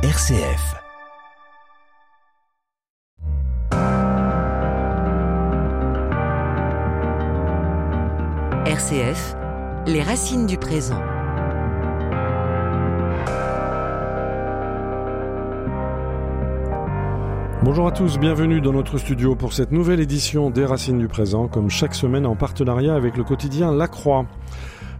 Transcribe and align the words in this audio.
RCF. 0.00 0.76
RCF, 8.64 9.34
les 9.88 10.00
racines 10.00 10.46
du 10.46 10.56
présent. 10.56 11.02
Bonjour 17.64 17.88
à 17.88 17.90
tous, 17.90 18.20
bienvenue 18.20 18.60
dans 18.60 18.72
notre 18.72 18.98
studio 18.98 19.34
pour 19.34 19.52
cette 19.52 19.72
nouvelle 19.72 19.98
édition 19.98 20.50
des 20.50 20.64
Racines 20.64 21.00
du 21.00 21.08
présent, 21.08 21.48
comme 21.48 21.70
chaque 21.70 21.96
semaine 21.96 22.24
en 22.24 22.36
partenariat 22.36 22.94
avec 22.94 23.16
le 23.16 23.24
quotidien 23.24 23.72
La 23.72 23.88
Croix. 23.88 24.26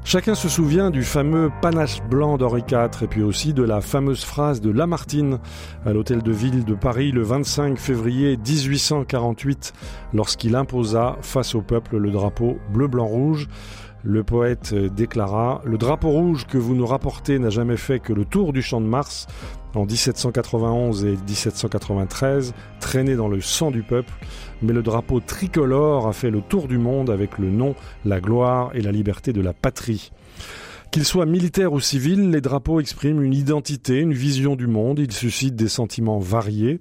Chacun 0.09 0.35
se 0.35 0.49
souvient 0.49 0.91
du 0.91 1.05
fameux 1.05 1.51
panache 1.61 2.03
blanc 2.05 2.39
d'Henri 2.39 2.63
IV 2.67 3.03
et 3.03 3.07
puis 3.07 3.23
aussi 3.23 3.53
de 3.53 3.63
la 3.63 3.83
fameuse 3.83 4.25
phrase 4.25 4.63
de 4.63 4.71
Lamartine 4.71 5.39
à 5.85 5.93
l'hôtel 5.93 6.23
de 6.23 6.33
ville 6.33 6.65
de 6.65 6.75
Paris 6.75 7.13
le 7.13 7.23
25 7.23 7.79
février 7.79 8.39
1848 8.39 9.75
lorsqu'il 10.15 10.57
imposa 10.57 11.19
face 11.21 11.55
au 11.55 11.61
peuple 11.61 11.99
le 11.99 12.11
drapeau 12.11 12.57
bleu-blanc-rouge. 12.73 13.49
Le 14.03 14.25
poète 14.25 14.75
déclara 14.75 15.61
Le 15.67 15.77
drapeau 15.77 16.09
rouge 16.09 16.47
que 16.47 16.57
vous 16.57 16.75
nous 16.75 16.87
rapportez 16.87 17.39
n'a 17.39 17.51
jamais 17.51 17.77
fait 17.77 17.99
que 17.99 18.15
le 18.15 18.25
tour 18.25 18.55
du 18.55 18.63
champ 18.63 18.81
de 18.81 18.87
Mars 18.87 19.27
en 19.75 19.85
1791 19.85 21.05
et 21.05 21.11
1793, 21.11 22.55
traîné 22.81 23.15
dans 23.15 23.29
le 23.29 23.43
sang 23.43 23.71
du 23.71 23.83
peuple, 23.83 24.13
mais 24.63 24.73
le 24.73 24.83
drapeau 24.83 25.21
tricolore 25.21 26.09
a 26.09 26.13
fait 26.13 26.31
le 26.31 26.41
tour 26.41 26.69
du 26.69 26.79
monde 26.79 27.11
avec 27.11 27.39
le 27.39 27.51
nom, 27.51 27.75
la 28.05 28.21
gloire 28.21 28.71
et 28.75 28.81
la 28.81 28.93
liberté 28.93 29.33
de 29.33 29.41
la 29.41 29.53
patrie. 29.53 30.11
Qu'ils 30.91 31.05
soient 31.05 31.27
militaires 31.27 31.75
ou 31.75 31.81
civils, 31.81 32.31
les 32.31 32.41
drapeaux 32.41 32.81
expriment 32.81 33.23
une 33.23 33.35
identité, 33.35 33.99
une 33.99 34.15
vision 34.15 34.57
du 34.57 34.67
monde, 34.67 34.99
ils 34.99 35.13
suscitent 35.13 35.57
des 35.57 35.69
sentiments 35.69 36.19
variés. 36.19 36.81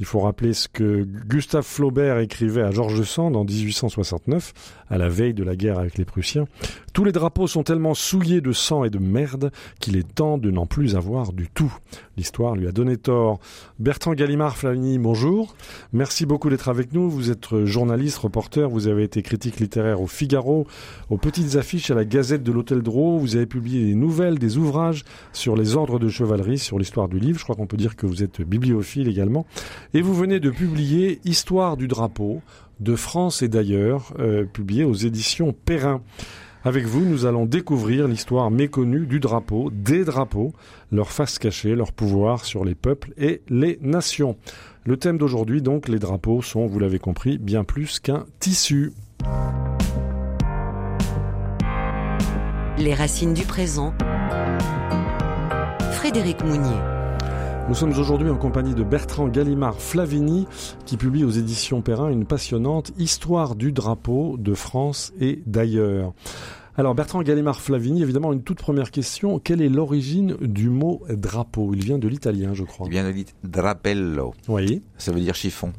Il 0.00 0.06
faut 0.06 0.20
rappeler 0.20 0.54
ce 0.54 0.66
que 0.66 1.02
Gustave 1.02 1.62
Flaubert 1.62 2.18
écrivait 2.20 2.62
à 2.62 2.70
Georges 2.70 3.02
Sand 3.02 3.36
en 3.36 3.44
1869, 3.44 4.54
à 4.88 4.96
la 4.96 5.10
veille 5.10 5.34
de 5.34 5.44
la 5.44 5.56
guerre 5.56 5.78
avec 5.78 5.98
les 5.98 6.06
Prussiens. 6.06 6.46
Tous 6.94 7.04
les 7.04 7.12
drapeaux 7.12 7.46
sont 7.46 7.62
tellement 7.62 7.92
souillés 7.92 8.40
de 8.40 8.50
sang 8.50 8.82
et 8.82 8.90
de 8.90 8.98
merde 8.98 9.52
qu'il 9.78 9.96
est 9.96 10.14
temps 10.14 10.38
de 10.38 10.50
n'en 10.50 10.64
plus 10.64 10.96
avoir 10.96 11.34
du 11.34 11.48
tout. 11.48 11.72
L'histoire 12.16 12.56
lui 12.56 12.66
a 12.66 12.72
donné 12.72 12.96
tort. 12.96 13.40
Bertrand 13.78 14.14
Gallimard 14.14 14.56
Flavigny, 14.56 14.98
bonjour. 14.98 15.54
Merci 15.92 16.26
beaucoup 16.26 16.48
d'être 16.48 16.68
avec 16.68 16.92
nous. 16.92 17.08
Vous 17.08 17.30
êtes 17.30 17.64
journaliste, 17.64 18.18
reporter, 18.18 18.68
vous 18.70 18.88
avez 18.88 19.04
été 19.04 19.22
critique 19.22 19.60
littéraire 19.60 20.00
au 20.00 20.06
Figaro, 20.06 20.66
aux 21.10 21.18
petites 21.18 21.56
affiches 21.56 21.90
à 21.90 21.94
la 21.94 22.04
Gazette 22.06 22.42
de 22.42 22.52
l'Hôtel 22.52 22.80
Drô. 22.80 23.18
Vous 23.18 23.36
avez 23.36 23.46
publié 23.46 23.84
des 23.84 23.94
nouvelles, 23.94 24.38
des 24.38 24.56
ouvrages 24.56 25.04
sur 25.32 25.56
les 25.56 25.76
ordres 25.76 25.98
de 25.98 26.08
chevalerie, 26.08 26.58
sur 26.58 26.78
l'histoire 26.78 27.08
du 27.08 27.18
livre. 27.18 27.38
Je 27.38 27.44
crois 27.44 27.54
qu'on 27.54 27.66
peut 27.66 27.76
dire 27.76 27.96
que 27.96 28.06
vous 28.06 28.22
êtes 28.22 28.40
bibliophile 28.40 29.08
également. 29.08 29.46
Et 29.92 30.02
vous 30.02 30.14
venez 30.14 30.38
de 30.38 30.50
publier 30.50 31.20
Histoire 31.24 31.76
du 31.76 31.88
drapeau 31.88 32.42
de 32.78 32.94
France 32.94 33.42
et 33.42 33.48
d'ailleurs, 33.48 34.14
euh, 34.18 34.44
publié 34.44 34.84
aux 34.84 34.94
éditions 34.94 35.52
Perrin. 35.52 36.00
Avec 36.62 36.84
vous, 36.84 37.04
nous 37.04 37.26
allons 37.26 37.46
découvrir 37.46 38.06
l'histoire 38.06 38.50
méconnue 38.50 39.06
du 39.06 39.18
drapeau, 39.18 39.70
des 39.72 40.04
drapeaux, 40.04 40.52
leur 40.92 41.10
face 41.10 41.38
cachée, 41.38 41.74
leur 41.74 41.92
pouvoir 41.92 42.44
sur 42.44 42.64
les 42.64 42.74
peuples 42.74 43.12
et 43.16 43.42
les 43.48 43.78
nations. 43.80 44.36
Le 44.84 44.96
thème 44.96 45.18
d'aujourd'hui, 45.18 45.62
donc, 45.62 45.88
les 45.88 45.98
drapeaux 45.98 46.42
sont, 46.42 46.66
vous 46.66 46.78
l'avez 46.78 46.98
compris, 46.98 47.38
bien 47.38 47.64
plus 47.64 47.98
qu'un 47.98 48.26
tissu. 48.38 48.92
Les 52.78 52.94
racines 52.94 53.34
du 53.34 53.44
présent. 53.44 53.94
Frédéric 55.92 56.44
Mounier. 56.44 56.99
Nous 57.70 57.76
sommes 57.76 57.96
aujourd'hui 57.96 58.28
en 58.28 58.36
compagnie 58.36 58.74
de 58.74 58.82
Bertrand 58.82 59.28
Gallimard 59.28 59.80
Flavigny 59.80 60.48
qui 60.86 60.96
publie 60.96 61.22
aux 61.22 61.30
éditions 61.30 61.82
Perrin 61.82 62.10
une 62.10 62.26
passionnante 62.26 62.90
Histoire 62.98 63.54
du 63.54 63.70
drapeau 63.70 64.34
de 64.38 64.54
France 64.54 65.12
et 65.20 65.40
d'ailleurs. 65.46 66.12
Alors 66.76 66.96
Bertrand 66.96 67.22
Gallimard 67.22 67.60
Flavigny, 67.60 68.02
évidemment 68.02 68.32
une 68.32 68.42
toute 68.42 68.58
première 68.58 68.90
question, 68.90 69.38
quelle 69.38 69.62
est 69.62 69.68
l'origine 69.68 70.36
du 70.40 70.68
mot 70.68 71.02
drapeau? 71.10 71.70
Il 71.72 71.84
vient 71.84 71.98
de 71.98 72.08
l'italien 72.08 72.54
je 72.54 72.64
crois. 72.64 72.88
Il 72.88 72.90
vient 72.90 73.04
de 73.04 73.10
l'italien 73.10 73.38
drapello. 73.44 74.34
Oui. 74.48 74.82
Ça 74.98 75.12
veut 75.12 75.20
dire 75.20 75.36
chiffon. 75.36 75.72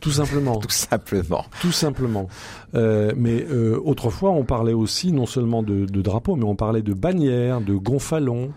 Tout 0.00 0.10
simplement. 0.10 0.56
Tout 0.60 0.70
simplement. 0.70 1.44
Tout 1.60 1.72
simplement. 1.72 2.28
Euh, 2.74 3.12
mais 3.16 3.44
euh, 3.50 3.80
autrefois, 3.84 4.30
on 4.30 4.44
parlait 4.44 4.72
aussi 4.72 5.12
non 5.12 5.26
seulement 5.26 5.62
de, 5.62 5.84
de 5.86 6.02
drapeau, 6.02 6.36
mais 6.36 6.44
on 6.44 6.56
parlait 6.56 6.82
de 6.82 6.92
bannière, 6.92 7.60
de 7.60 7.74
gonfalon, 7.74 8.52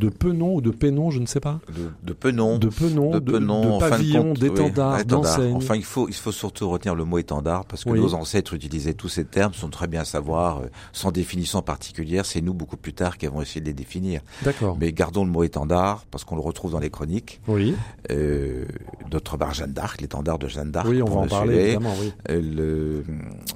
de 0.00 0.08
penon 0.08 0.54
ou 0.54 0.60
de 0.60 0.70
pénon, 0.70 1.10
je 1.10 1.20
ne 1.20 1.26
sais 1.26 1.40
pas. 1.40 1.60
De, 1.68 1.90
de 2.02 2.12
penon. 2.12 2.58
De 2.58 2.68
penon, 2.68 3.10
de, 3.10 3.18
de, 3.18 3.32
penon, 3.32 3.76
de 3.78 3.80
pavillon, 3.88 4.32
oui, 4.32 4.38
d'étendard, 4.40 5.04
d'enseigne. 5.04 5.54
Enfin, 5.54 5.76
il 5.76 5.84
faut, 5.84 6.08
il 6.08 6.14
faut 6.14 6.32
surtout 6.32 6.68
retenir 6.70 6.94
le 6.94 7.04
mot 7.04 7.18
étendard 7.18 7.66
parce 7.66 7.84
que 7.84 7.90
Oui. 7.90 8.00
nos 8.00 8.14
ancêtres 8.14 8.54
utilisaient 8.54 8.94
tous 8.94 9.08
ces 9.08 9.24
termes, 9.24 9.52
sont 9.52 9.68
très 9.68 9.86
bien 9.86 10.00
à 10.00 10.04
savoir, 10.04 10.58
euh, 10.60 10.66
sans 10.92 11.12
définition 11.12 11.60
particulière. 11.62 12.24
C'est 12.26 12.40
nous, 12.40 12.54
beaucoup 12.54 12.76
plus 12.78 12.94
tard, 12.94 13.18
qui 13.18 13.26
avons 13.26 13.42
essayé 13.42 13.60
de 13.60 13.66
les 13.66 13.74
définir. 13.74 14.22
D'accord. 14.42 14.76
Mais 14.80 14.92
gardons 14.92 15.24
le 15.24 15.30
mot 15.30 15.44
étendard 15.44 16.04
parce 16.10 16.24
qu'on 16.24 16.34
le 16.36 16.40
retrouve 16.42 16.72
dans 16.72 16.80
les 16.80 16.90
chroniques. 16.90 17.40
Oui, 17.46 17.74
Euh, 18.10 18.64
D'autre 19.10 19.36
part, 19.36 19.52
Jeanne 19.54 19.72
d'Arc, 19.72 20.00
l'étendard 20.00 20.38
de 20.38 20.48
Jeanne 20.48 20.70
d'Arc. 20.70 20.86
oui, 20.88 21.02
on 21.02 21.06
va 21.10 21.16
en 21.16 21.22
le 21.24 21.28
parler 21.28 21.56
évidemment, 21.58 21.94
oui. 22.00 22.12
Euh, 22.30 22.40
le, 22.40 23.04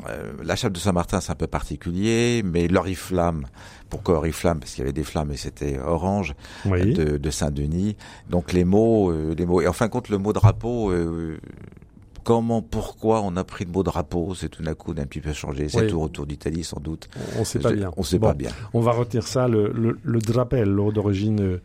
euh, 0.09 0.32
la 0.44 0.56
chape 0.56 0.72
de 0.72 0.78
Saint-Martin, 0.78 1.21
c'est 1.21 1.32
un 1.32 1.37
peu 1.37 1.47
particulier, 1.47 2.43
mais 2.44 2.66
l'oriflamme, 2.69 3.47
pourquoi 3.94 4.16
oriflamme? 4.16 4.59
Parce 4.60 4.72
qu'il 4.72 4.81
y 4.81 4.82
avait 4.82 4.93
des 4.93 5.05
flammes 5.05 5.31
et 5.31 5.37
c'était 5.37 5.78
orange 5.78 6.34
Oui. 6.66 6.93
de, 6.94 7.16
de 7.16 7.31
Saint-Denis. 7.31 7.97
Donc 8.28 8.53
les 8.53 8.65
mots, 8.65 9.10
euh, 9.10 9.34
les 9.38 9.47
mots. 9.47 9.60
Et 9.60 9.69
en 9.69 9.72
fin 9.72 9.87
de 9.87 9.91
compte, 9.93 10.09
le 10.09 10.19
mot 10.19 10.32
drapeau. 10.32 10.91
euh, 10.91 11.38
Comment, 12.22 12.62
pourquoi 12.62 13.21
on 13.21 13.37
a 13.37 13.44
pris 13.44 13.66
le 13.66 13.71
mot 13.71 13.82
drapeau? 13.82 14.34
C'est 14.34 14.49
tout 14.49 14.62
d'un 14.62 14.72
coup 14.75 14.94
d'un 14.94 15.05
petit 15.05 15.21
peu 15.21 15.34
changé. 15.34 15.69
C'est 15.69 15.82
Oui. 15.82 15.87
tout 15.88 16.00
retour 16.00 16.27
d'Italie 16.27 16.65
sans 16.65 16.81
doute. 16.81 17.09
On 17.37 17.41
ne 17.41 17.44
sait 17.44 17.59
pas 17.59 17.69
Je- 17.69 17.75
bien. 17.77 17.91
On 17.99 18.03
sait 18.03 18.19
Bon, 18.19 18.28
pas 18.28 18.32
bien. 18.34 18.50
On 18.72 18.81
va 18.81 18.93
retenir 18.93 19.27
ça, 19.27 19.47
le, 19.47 19.71
le, 19.72 19.99
le 20.03 20.21
d'origine 20.93 21.41
euh, 21.43 21.61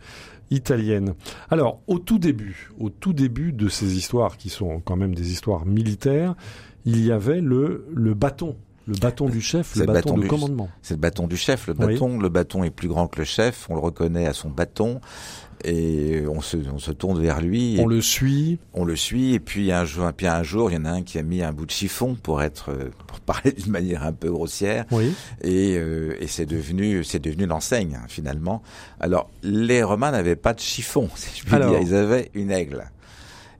italienne. 0.51 1.13
Alors, 1.49 1.79
au 1.87 1.97
tout 1.99 2.19
début, 2.19 2.71
au 2.77 2.89
tout 2.89 3.13
début 3.13 3.53
de 3.53 3.69
ces 3.69 3.95
histoires, 3.97 4.35
qui 4.35 4.49
sont 4.49 4.81
quand 4.83 4.97
même 4.97 5.15
des 5.15 5.31
histoires 5.31 5.65
militaires, 5.65 6.35
il 6.83 7.05
y 7.05 7.11
avait 7.13 7.39
le, 7.39 7.85
le 7.93 8.13
bâton, 8.13 8.57
le 8.89 8.95
bâton 8.99 9.29
du 9.29 9.41
chef, 9.41 9.75
le 9.75 9.85
bâton, 9.85 9.93
bâton 9.93 10.17
de 10.17 10.21
du- 10.23 10.27
commandement. 10.27 10.69
C'est 10.81 10.95
le 10.95 10.99
bâton 10.99 11.27
du 11.27 11.37
chef. 11.37 11.67
Le 11.67 11.73
Oui. 11.79 11.93
bâton, 11.93 12.19
le 12.19 12.29
bâton 12.29 12.63
est 12.63 12.69
plus 12.71 12.87
grand 12.87 13.07
que 13.07 13.19
le 13.19 13.25
chef. 13.25 13.67
On 13.69 13.75
le 13.75 13.79
reconnaît 13.81 14.25
à 14.27 14.33
son 14.33 14.49
bâton 14.49 14.99
et 15.65 16.23
on 16.27 16.39
se, 16.41 16.55
on 16.73 16.79
se 16.79 16.91
tourne 16.91 17.21
vers 17.21 17.41
lui. 17.41 17.77
On 17.79 17.85
le 17.87 18.01
suit. 18.01 18.59
on 18.73 18.85
le 18.85 18.95
suit 18.95 19.33
et 19.33 19.39
puis 19.39 19.71
un 19.73 19.83
jour, 19.85 20.09
puis 20.15 20.27
un 20.27 20.41
jour, 20.43 20.71
il 20.71 20.75
y 20.75 20.77
en 20.77 20.85
a 20.85 20.91
un 20.91 21.01
qui 21.03 21.17
a 21.17 21.23
mis 21.23 21.43
un 21.43 21.51
bout 21.51 21.65
de 21.65 21.71
chiffon 21.71 22.15
pour 22.15 22.41
être, 22.41 22.71
euh, 22.71 22.89
pour 23.07 23.19
parler 23.19 23.51
d'une 23.51 23.71
manière 23.71 24.03
un 24.03 24.13
peu 24.13 24.31
grossière, 24.31 24.85
Oui. 24.91 25.13
et, 25.41 25.75
euh, 25.77 26.15
et 26.21 26.27
c'est 26.27 26.45
devenu, 26.45 27.03
c'est 27.03 27.19
devenu 27.19 27.45
l'enseigne 27.45 27.95
hein, 28.01 28.05
finalement. 28.07 28.61
Alors 29.01 29.29
les 29.43 29.83
Romains 29.83 30.11
n'avaient 30.11 30.37
pas 30.37 30.53
de 30.53 30.59
chiffon, 30.61 31.09
si 31.15 31.39
je 31.41 31.45
puis 31.45 31.55
Alors. 31.55 31.71
dire, 31.71 31.79
ils 31.81 31.93
avaient 31.93 32.31
une 32.35 32.51
aigle. 32.51 32.85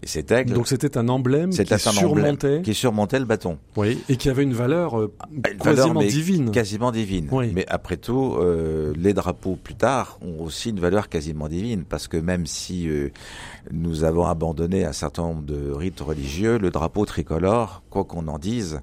Et 0.01 0.07
cet 0.07 0.31
aigle, 0.31 0.53
Donc 0.53 0.67
c'était 0.67 0.97
un 0.97 1.09
emblème 1.09 1.49
qui 1.49 1.61
un 1.61 1.63
emblème 1.63 2.37
surmontait, 2.39 2.61
qui 2.63 2.73
surmontait 2.73 3.19
le 3.19 3.25
bâton, 3.25 3.57
oui, 3.75 4.01
et 4.07 4.15
qui 4.15 4.29
avait 4.29 4.43
une 4.43 4.53
valeur 4.53 4.97
euh, 4.97 5.13
Une 5.29 5.57
valeur, 5.57 5.85
quasiment 5.87 6.01
divine. 6.01 6.51
quasiment 6.51 6.91
divine. 6.91 7.27
Oui. 7.31 7.51
Mais 7.53 7.65
après 7.67 7.97
tout, 7.97 8.35
euh, 8.39 8.93
les 8.95 9.13
drapeaux 9.13 9.57
plus 9.61 9.75
tard 9.75 10.17
ont 10.21 10.41
aussi 10.41 10.69
une 10.69 10.79
valeur 10.79 11.09
quasiment 11.09 11.49
divine, 11.49 11.83
parce 11.83 12.07
que 12.07 12.15
même 12.15 12.45
si 12.45 12.87
euh, 12.87 13.09
nous 13.71 14.05
avons 14.05 14.25
abandonné 14.25 14.85
un 14.85 14.93
certain 14.93 15.23
nombre 15.23 15.43
de 15.43 15.71
rites 15.71 15.99
religieux, 15.99 16.57
le 16.57 16.69
drapeau 16.69 17.03
tricolore, 17.05 17.83
quoi 17.89 18.05
qu'on 18.05 18.27
en 18.29 18.39
dise, 18.39 18.79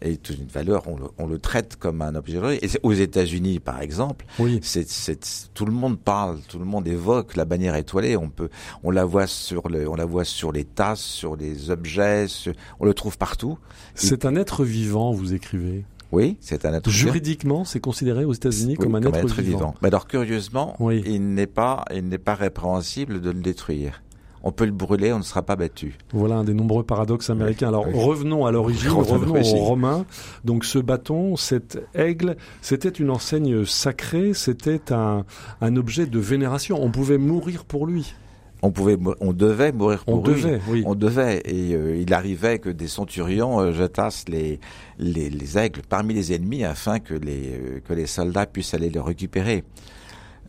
est 0.00 0.30
une 0.30 0.46
valeur. 0.46 0.86
On 0.88 0.96
le, 0.96 1.04
on 1.18 1.26
le 1.26 1.38
traite 1.38 1.76
comme 1.76 2.02
un 2.02 2.14
objet. 2.14 2.38
Et 2.62 2.68
aux 2.82 2.92
États-Unis, 2.92 3.60
par 3.60 3.80
exemple, 3.80 4.24
Oui. 4.38 4.60
c'est, 4.62 4.88
c'est, 4.88 5.18
tout 5.54 5.64
le 5.66 5.72
monde 5.72 5.98
parle, 5.98 6.38
tout 6.48 6.58
le 6.58 6.64
monde 6.64 6.86
évoque 6.88 7.36
la 7.36 7.44
bannière 7.44 7.74
étoilée. 7.74 8.16
On 8.16 8.28
peut, 8.30 8.48
on 8.82 8.90
la 8.90 9.04
voit 9.04 9.26
sur 9.26 9.68
le, 9.68 9.88
on 9.88 9.94
la 9.96 10.04
voit 10.04 10.24
sur 10.24 10.52
les 10.52 10.64
tasses, 10.64 11.00
sur 11.00 11.36
les 11.36 11.70
objets, 11.70 12.28
sur- 12.28 12.52
on 12.80 12.84
le 12.86 12.94
trouve 12.94 13.18
partout. 13.18 13.58
C'est 13.94 14.24
un 14.24 14.36
être 14.36 14.64
vivant, 14.64 15.12
vous 15.12 15.34
écrivez. 15.34 15.84
Oui, 16.10 16.38
c'est 16.40 16.64
un 16.64 16.72
être 16.72 16.88
Juridiquement, 16.88 17.66
c'est 17.66 17.80
considéré 17.80 18.24
aux 18.24 18.32
États-Unis 18.32 18.76
Oui, 18.78 18.84
comme 18.84 18.94
un 18.94 19.02
être, 19.02 19.42
vivant. 19.42 19.74
Mais 19.82 19.88
alors 19.88 20.06
curieusement, 20.06 20.74
Oui. 20.80 21.02
il 21.06 21.34
n'est 21.34 21.46
pas, 21.46 21.84
il 21.94 22.08
n'est 22.08 22.16
pas 22.16 22.34
répréhensible 22.34 23.20
de 23.20 23.30
le 23.30 23.40
détruire. 23.40 24.02
On 24.42 24.52
peut 24.52 24.64
le 24.66 24.72
brûler, 24.72 25.12
on 25.12 25.18
ne 25.18 25.22
sera 25.24 25.42
pas 25.42 25.56
battu. 25.56 25.96
Voilà 26.12 26.36
un 26.36 26.44
des 26.44 26.54
nombreux 26.54 26.84
paradoxes 26.84 27.28
américains. 27.30 27.68
Alors 27.68 27.86
oui. 27.88 27.94
revenons 27.96 28.46
à 28.46 28.52
l'origine, 28.52 28.90
Revenons 28.90 29.40
aux. 29.40 29.64
Romains. 29.64 30.06
Donc 30.44 30.64
ce 30.64 30.78
bâton, 30.78 31.36
cet 31.36 31.78
aigle, 31.94 32.36
c'était 32.62 32.88
une 32.88 33.10
enseigne 33.10 33.64
sacrée, 33.64 34.34
c'était 34.34 34.92
un, 34.92 35.24
un 35.60 35.76
objet 35.76 36.06
de 36.06 36.18
vénération. 36.18 36.78
On 36.82 36.90
pouvait 36.90 37.18
mourir 37.18 37.64
pour 37.64 37.86
lui. 37.86 38.14
On 38.62 38.72
pouvait, 38.72 38.96
on 39.20 39.32
devait 39.32 39.70
mourir 39.70 40.02
On 40.08 40.18
pour 40.18 40.28
lui. 40.28 40.42
devait, 40.42 40.60
oui. 40.68 40.82
On 40.84 40.96
devait, 40.96 41.42
et 41.44 41.74
euh, 41.74 41.96
il 41.96 42.12
arrivait 42.12 42.58
que 42.58 42.68
des 42.70 42.88
centurions 42.88 43.60
euh, 43.60 43.72
jetassent 43.72 44.24
les, 44.28 44.58
les, 44.98 45.30
les 45.30 45.58
aigles 45.58 45.82
parmi 45.88 46.12
les 46.12 46.32
ennemis 46.32 46.64
afin 46.64 46.98
que 46.98 47.14
les, 47.14 47.52
euh, 47.52 47.80
que 47.86 47.92
les 47.94 48.06
soldats 48.06 48.46
puissent 48.46 48.74
aller 48.74 48.90
les 48.90 48.98
récupérer. 48.98 49.62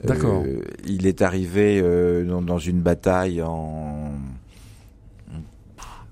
D'accord. 0.04 0.44
Euh, 0.46 0.62
il 0.88 1.06
est 1.07 1.22
arrivé 1.22 1.80
euh, 1.84 2.24
dans, 2.25 2.42
dans 2.42 2.57
une 2.60 2.80
bataille 2.81 3.42
en 3.42 4.12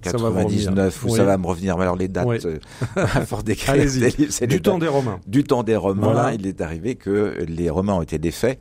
Ça 0.03 0.11
va 0.17 0.29
vous 0.29 0.35
99 0.35 1.03
où 1.03 1.07
revenir. 1.07 1.15
ça 1.17 1.21
Oui. 1.23 1.27
va 1.27 1.37
me 1.37 1.47
revenir. 1.47 1.77
Mais 1.77 1.83
alors 1.83 1.95
les 1.95 2.07
dates, 2.07 2.27
Oui. 2.27 2.37
euh, 2.45 2.59
à 2.95 3.25
force 3.25 3.43
d'écrire, 3.43 3.71
Allez-y. 3.73 4.31
c'est- 4.31 4.47
Du 4.47 4.61
temps 4.61 4.77
des 4.77 4.87
Romains. 4.87 5.19
du 5.27 5.43
temps 5.43 5.63
des 5.63 5.75
Romains, 5.75 6.11
Voilà. 6.13 6.33
il 6.33 6.45
est 6.47 6.61
arrivé 6.61 6.95
que 6.95 7.43
les 7.47 7.69
Romains 7.69 7.93
ont 7.93 8.01
été 8.01 8.17
défaits 8.19 8.59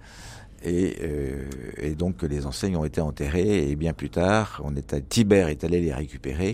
et, 0.65 0.97
euh, 1.03 1.45
et 1.79 1.91
donc 1.95 2.17
que 2.19 2.27
les 2.27 2.47
enseignes 2.47 2.77
ont 2.77 2.85
été 2.85 3.01
enterrées 3.01 3.69
et 3.71 3.77
bien 3.77 3.93
plus 3.93 4.11
tard, 4.11 4.61
on 4.65 4.75
est 4.75 4.93
à, 4.95 5.01
Tibère 5.01 5.49
est 5.49 5.63
allé 5.65 5.81
les 5.81 5.93
récupérer, 5.93 6.53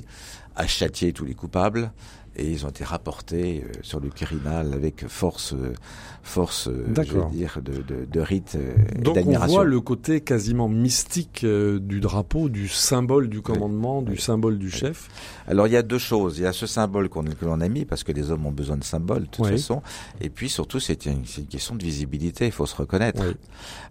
a 0.57 0.67
châtié 0.67 1.13
tous 1.13 1.25
les 1.25 1.35
coupables 1.35 1.93
et 2.37 2.51
ils 2.51 2.65
ont 2.65 2.71
été 2.71 2.85
rapportés 2.85 3.65
euh, 3.65 3.73
sur 3.83 4.01
le 4.01 4.09
Quirinal 4.09 4.73
avec 4.73 5.07
force, 5.09 5.53
euh, 5.53 5.75
force, 6.23 6.69
euh, 6.69 6.87
je 6.97 7.13
veux 7.19 7.31
dire, 7.31 7.59
de, 7.63 7.83
de, 7.83 8.05
de 8.11 8.21
rite 8.21 8.57
et 8.57 8.99
Donc 9.01 9.19
on 9.27 9.47
voit 9.47 9.65
le 9.65 9.81
côté 9.81 10.21
quasiment 10.21 10.69
mystique 10.69 11.45
du 11.45 12.01
drapeau, 12.01 12.49
du 12.49 12.69
symbole 12.69 13.29
du 13.29 13.43
commandement, 13.43 14.03
du 14.03 14.13
Oui. 14.13 14.21
symbole 14.21 14.59
du 14.59 14.71
chef. 14.71 15.09
Alors 15.47 15.67
il 15.67 15.73
y 15.73 15.77
a 15.77 15.83
deux 15.83 15.99
choses. 15.99 16.39
Il 16.39 16.43
y 16.45 16.47
a 16.47 16.53
ce 16.53 16.67
symbole 16.67 17.09
qu'on 17.09 17.23
que 17.25 17.45
l'on 17.45 17.61
a 17.61 17.69
mis 17.69 17.85
parce 17.85 18.05
que 18.05 18.13
les 18.13 18.31
hommes 18.31 18.47
ont 18.47 18.53
besoin 18.53 18.77
de 18.77 18.85
symboles 18.85 19.23
de 19.23 19.27
toute 19.27 19.47
façon. 19.47 19.83
Et 20.21 20.31
puis 20.31 20.49
surtout 20.49 20.81
c'est 20.81 21.07
une, 21.07 21.25
c'est 21.27 21.41
une 21.43 21.47
question 21.49 21.75
de 21.75 21.83
visibilité. 21.83 22.47
Il 22.47 22.53
faut 22.53 22.67
se 22.67 22.77
reconnaître. 22.77 23.23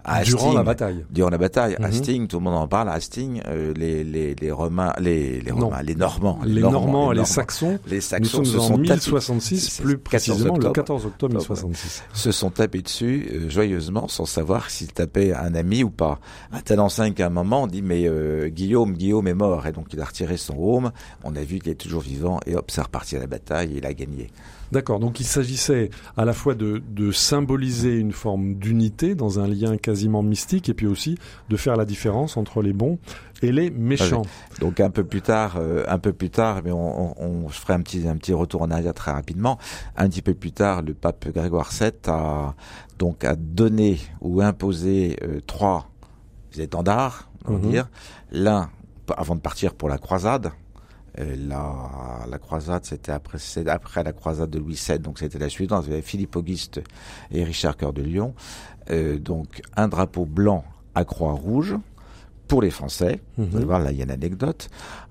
À 0.03 0.23
Durant 0.23 0.53
la 0.53 0.63
bataille. 0.63 1.05
Durant 1.11 1.29
la 1.29 1.37
bataille. 1.37 1.75
Hastings, 1.81 2.27
tout 2.27 2.37
le 2.37 2.43
monde 2.43 2.55
en 2.55 2.67
parle. 2.67 2.89
Hastings, 2.89 3.41
euh, 3.47 3.73
les, 3.75 4.03
les, 4.03 4.33
les 4.35 4.51
Romains, 4.51 4.93
les, 4.99 5.41
les. 5.41 5.51
Romains, 5.51 5.81
les 5.83 5.95
Normands, 5.95 6.39
Les 6.43 6.61
Normands 6.61 7.11
les 7.11 7.17
Normands, 7.17 7.25
Saxons. 7.25 7.79
les 7.85 7.97
Nous 7.97 8.01
Saxons 8.01 8.30
sommes 8.37 8.45
se 8.45 8.57
en 8.57 8.61
sont 8.61 8.77
tapés, 8.77 8.81
1066, 8.93 9.59
c'est- 9.69 9.81
plus 9.83 9.97
14 9.97 10.03
précisément 10.03 10.43
le 10.45 10.51
octobre. 10.57 10.73
14 10.73 11.05
octobre 11.05 11.35
Octobre, 11.35 11.53
1066. 11.67 12.03
se 12.13 12.31
sont 12.31 12.49
tapés 12.49 12.81
dessus 12.81 13.27
euh, 13.33 13.49
joyeusement 13.49 14.07
sans 14.07 14.25
savoir 14.25 14.69
s'ils 14.69 14.91
tapaient 14.93 15.33
un 15.33 15.53
ami 15.55 15.83
ou 15.83 15.89
pas. 15.89 16.19
Un 16.51 16.61
tel 16.61 16.79
enseigne 16.79 17.13
qu'à 17.13 17.27
un 17.27 17.29
moment 17.29 17.63
on 17.63 17.67
dit 17.67 17.81
mais 17.81 18.07
euh, 18.07 18.49
Guillaume, 18.49 18.93
Guillaume 18.93 19.27
est 19.27 19.33
mort 19.33 19.65
et 19.67 19.71
donc 19.71 19.87
il 19.93 19.99
a 20.01 20.05
retiré 20.05 20.37
son 20.37 20.55
home. 20.57 20.91
On 21.23 21.35
a 21.35 21.41
vu 21.43 21.59
qu'il 21.59 21.71
est 21.71 21.75
toujours 21.75 22.01
vivant 22.01 22.39
et 22.45 22.55
hop, 22.55 22.69
c'est 22.71 22.81
reparti 22.81 23.15
à 23.15 23.19
la 23.19 23.27
bataille 23.27 23.73
et 23.73 23.77
il 23.77 23.85
a 23.85 23.93
gagné. 23.93 24.29
D'accord, 24.71 24.99
donc 24.99 25.19
il 25.19 25.25
s'agissait 25.25 25.89
à 26.15 26.23
la 26.25 26.33
fois 26.33 26.55
de, 26.55 26.81
de 26.89 27.11
symboliser 27.11 27.95
une 27.97 28.13
forme 28.13 28.55
d'unité 28.55 29.15
dans 29.15 29.39
un 29.39 29.47
lien 29.47 29.77
quasiment 29.77 30.23
mystique 30.23 30.69
et 30.69 30.73
puis 30.73 30.87
aussi 30.87 31.17
de 31.49 31.57
faire 31.57 31.75
la 31.75 31.83
différence 31.85 32.37
entre 32.37 32.61
les 32.61 32.71
bons 32.73 32.97
et 33.41 33.51
les 33.51 33.69
méchants. 33.69 34.21
Donc 34.59 34.79
un 34.79 34.89
peu 34.89 35.03
plus 35.03 35.21
tard, 35.21 35.55
euh, 35.57 35.83
un 35.87 35.97
peu 35.99 36.13
plus 36.13 36.29
tard, 36.29 36.61
mais 36.63 36.71
on, 36.71 37.11
on, 37.21 37.45
on 37.45 37.49
je 37.49 37.57
ferai 37.59 37.73
un 37.73 37.81
petit 37.81 38.07
un 38.07 38.15
petit 38.15 38.33
retour 38.33 38.61
en 38.61 38.71
arrière 38.71 38.93
très 38.93 39.11
rapidement. 39.11 39.57
Un 39.97 40.07
petit 40.07 40.21
peu 40.21 40.33
plus 40.33 40.51
tard, 40.53 40.81
le 40.83 40.93
pape 40.93 41.27
Grégoire 41.33 41.69
VII 41.77 41.91
a 42.07 42.55
donc 42.97 43.25
a 43.25 43.35
donné 43.35 43.99
ou 44.21 44.41
imposé 44.41 45.17
euh, 45.23 45.41
trois 45.45 45.89
étendards, 46.57 47.29
on 47.45 47.53
va 47.53 47.59
Mhm. 47.59 47.71
dire. 47.71 47.89
L'un 48.31 48.69
avant 49.17 49.35
de 49.35 49.41
partir 49.41 49.73
pour 49.73 49.89
la 49.89 49.97
croisade. 49.97 50.51
Euh, 51.19 51.35
la, 51.47 52.25
la 52.29 52.37
croisade, 52.37 52.85
c'était 52.85 53.11
après, 53.11 53.37
après 53.67 54.03
la 54.03 54.13
croisade 54.13 54.49
de 54.49 54.59
Louis 54.59 54.79
VII, 54.87 54.99
donc 54.99 55.19
c'était 55.19 55.39
la 55.39 55.49
suivante. 55.49 55.83
Il 55.85 55.89
y 55.89 55.93
avait 55.93 56.01
Philippe 56.01 56.35
Auguste 56.35 56.81
et 57.31 57.43
Richard 57.43 57.75
Cœur 57.77 57.91
de 57.93 58.01
Lion. 58.01 58.33
Euh, 58.89 59.19
donc 59.19 59.61
un 59.75 59.87
drapeau 59.87 60.25
blanc 60.25 60.63
à 60.95 61.03
croix 61.05 61.33
rouge 61.33 61.75
pour 62.47 62.61
les 62.61 62.69
Français. 62.71 63.21
Vous 63.37 63.43
allez 63.43 63.59
Mhm. 63.59 63.65
voir, 63.65 63.79
là, 63.79 63.91
il 63.91 63.97
y 63.97 64.01
a 64.01 64.05
une 64.05 64.11
anecdote. 64.11 64.69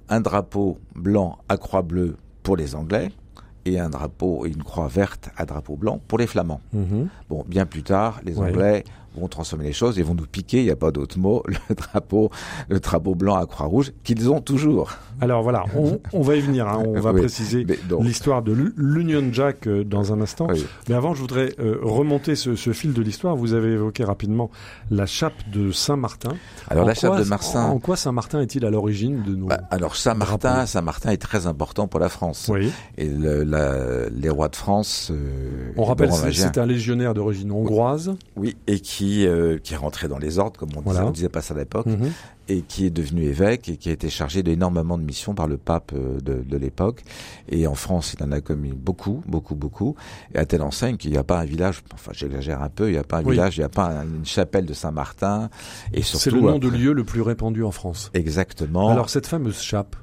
Un 0.08 0.20
drapeau 0.20 0.78
blanc 0.94 1.38
à 1.48 1.56
croix 1.56 1.82
bleue 1.82 2.16
pour 2.42 2.56
les 2.56 2.74
Anglais 2.74 3.10
et 3.66 3.78
un 3.78 3.90
drapeau 3.90 4.46
et 4.46 4.48
une 4.48 4.62
croix 4.62 4.88
verte 4.88 5.28
à 5.36 5.44
drapeau 5.44 5.76
blanc 5.76 6.00
pour 6.08 6.18
les 6.18 6.26
Flamands. 6.26 6.60
Mhm. 6.72 7.08
Bon, 7.28 7.44
bien 7.46 7.66
plus 7.66 7.82
tard, 7.82 8.20
les 8.24 8.38
Ouais. 8.38 8.48
Anglais 8.48 8.84
vont 9.16 9.28
transformer 9.28 9.64
les 9.64 9.72
choses 9.72 9.98
et 9.98 10.02
vont 10.02 10.14
nous 10.14 10.26
piquer, 10.26 10.58
il 10.60 10.64
n'y 10.64 10.70
a 10.70 10.76
pas 10.76 10.90
d'autre 10.92 11.18
mot, 11.18 11.42
le 11.68 11.74
drapeau, 11.74 12.30
le 12.68 12.80
drapeau 12.80 13.14
blanc 13.14 13.36
à 13.36 13.44
croix 13.46 13.66
rouge 13.66 13.92
qu'ils 14.04 14.30
ont 14.30 14.40
toujours. 14.40 14.90
Alors 15.20 15.42
voilà, 15.42 15.64
on, 15.76 16.00
on 16.12 16.20
va 16.22 16.36
y 16.36 16.40
venir, 16.40 16.66
hein, 16.68 16.82
on 16.86 16.98
va 17.00 17.12
Oui. 17.12 17.20
préciser 17.20 17.66
l'histoire 18.00 18.42
de 18.42 18.52
l'U- 18.52 18.72
l'Union 18.76 19.24
Jack 19.32 19.66
euh, 19.66 19.84
dans 19.84 20.12
un 20.12 20.20
instant. 20.20 20.46
oui. 20.50 20.64
Mais 20.88 20.94
avant, 20.94 21.14
je 21.14 21.20
voudrais 21.20 21.54
euh, 21.60 21.78
remonter 21.82 22.36
ce, 22.36 22.56
ce 22.56 22.72
fil 22.72 22.92
de 22.92 23.02
l'histoire. 23.02 23.36
Vous 23.36 23.52
avez 23.54 23.72
évoqué 23.72 24.04
rapidement 24.04 24.50
la 24.90 25.06
chape 25.06 25.34
de 25.52 25.72
Saint-Martin. 25.72 26.32
Alors 26.68 26.84
En 26.84 26.86
la 26.86 26.94
chape 26.94 27.18
de 27.18 27.24
Marsin. 27.24 27.64
En 27.66 27.78
quoi 27.78 27.96
Saint-Martin 27.96 28.40
est-il 28.40 28.64
à 28.64 28.70
l'origine 28.70 29.22
de 29.24 29.34
nos... 29.36 29.46
Bah, 29.46 29.60
alors 29.70 29.96
Saint-Martin. 29.96 30.66
Saint-Martin 30.66 31.10
est 31.10 31.16
très 31.22 31.46
important 31.46 31.86
pour 31.86 32.00
la 32.00 32.08
France. 32.08 32.48
oui. 32.50 32.70
Et 32.96 33.08
le- 33.08 33.44
la- 33.44 34.08
les 34.08 34.30
rois 34.30 34.48
de 34.48 34.56
France. 34.56 35.10
euh, 35.12 35.72
On 35.76 35.84
rappelle, 35.84 36.10
c'est 36.32 36.58
un 36.58 36.66
légionnaire 36.66 37.14
d'origine 37.14 37.52
hongroise. 37.52 38.14
Oui, 38.36 38.56
et 38.66 38.80
qui 38.80 39.26
euh, 39.26 39.58
qui 39.58 39.74
est 39.74 39.76
rentré 39.76 40.08
dans 40.08 40.18
les 40.18 40.38
ordres, 40.38 40.58
comme 40.58 40.68
on 40.70 40.80
disait, 40.80 40.84
Voilà. 40.92 41.06
on 41.06 41.10
disait 41.10 41.28
pas 41.28 41.42
ça 41.42 41.54
à 41.54 41.58
l'époque, 41.58 41.86
Mhm. 41.86 42.10
Et 42.50 42.62
qui 42.62 42.84
est 42.86 42.90
devenu 42.90 43.22
évêque 43.24 43.68
et 43.68 43.76
qui 43.76 43.88
a 43.88 43.92
été 43.92 44.10
chargé 44.10 44.42
d'énormément 44.42 44.98
de 44.98 45.02
missions 45.04 45.34
par 45.34 45.46
le 45.46 45.56
pape 45.56 45.92
euh, 45.94 46.18
de, 46.20 46.42
de 46.42 46.56
l'époque. 46.56 47.02
Et 47.48 47.66
en 47.66 47.74
France, 47.74 48.14
il 48.18 48.24
en 48.24 48.32
a 48.32 48.40
commis 48.40 48.72
beaucoup, 48.72 49.22
beaucoup, 49.26 49.54
beaucoup. 49.54 49.94
Et 50.34 50.38
à 50.38 50.44
telle 50.46 50.62
enseigne 50.62 50.96
qu'il 50.96 51.12
n'y 51.12 51.16
a 51.16 51.24
pas 51.24 51.38
un 51.38 51.44
village, 51.44 51.82
enfin 51.94 52.10
j'exagère 52.14 52.62
un 52.62 52.68
peu, 52.68 52.88
il 52.88 52.92
n'y 52.92 52.98
a 52.98 53.04
pas 53.04 53.18
un 53.18 53.24
Oui. 53.24 53.32
village, 53.32 53.56
il 53.56 53.60
n'y 53.60 53.64
a 53.64 53.68
pas 53.68 53.86
un- 53.86 54.02
une 54.04 54.26
chapelle 54.26 54.66
de 54.66 54.74
Saint-Martin. 54.74 55.48
Et 55.92 56.02
surtout, 56.02 56.24
C'est 56.24 56.30
le 56.30 56.40
nom 56.40 56.58
de 56.58 56.66
après- 56.66 56.78
lieu 56.78 56.92
le 56.92 57.04
plus 57.04 57.22
répandu 57.22 57.62
en 57.62 57.70
France. 57.70 58.10
Exactement. 58.14 58.88
Alors, 58.90 59.10
cette 59.10 59.26
fameuse 59.26 59.60
chape, 59.60 59.94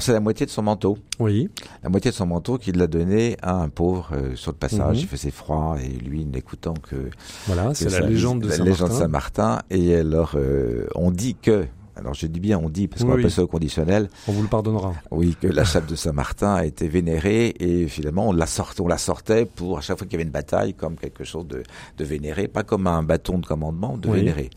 c'est 0.00 0.12
la 0.12 0.20
moitié 0.20 0.46
de 0.46 0.50
son 0.50 0.62
manteau. 0.62 0.98
oui, 1.18 1.48
La 1.82 1.88
moitié 1.88 2.10
de 2.10 2.16
son 2.16 2.26
manteau 2.26 2.58
qu'il 2.58 2.80
a 2.82 2.86
donné 2.86 3.36
à 3.42 3.54
un 3.54 3.68
pauvre 3.68 4.10
euh, 4.12 4.34
sur 4.36 4.52
le 4.52 4.56
passage. 4.56 4.96
Mhm. 4.96 5.02
Il 5.02 5.06
faisait 5.08 5.30
froid 5.30 5.76
et 5.82 5.88
lui, 5.88 6.24
n'écoutant 6.24 6.74
que 6.74 7.10
voilà, 7.46 7.74
c'est 7.74 7.90
la 7.90 8.00
légende 8.00 8.40
de 8.42 8.48
la 8.48 8.56
Saint-Martin. 8.56 8.70
légende 8.70 8.88
de 8.90 8.94
Saint-Martin. 8.94 9.58
Et 9.70 9.94
alors, 9.96 10.32
euh, 10.36 10.86
on 10.94 11.10
dit 11.10 11.34
que, 11.34 11.66
alors 11.96 12.14
je 12.14 12.26
dis 12.26 12.40
bien 12.40 12.58
on 12.58 12.68
dit, 12.70 12.88
parce 12.88 13.02
qu'on 13.02 13.08
Oui, 13.08 13.12
appelle 13.14 13.26
oui. 13.26 13.30
ça 13.30 13.42
au 13.42 13.46
conditionnel, 13.46 14.08
On 14.28 14.32
vous 14.32 14.42
le 14.42 14.48
pardonnera. 14.48 14.94
oui, 15.10 15.36
que 15.40 15.46
la 15.46 15.64
chape 15.64 15.86
de 15.86 15.94
Saint-Martin 15.94 16.54
a 16.54 16.64
été 16.64 16.88
vénérée 16.88 17.54
et 17.60 17.86
finalement 17.88 18.28
on 18.28 18.32
la 18.32 18.46
sortait, 18.46 18.80
on 18.80 18.88
la 18.88 18.98
sortait 18.98 19.44
pour 19.44 19.78
à 19.78 19.80
chaque 19.82 19.98
fois 19.98 20.06
qu'il 20.06 20.14
y 20.14 20.16
avait 20.16 20.24
une 20.24 20.30
bataille 20.32 20.74
comme 20.74 20.96
quelque 20.96 21.24
chose 21.24 21.46
de, 21.46 21.62
de 21.98 22.04
vénéré, 22.04 22.48
pas 22.48 22.62
comme 22.62 22.86
un 22.86 23.02
bâton 23.02 23.38
de 23.38 23.46
commandement, 23.46 23.96
de 23.98 24.08
Oui. 24.08 24.18
vénéré. 24.20 24.50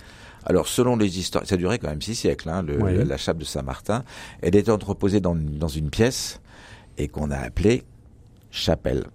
Alors 0.46 0.68
selon 0.68 0.96
les 0.96 1.18
histoires, 1.20 1.46
ça 1.46 1.58
duré 1.58 1.80
quand 1.80 1.90
même 1.90 2.02
six 2.02 2.16
siècles, 2.16 2.50
hein, 2.50 2.62
le- 2.62 2.82
Oui. 2.82 3.04
la, 3.06 3.18
chape 3.18 3.38
de 3.38 3.46
Saint-Martin. 3.46 4.04
Elle 4.42 4.56
était 4.56 4.72
entreposée 4.72 5.20
dans, 5.20 5.36
dans 5.36 5.68
une 5.68 5.90
pièce 5.90 6.40
et 6.98 7.08
qu'on 7.08 7.32
a 7.32 7.38
appelée 7.38 7.84
chapelle. 8.52 9.06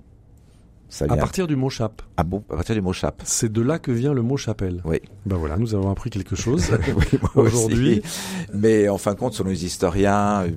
Ça 0.89 1.05
À 1.09 1.17
partir 1.17 1.47
du 1.47 1.55
mot 1.55 1.71
chape. 1.71 2.03
ah 2.17 2.25
bon, 2.25 2.43
à 2.51 2.57
partir 2.57 2.75
du 2.75 2.81
mot 2.81 2.93
chape. 2.93 3.23
C'est 3.25 3.53
de 3.53 3.63
là 3.63 3.79
que 3.79 3.93
vient 3.93 4.13
le 4.13 4.23
mot 4.23 4.37
chapelle. 4.37 4.83
Oui. 4.85 5.01
Ben 5.25 5.37
voilà, 5.37 5.57
nous 5.57 5.73
avons 5.77 5.89
appris 5.89 6.11
quelque 6.11 6.35
chose. 6.45 6.69
Oui. 6.97 7.19
Aujourd'hui. 7.37 8.03
Mais 8.53 8.89
en 8.89 8.99
fin 8.99 9.15
de 9.15 9.19
compte, 9.21 9.35
selon 9.35 9.51
les 9.51 9.65
historiens, 9.65 10.43
euh, 10.47 10.51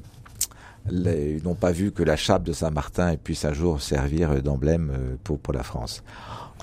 les- 0.89 1.37
ils 1.37 1.43
n'ont 1.43 1.53
pas 1.53 1.71
vu 1.71 1.91
que 1.91 2.01
la 2.01 2.15
chape 2.15 2.43
de 2.43 2.51
Saint-Martin 2.51 3.15
puisse 3.23 3.45
un 3.45 3.53
jour 3.53 3.79
servir 3.79 4.41
d'emblème 4.41 4.91
euh, 4.91 5.15
pour, 5.23 5.37
pour 5.39 5.53
la 5.53 5.61
France. 5.63 6.03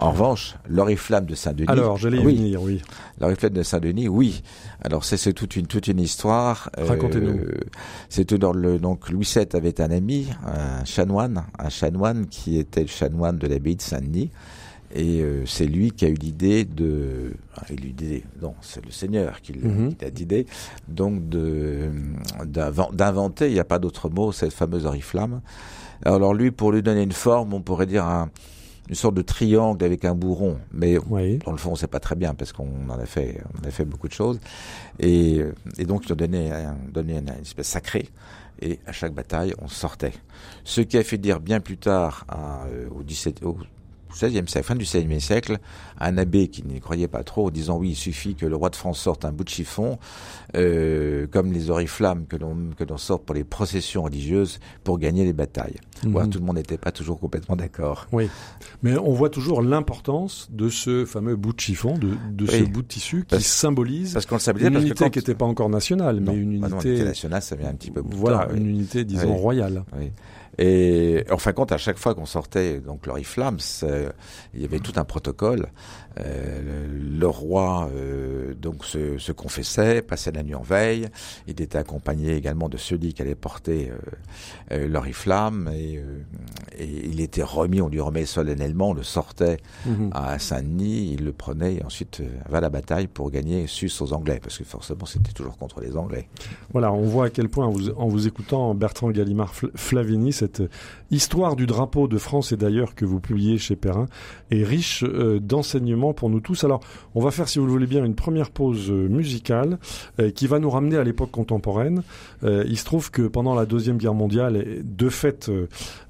En 0.01 0.13
revanche, 0.13 0.55
l'oriflamme 0.69 1.27
de 1.27 1.35
Saint-Denis. 1.35 1.69
Alors, 1.69 1.97
j'allais 1.99 2.19
oui, 2.19 2.37
venir, 2.37 2.63
oui. 2.63 2.81
l'oriflamme 3.21 3.53
de 3.53 3.63
Saint-Denis, 3.63 4.09
oui. 4.09 4.43
Alors 4.83 5.05
c'est 5.05 5.33
toute 5.35 5.57
une 5.57 5.67
toute 5.67 5.89
une 5.89 6.01
histoire. 6.01 6.71
Euh, 6.79 6.87
Racontez-nous. 6.87 7.39
C'était 8.09 8.39
dans 8.39 8.53
le 8.55 8.79
donc 8.79 9.11
Louis 9.11 9.31
VII 9.35 9.47
avait 9.53 9.79
un 9.81 9.91
ami, 9.91 10.29
un 10.47 10.85
chanoine, 10.87 11.45
un 11.59 11.69
chanoine 11.69 12.27
qui 12.29 12.59
était 12.59 12.81
le 12.83 12.87
chanoine 12.89 13.37
de 13.37 13.47
l'abbaye 13.47 13.77
de 13.77 13.83
Saint-Denis. 13.83 14.31
Et 14.93 15.21
euh, 15.21 15.45
c'est 15.47 15.67
lui 15.67 15.93
qui 15.93 16.05
a 16.05 16.09
eu 16.09 16.15
l'idée 16.15 16.65
de, 16.65 17.35
ah, 17.57 17.63
il 17.69 17.73
a 17.75 17.75
eu 17.77 17.87
l'idée, 17.87 18.25
non, 18.43 18.55
c'est 18.61 18.85
le 18.85 18.91
Seigneur 18.91 19.41
qui 19.41 19.53
l'a 19.53 19.69
Mhm. 19.69 19.95
qui 19.95 20.05
a 20.05 20.09
l'idée, 20.09 20.47
donc 20.89 21.29
de 21.29 21.91
d'inventer, 22.45 23.47
il 23.49 23.53
n'y 23.53 23.61
a 23.61 23.65
pas 23.65 23.79
d'autre 23.79 24.09
mot, 24.09 24.33
cette 24.33 24.53
fameuse 24.53 24.87
oriflamme. 24.87 25.43
Alors 26.05 26.35
lui, 26.35 26.51
pour 26.51 26.73
lui 26.73 26.83
donner 26.83 27.03
une 27.03 27.13
forme, 27.13 27.55
on 27.55 27.61
pourrait 27.61 27.87
dire 27.87 28.05
un, 28.05 28.31
une 28.91 28.97
sorte 28.97 29.15
de 29.15 29.23
triangle 29.23 29.85
avec 29.85 30.05
un 30.05 30.15
bourron, 30.17 30.59
mais 30.73 30.99
Oui. 31.09 31.39
dans 31.47 31.53
le 31.53 31.59
fond, 31.59 31.77
c'est 31.77 31.87
pas 31.87 32.01
très 32.01 32.17
bien 32.17 32.35
parce 32.35 32.53
qu'on 32.53 32.69
en 32.91 32.99
a 32.99 33.07
fait, 33.07 33.41
on 33.63 33.67
a 33.67 33.71
fait 33.71 33.85
beaucoup 33.85 34.09
de 34.09 34.13
choses. 34.13 34.41
Et, 34.99 35.41
et 35.79 35.85
donc, 35.85 36.03
ils 36.07 36.13
ont 36.13 36.17
donné, 36.17 36.51
un- 36.51 36.77
donné 36.93 37.17
une, 37.19 37.29
espèce 37.41 37.69
sacrée. 37.69 38.09
Et 38.61 38.81
à 38.87 38.93
chaque 38.93 39.15
bataille, 39.15 39.55
on 39.63 39.69
sortait. 39.69 40.13
Ce 40.65 40.81
qui 40.81 40.99
a 40.99 41.05
fait 41.05 41.19
dire 41.19 41.39
bien 41.39 41.61
plus 41.61 41.79
tard, 41.79 42.25
à, 42.29 42.65
euh, 42.67 42.89
au 42.91 43.03
17, 43.05 43.45
au 43.45 43.57
16e 44.15 44.47
siècle, 44.49 44.67
fin 44.67 44.75
du 44.75 44.85
16e 44.85 45.21
siècle, 45.21 45.59
un 45.99 46.19
abbé 46.19 46.49
qui 46.49 46.63
n'y 46.65 46.81
croyait 46.81 47.09
pas 47.09 47.23
trop, 47.23 47.47
en 47.47 47.51
disant 47.51 47.79
oui, 47.79 47.91
il 47.91 47.97
suffit 47.97 48.35
que 48.35 48.47
le 48.47 48.57
roi 48.57 48.71
de 48.71 48.77
France 48.77 48.99
sorte 49.01 49.25
un 49.25 49.33
bout 49.33 49.45
de 49.45 49.49
chiffon, 49.49 49.99
euh, 50.57 51.27
comme 51.31 51.53
les 51.53 51.71
oriflammes 51.71 52.27
que 52.27 52.37
l'on 52.37 52.57
que 52.77 52.85
l'on 52.85 52.97
sort 52.97 53.21
pour 53.21 53.35
les 53.35 53.45
processions 53.45 54.03
religieuses 54.03 54.59
pour 54.85 54.99
gagner 54.99 55.25
les 55.25 55.33
batailles. 55.33 55.77
Mhm. 56.05 56.13
Voilà, 56.13 56.29
tout 56.29 56.39
le 56.39 56.45
monde 56.45 56.57
n'était 56.57 56.79
pas 56.79 56.93
toujours 56.93 57.21
complètement 57.21 57.57
d'accord. 57.57 58.07
Mais 58.83 58.97
on 58.99 59.13
voit 59.13 59.31
toujours 59.31 59.63
l'importance 59.63 60.49
de 60.51 60.69
ce 60.69 61.05
fameux 61.05 61.37
bout 61.37 61.53
de 61.53 61.61
chiffon, 61.61 61.97
de, 61.99 62.11
de 62.33 62.47
ce 62.47 62.57
Oui. 62.57 62.69
bout 62.69 62.83
de 62.83 62.89
tissu 62.89 63.19
qui 63.21 63.25
Parce- 63.37 63.45
symbolise 63.45 64.13
Parce 64.15 64.27
qu'on 64.27 64.37
le 64.37 64.63
une 64.67 64.73
parce 64.73 64.85
unité 64.85 65.11
qui 65.11 65.19
n'était 65.19 65.35
pas 65.35 65.45
encore 65.45 65.69
nationale, 65.69 66.17
Non, 66.21 66.33
mais 66.33 66.39
une 66.39 66.61
non, 66.61 66.69
unité, 66.69 67.05
nationale, 67.05 67.43
ça 67.43 67.57
vient 67.57 67.69
un 67.69 67.75
petit 67.75 67.91
peu 67.91 68.03
plus 68.03 68.17
voilà, 68.17 68.39
tard, 68.39 68.49
oui. 68.53 68.59
une 68.59 68.67
unité, 68.67 69.05
disons, 69.05 69.33
Oui. 69.35 69.41
royale. 69.41 69.85
Oui. 69.99 70.11
Et 70.63 71.25
en 71.31 71.39
fin 71.39 71.53
de 71.53 71.57
compte, 71.57 71.73
à 71.73 71.79
chaque 71.79 71.97
fois 71.97 72.15
qu'on 72.15 72.27
sortait 72.27 72.81
donc 72.81 73.07
l'oriflamme, 73.07 73.57
il 74.53 74.61
y 74.61 74.65
avait 74.67 74.79
tout 74.79 74.93
un 74.97 75.05
protocole. 75.05 75.69
Euh, 76.19 76.87
le 77.19 77.27
roi 77.29 77.89
euh, 77.95 78.55
donc 78.55 78.85
se, 78.85 79.19
se, 79.19 79.31
confessait, 79.33 80.03
passait 80.03 80.33
la 80.33 80.43
nuit 80.43 80.55
en 80.55 80.63
veille. 80.63 81.09
Il 81.47 81.61
était 81.61 81.77
accompagné 81.77 82.35
également 82.35 82.69
de 82.69 82.77
celui 82.77 83.13
qui 83.15 83.23
allait 83.23 83.35
porter 83.35 83.91
euh, 83.91 83.99
euh 84.73 84.89
l'oriflamme 84.89 85.71
et, 85.73 86.03
et, 86.79 87.09
il 87.09 87.21
était 87.21 87.43
remis, 87.43 87.81
on 87.81 87.89
lui 87.89 88.01
remet 88.01 88.25
solennellement, 88.25 88.91
on 88.91 88.95
le 88.95 89.03
sortait 89.03 89.59
mhm. 89.87 90.11
à 90.13 90.39
Saint-Denis, 90.39 91.13
il 91.13 91.25
le 91.25 91.33
prenait 91.33 91.75
et 91.75 91.85
ensuite 91.85 92.23
va 92.49 92.59
à 92.59 92.61
la 92.61 92.71
bataille 92.71 93.07
pour 93.07 93.31
gagner 93.31 93.67
sus 93.67 93.93
aux 94.01 94.13
Anglais 94.13 94.41
parce 94.43 94.59
que 94.59 94.65
forcément 94.65 95.07
c'était 95.07 95.33
toujours 95.33 95.59
contre 95.59 95.81
les 95.81 95.97
Anglais. 95.97 96.29
Voilà, 96.73 96.93
on 96.93 97.03
voit 97.03 97.27
à 97.27 97.31
quel 97.31 97.49
point 97.49 97.67
en 97.67 97.71
vous, 97.71 97.91
en 97.91 98.09
vous 98.09 98.27
écoutant 98.27 98.75
Bertrand 98.75 99.11
Gallimard 99.11 99.55
Flavini, 99.55 100.33
cette 100.33 100.63
histoire 101.11 101.57
du 101.57 101.67
drapeau 101.67 102.09
de 102.09 102.19
France 102.19 102.53
et 102.53 102.57
d'ailleurs 102.57 102.95
que 102.95 103.05
vous 103.05 103.21
publiez 103.21 103.59
chez 103.59 103.77
Perrin 103.77 104.07
est 104.51 104.65
riche 104.65 105.05
d'enseignements 105.05 106.00
pour 106.01 106.31
nous 106.31 106.41
tous. 106.41 106.65
Alors, 106.65 106.81
on 107.15 107.21
va 107.21 107.31
faire, 107.31 107.49
si 107.49 107.59
vous 107.59 107.67
le 107.67 107.73
voulez 107.73 107.87
bien, 107.87 108.05
une 108.05 108.15
première 108.15 108.51
pause 108.51 108.91
euh, 108.91 109.09
musicale 109.09 109.79
euh, 110.19 110.31
qui 110.31 110.47
va 110.47 110.59
nous 110.59 110.71
ramener 110.71 110.97
à 110.97 111.05
l'époque 111.05 111.31
contemporaine. 111.31 112.03
Euh, 112.43 112.65
il 112.67 112.79
se 112.79 112.85
trouve 112.85 113.11
que 113.11 113.23
pendant 113.23 113.55
la 113.55 113.67
Deuxième 113.67 113.99
Guerre 113.99 114.15
mondiale, 114.15 114.65
de 114.83 115.09
fait, 115.09 115.51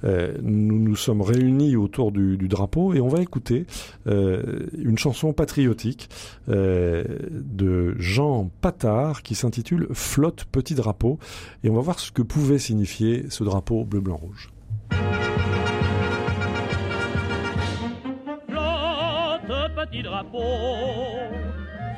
nous 0.03 0.79
nous 0.79 0.97
sommes 0.97 1.23
réunis 1.23 1.77
autour 1.77 2.13
du, 2.13 2.37
drapeau 2.49 2.95
et 2.95 3.01
on 3.01 3.09
va 3.09 3.21
écouter 3.21 3.67
une 4.07 4.99
chanson 4.99 5.33
patriotique 5.33 6.09
de 6.49 7.95
Jean 7.99 8.51
Patard 8.61 9.23
qui 9.23 9.35
s'intitule 9.35 9.89
Flotte 9.93 10.45
petit 10.51 10.75
drapeau 10.75 11.19
et 11.65 11.71
on 11.71 11.75
va 11.75 11.81
voir 11.81 11.99
ce 11.99 12.11
que 12.11 12.23
pouvait 12.23 12.59
signifier 12.59 13.27
ce 13.29 13.45
drapeau 13.45 13.85
bleu 13.85 14.01
petit 19.81 20.03
drapeau 20.03 21.19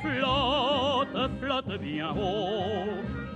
flotte, 0.02 1.30
flotte 1.40 1.80
bien 1.80 2.10
haut, 2.10 2.86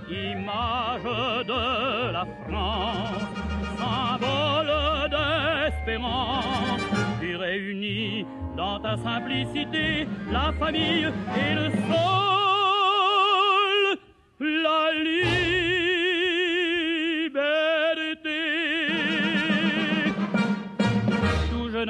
image 0.09 1.45
de 1.47 2.11
la 2.11 2.25
France, 2.47 3.23
symbole 3.77 5.09
d'espérance. 5.13 6.81
Tu 7.19 7.35
réunis 7.35 8.25
dans 8.55 8.79
ta 8.79 8.95
simplicité 8.97 10.07
la 10.31 10.51
famille 10.53 11.07
et 11.35 11.53
le 11.55 11.69
sol, 11.71 12.56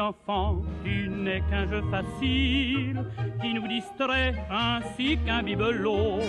Enfant 0.08 0.62
n'est 0.86 1.42
qu'un 1.50 1.68
jeu 1.68 1.82
facile 1.92 3.04
qui 3.42 3.54
nous 3.54 3.68
distrait 3.68 4.36
ainsi 4.50 5.18
qu'un 5.26 5.44
bibelot. 5.44 6.20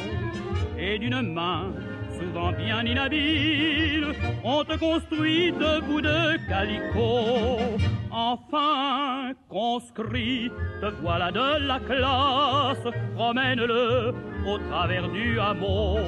Et 0.76 0.98
d'une 0.98 1.22
main 1.22 1.72
souvent 2.18 2.50
bien 2.50 2.84
inhabile, 2.84 4.06
on 4.42 4.64
te 4.64 4.76
construit 4.76 5.52
de 5.52 5.80
bouts 5.86 6.00
de 6.00 6.48
calicot. 6.48 7.78
Enfin, 8.10 9.32
conscrit, 9.48 10.50
te 10.80 10.86
voilà 11.00 11.30
de 11.30 11.64
la 11.64 11.78
classe, 11.78 12.92
promène-le 13.14 14.12
au 14.44 14.58
travers 14.70 15.08
du 15.08 15.38
hameau. 15.38 15.98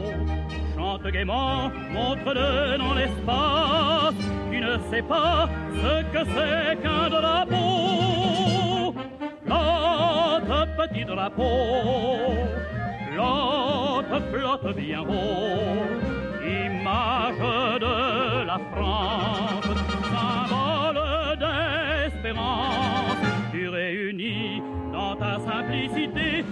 Chante 0.81 1.13
gaiement, 1.13 1.71
montre-le 1.93 2.79
dans 2.79 2.95
l'espace, 2.95 4.15
tu 4.51 4.61
ne 4.61 4.79
sais 4.91 5.03
pas 5.03 5.47
ce 5.75 6.03
que 6.11 6.25
c'est 6.35 6.83
qu'un 6.83 7.11
drapeau. 7.11 8.95
Flotte, 9.45 10.69
petit 10.79 11.05
drapeau, 11.05 12.33
flotte, 13.13 14.23
flotte 14.33 14.75
bien 14.75 15.01
haut, 15.03 15.85
image 16.43 17.81
de 17.81 18.47
la 18.47 18.59
France, 18.73 19.71
symbole 20.15 21.03
d'espérance, 21.43 23.23
tu 23.53 23.69
réunis 23.69 24.63
dans 24.91 25.15
ta 25.15 25.39
simplicité 25.41 26.43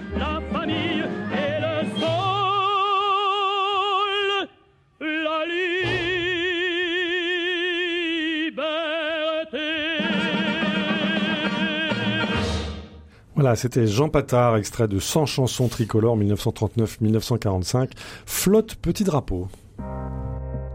Voilà, 13.39 13.55
c'était 13.55 13.87
Jean 13.87 14.09
Patard, 14.09 14.57
extrait 14.57 14.89
de 14.89 14.99
100 14.99 15.27
chansons 15.27 15.69
tricolores 15.69 16.19
1939-1945. 16.19 17.91
Flotte 18.27 18.75
petit 18.75 19.05
drapeau. 19.05 19.47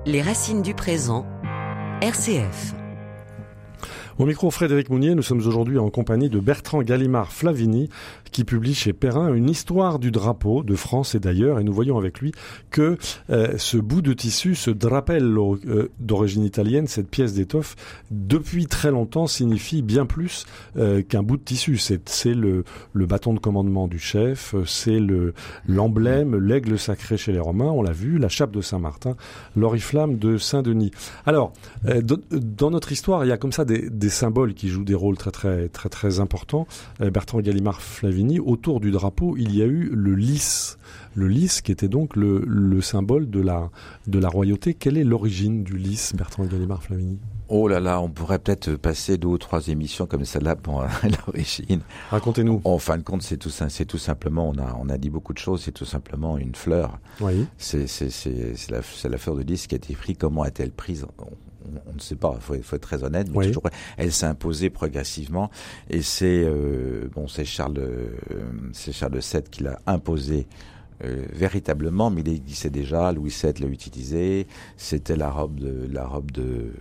Les 0.05 0.21
racines 0.21 0.61
du 0.61 0.73
présent. 0.73 1.25
RCF. 1.99 2.73
Au 4.17 4.25
micro 4.25 4.49
Frédéric 4.49 4.89
Mounier, 4.89 5.13
nous 5.13 5.23
sommes 5.23 5.39
aujourd'hui 5.39 5.77
en 5.77 5.89
compagnie 5.89 6.29
de 6.29 6.39
Bertrand 6.39 6.83
Gallimard 6.83 7.33
Flavini, 7.33 7.89
qui 8.33 8.43
publie 8.43 8.73
chez 8.73 8.91
Perrin 8.91 9.33
une 9.33 9.49
histoire 9.49 9.99
du 9.99 10.11
drapeau 10.11 10.63
de 10.63 10.75
France 10.75 11.15
et 11.15 11.19
d'ailleurs, 11.19 11.59
et 11.59 11.63
nous 11.63 11.73
voyons 11.73 11.97
avec 11.97 12.19
lui 12.19 12.33
que 12.71 12.97
euh, 13.29 13.57
ce 13.57 13.77
bout 13.77 14.01
de 14.01 14.11
tissu, 14.11 14.55
ce 14.55 14.71
drapello 14.71 15.59
euh, 15.65 15.89
d'origine 15.99 16.43
italienne, 16.43 16.87
cette 16.87 17.09
pièce 17.09 17.33
d'étoffe, 17.33 17.75
depuis 18.11 18.67
très 18.67 18.91
longtemps 18.91 19.27
signifie 19.27 19.81
bien 19.81 20.05
plus 20.05 20.45
euh, 20.77 21.01
qu'un 21.01 21.23
bout 21.23 21.37
de 21.37 21.43
tissu. 21.43 21.77
C'est 21.77 22.33
le, 22.33 22.63
bâton 22.93 23.33
de 23.33 23.39
commandement 23.39 23.87
du 23.87 23.99
chef, 23.99 24.55
c'est 24.65 24.99
le 24.99 25.33
l'emblème, 25.67 26.35
l'aigle 26.35 26.79
sacré 26.79 27.17
chez 27.17 27.31
les 27.31 27.39
Romains, 27.39 27.69
on 27.69 27.83
l'a 27.83 27.91
vu, 27.91 28.17
la 28.17 28.29
chape 28.29 28.51
de 28.51 28.61
Saint-Martin, 28.61 29.15
l'oriflamme 29.55 30.17
de 30.17 30.37
Saint-Denis. 30.37 30.91
Alors, 31.25 31.53
euh, 31.87 32.01
dans 32.01 32.71
notre 32.71 32.91
histoire, 32.91 33.23
il 33.23 33.27
y 33.27 33.31
a 33.31 33.37
comme 33.37 33.51
ça 33.51 33.65
des 33.65 34.09
symboles 34.09 34.53
qui 34.53 34.69
jouent 34.69 34.83
des 34.83 34.95
rôles 34.95 35.17
très 35.17 35.31
très 35.31 35.69
très 35.69 35.89
très 35.89 36.19
importants. 36.19 36.67
Euh, 37.01 37.11
Bertrand 37.11 37.39
Gallimard 37.41 37.81
Autour 38.39 38.79
du 38.79 38.91
drapeau, 38.91 39.35
il 39.37 39.55
y 39.55 39.61
a 39.61 39.65
eu 39.65 39.89
le 39.93 40.15
lys. 40.15 40.77
Le 41.15 41.27
lys 41.27 41.61
qui 41.61 41.71
était 41.71 41.87
donc 41.87 42.15
le, 42.15 42.43
le 42.45 42.81
symbole 42.81 43.29
de 43.29 43.39
la, 43.39 43.69
de 44.07 44.19
la 44.19 44.29
royauté. 44.29 44.73
Quelle 44.73 44.97
est 44.97 45.03
l'origine 45.03 45.63
du 45.63 45.77
lys, 45.77 46.13
Bertrand 46.15 46.45
Gallimard 46.45 46.83
Flavini 46.83 47.19
Oh 47.49 47.67
là 47.67 47.79
là, 47.79 48.01
on 48.01 48.09
pourrait 48.09 48.39
peut-être 48.39 48.75
passer 48.77 49.17
deux 49.17 49.27
ou 49.27 49.37
trois 49.37 49.67
émissions 49.67 50.07
comme 50.07 50.25
celle-là 50.25 50.55
pour 50.55 50.83
l'origine. 51.27 51.81
Racontez-nous. 52.09 52.61
En 52.63 52.79
fin 52.79 52.97
de 52.97 53.03
compte, 53.03 53.21
c'est 53.21 53.37
tout, 53.37 53.49
simplement, 53.49 54.49
on 54.49 54.57
a, 54.57 54.75
on 54.79 54.89
a 54.89 54.97
dit 54.97 55.09
beaucoup 55.09 55.33
de 55.33 55.37
choses, 55.37 55.61
c'est 55.63 55.71
tout 55.71 55.85
simplement 55.85 56.37
une 56.37 56.55
fleur. 56.55 56.99
Oui. 57.19 57.45
C'est, 57.57 57.85
la, 58.69 58.81
fleur 58.81 59.35
de 59.35 59.43
lys 59.43 59.67
qui 59.67 59.75
a 59.75 59.77
été 59.77 59.93
prise. 59.93 60.15
Comment 60.17 60.43
a-t-elle 60.43 60.71
prise? 60.71 61.05
On, 61.87 61.93
ne 61.93 61.99
sait 61.99 62.15
pas, 62.15 62.33
il 62.35 62.41
faut, 62.41 62.55
faut, 62.61 62.75
être 62.75 62.81
très 62.81 63.03
honnête, 63.03 63.27
mais 63.33 63.47
toujours, 63.47 63.63
elle 63.97 64.11
s'est 64.11 64.25
imposée 64.25 64.69
progressivement 64.69 65.49
et 65.89 66.01
c'est 66.01 66.43
euh, 66.43 67.09
bon, 67.13 67.27
c'est 67.27 67.45
Charles, 67.45 67.77
euh, 67.77 68.09
c'est 68.73 68.91
Charles 68.91 69.19
VII 69.19 69.43
qui 69.49 69.63
l'a 69.63 69.79
imposé 69.85 70.47
euh, 71.03 71.25
véritablement, 71.33 72.09
mais 72.09 72.21
il 72.21 72.29
existait 72.29 72.69
déjà. 72.69 73.11
Louis 73.11 73.35
VII 73.43 73.53
l'a 73.59 73.67
utilisé. 73.67 74.47
C'était 74.77 75.17
la 75.17 75.29
robe 75.29 75.59
de 75.59 75.89
la 75.91 76.05
robe 76.05 76.31
de 76.31 76.71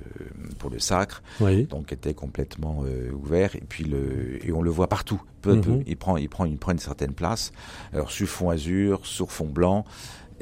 pour 0.59 0.71
le 0.71 0.79
sacre, 0.79 1.23
oui. 1.41 1.65
donc 1.65 1.93
était 1.93 2.15
complètement 2.15 2.85
euh, 2.87 3.11
ouvert. 3.13 3.57
Et 3.57 3.65
puis 3.69 3.85
le 3.85 4.45
et 4.47 4.53
on 4.53 4.63
le 4.63 4.71
voit 4.71 4.89
partout. 4.89 5.21
Peu 5.41 5.53
à 5.53 5.57
peu, 5.57 5.71
mhm. 5.73 5.83
il 5.87 5.97
prend 5.97 6.17
il 6.17 6.29
prend 6.29 6.45
il 6.45 6.57
prend 6.57 6.73
une 6.73 6.79
certaine 6.79 7.15
place. 7.15 7.53
Alors 7.93 8.11
sur 8.13 8.29
fond 8.29 8.51
azur, 8.51 9.07
sur 9.07 9.33
fond 9.33 9.49
blanc. 9.49 9.85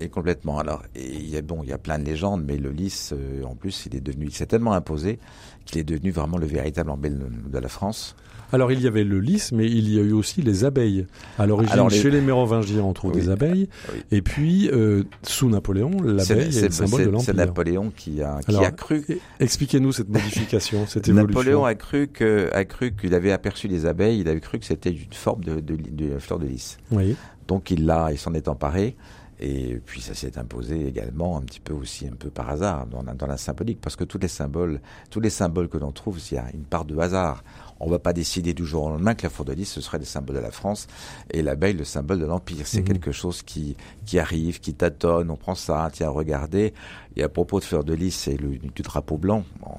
Et 0.03 0.09
complètement. 0.09 0.59
Alors, 0.59 0.83
il 0.97 1.29
y 1.29 1.37
a 1.37 1.43
bon, 1.43 1.63
il 1.63 1.69
y 1.69 1.73
a 1.73 1.79
plein 1.79 1.99
de 1.99 2.05
légendes, 2.05 2.43
mais 2.45 2.57
le 2.57 2.71
lys, 2.71 3.13
euh, 3.13 3.45
en 3.45 3.55
plus, 3.55 3.85
il 3.87 3.95
est 3.95 4.01
devenu, 4.01 4.27
il 4.27 4.35
s'est 4.35 4.47
tellement 4.47 4.73
imposé 4.73 5.19
qu'il 5.67 5.79
est 5.79 5.85
devenu 5.85 6.11
vraiment 6.11 6.39
le 6.39 6.47
véritable 6.47 6.91
emblème 6.91 7.43
de 7.47 7.59
la 7.59 7.69
France. 7.69 8.17
Alors 8.53 8.73
il 8.73 8.81
y 8.81 8.89
avait 8.89 9.05
le 9.05 9.21
lys, 9.21 9.53
mais 9.53 9.67
il 9.67 9.89
y 9.89 10.01
a 10.01 10.03
eu 10.03 10.11
aussi 10.11 10.43
les 10.43 10.65
abeilles. 10.65 11.07
À 11.39 11.47
l'origine, 11.47 11.87
les... 11.89 11.97
chez 11.97 12.11
les 12.11 12.21
Mérovingiens, 12.21 12.83
on 12.83 12.93
trouve 12.93 13.13
oui. 13.15 13.21
des 13.21 13.29
abeilles. 13.29 13.69
Oui. 13.93 14.01
Et 14.11 14.23
puis, 14.23 14.69
euh, 14.73 15.05
sous 15.23 15.49
Napoléon, 15.49 15.91
l'abeille 16.03 16.57
est, 16.57 16.63
est, 16.63 16.63
le 16.63 16.71
symbole 16.71 17.05
de 17.05 17.11
l'Empire. 17.11 17.27
C'est 17.27 17.35
Napoléon 17.35 17.93
qui 17.95 18.23
a, 18.23 18.41
qui 18.41 18.51
Alors, 18.51 18.65
a 18.65 18.73
cru... 18.73 19.05
Expliquez-nous 19.39 19.93
cette 19.93 20.09
modification, 20.09 20.87
cette 20.87 21.07
évolution. 21.07 21.29
Napoléon 21.29 21.65
a 21.65 21.77
cru 21.77 22.09
que, 22.09 22.51
a 22.53 22.65
cru 22.65 22.93
qu'il 22.93 23.15
avait 23.15 23.31
aperçu 23.31 23.69
les 23.69 23.87
abeilles, 23.87 24.19
il 24.19 24.29
avait 24.29 24.41
cru 24.41 24.59
que 24.59 24.67
c'était 24.67 24.91
une 24.91 25.13
forme 25.13 25.45
de, 25.45 25.61
de, 25.61 25.77
de, 25.77 26.15
de 26.15 26.19
fleur 26.19 26.41
de 26.41 26.47
lys. 26.47 26.79
Oui. 26.91 27.15
Donc 27.47 27.71
il 27.71 27.87
l'a, 27.87 28.09
il 28.11 28.19
s'en 28.19 28.35
est 28.35 28.49
emparé. 28.49 28.97
Et 29.43 29.81
puis 29.87 30.03
ça 30.03 30.15
s'est 30.15 30.39
imposé 30.39 30.87
également 30.87 31.39
un 31.39 31.41
petit 31.41 31.61
peu 31.61 31.73
aussi 31.73 32.07
un 32.07 32.15
peu 32.15 32.29
par 32.29 32.51
hasard 32.51 32.87
dans 32.87 33.03
la, 33.03 33.15
dans 33.15 33.27
la 33.27 33.39
symbolique, 33.39 33.81
parce 33.81 33.97
que 33.97 34.05
tous 34.05 34.19
les 34.19 34.29
symboles, 34.29 34.81
tous 35.09 35.21
les 35.21 35.31
symboles 35.31 35.69
que 35.69 35.79
l'on 35.79 35.93
trouve, 35.93 36.19
il 36.31 36.35
y 36.35 36.39
a 36.39 36.45
une 36.53 36.65
part 36.65 36.85
de 36.85 36.99
hasard. 36.99 37.43
On 37.81 37.89
va 37.89 37.99
pas 37.99 38.13
décider 38.13 38.53
du 38.53 38.67
jour 38.67 38.85
au 38.85 38.91
lendemain 38.91 39.15
que 39.15 39.23
la 39.23 39.31
fleur 39.31 39.47
de 39.47 39.55
lys 39.55 39.73
ce 39.73 39.81
serait 39.81 39.99
le 39.99 40.05
symbole 40.05 40.37
de 40.37 40.43
la 40.43 40.51
France 40.51 40.87
et 41.31 41.41
l'abeille 41.41 41.73
le 41.73 41.85
symbole 41.85 42.19
de 42.19 42.27
l'empire. 42.27 42.67
C'est 42.67 42.83
mmh. 42.83 42.85
quelque 42.85 43.13
chose 43.13 43.43
qui 43.43 43.79
qui 44.05 44.19
arrive, 44.19 44.61
qui 44.61 44.75
tâtonne. 44.75 45.31
On 45.31 45.37
prend 45.37 45.55
ça, 45.55 45.89
tiens, 45.91 46.11
regardez. 46.11 46.75
Et 47.17 47.23
à 47.23 47.31
propos 47.31 47.59
de 47.61 47.65
fleur 47.65 47.83
de 47.83 47.95
lys, 47.95 48.15
c'est 48.15 48.37
le 48.37 48.59
du 48.59 48.83
drapeau 48.83 49.17
blanc. 49.17 49.45
Bon, 49.61 49.75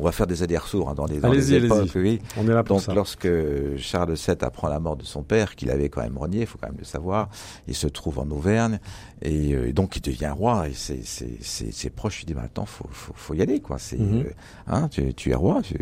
on 0.00 0.04
va 0.04 0.12
faire 0.12 0.26
des 0.26 0.42
allers-retours 0.42 0.88
hein, 0.88 0.94
dans 0.94 1.04
les, 1.06 1.22
allez-y, 1.24 1.54
époques. 1.56 1.90
Oui. 1.94 2.20
On 2.38 2.48
est 2.48 2.52
là 2.54 2.64
pour 2.64 2.76
Donc 2.76 2.84
ça. 2.86 2.94
lorsque 2.94 3.28
Charles 3.76 4.14
VII 4.14 4.36
apprend 4.40 4.68
la 4.68 4.80
mort 4.80 4.96
de 4.96 5.04
son 5.04 5.22
père, 5.22 5.54
qu'il 5.56 5.70
avait 5.70 5.88
quand 5.90 6.00
même 6.02 6.16
renié, 6.16 6.40
il 6.40 6.46
faut 6.46 6.58
quand 6.58 6.68
même 6.68 6.78
le 6.78 6.84
savoir, 6.84 7.28
il 7.68 7.74
se 7.74 7.86
trouve 7.86 8.18
en 8.18 8.28
Auvergne 8.30 8.78
et, 9.22 9.52
euh, 9.54 9.68
et 9.68 9.72
donc 9.72 9.96
il 9.96 10.00
devient 10.02 10.32
roi 10.34 10.68
et 10.68 10.72
ses, 10.72 11.02
ses, 11.02 11.36
ses, 11.40 11.70
ses 11.70 11.90
proches 11.90 12.18
lui 12.20 12.24
disent 12.26 12.36
maintenant 12.36 12.64
faut, 12.64 12.88
faut, 12.90 13.12
faut 13.14 13.34
y 13.34 13.42
aller 13.42 13.60
quoi. 13.60 13.78
C'est 13.78 13.98
Mhm. 13.98 14.20
euh, 14.26 14.30
hein, 14.66 14.88
tu, 14.88 15.12
tu 15.14 15.30
es 15.30 15.34
roi, 15.34 15.60
tu- 15.62 15.76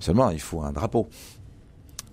seulement 0.00 0.30
il 0.30 0.40
faut 0.40 0.62
un 0.62 0.72
drapeau. 0.72 1.08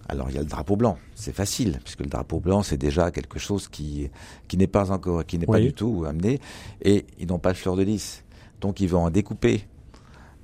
Alors 0.07 0.29
il 0.29 0.35
y 0.35 0.37
a 0.39 0.41
le 0.41 0.47
drapeau 0.47 0.75
blanc, 0.75 0.97
c'est 1.13 1.35
facile 1.35 1.79
puisque 1.83 1.99
le 2.01 2.07
drapeau 2.07 2.39
blanc 2.39 2.63
c'est 2.63 2.77
déjà 2.77 3.11
quelque 3.11 3.37
chose 3.37 3.67
qui 3.67 4.09
qui 4.47 4.57
n'est 4.57 4.65
pas 4.67 4.91
encore 4.91 5.23
qui 5.25 5.37
n'est 5.37 5.45
pas 5.45 5.59
du 5.59 5.73
tout 5.73 6.03
amené 6.07 6.39
et 6.81 7.05
ils 7.19 7.27
n'ont 7.27 7.37
pas 7.39 7.53
de 7.53 7.57
fleur 7.57 7.75
de 7.75 7.83
lys. 7.83 8.23
Donc 8.59 8.79
ils 8.81 8.87
vont 8.89 9.03
en 9.03 9.11
découper 9.11 9.65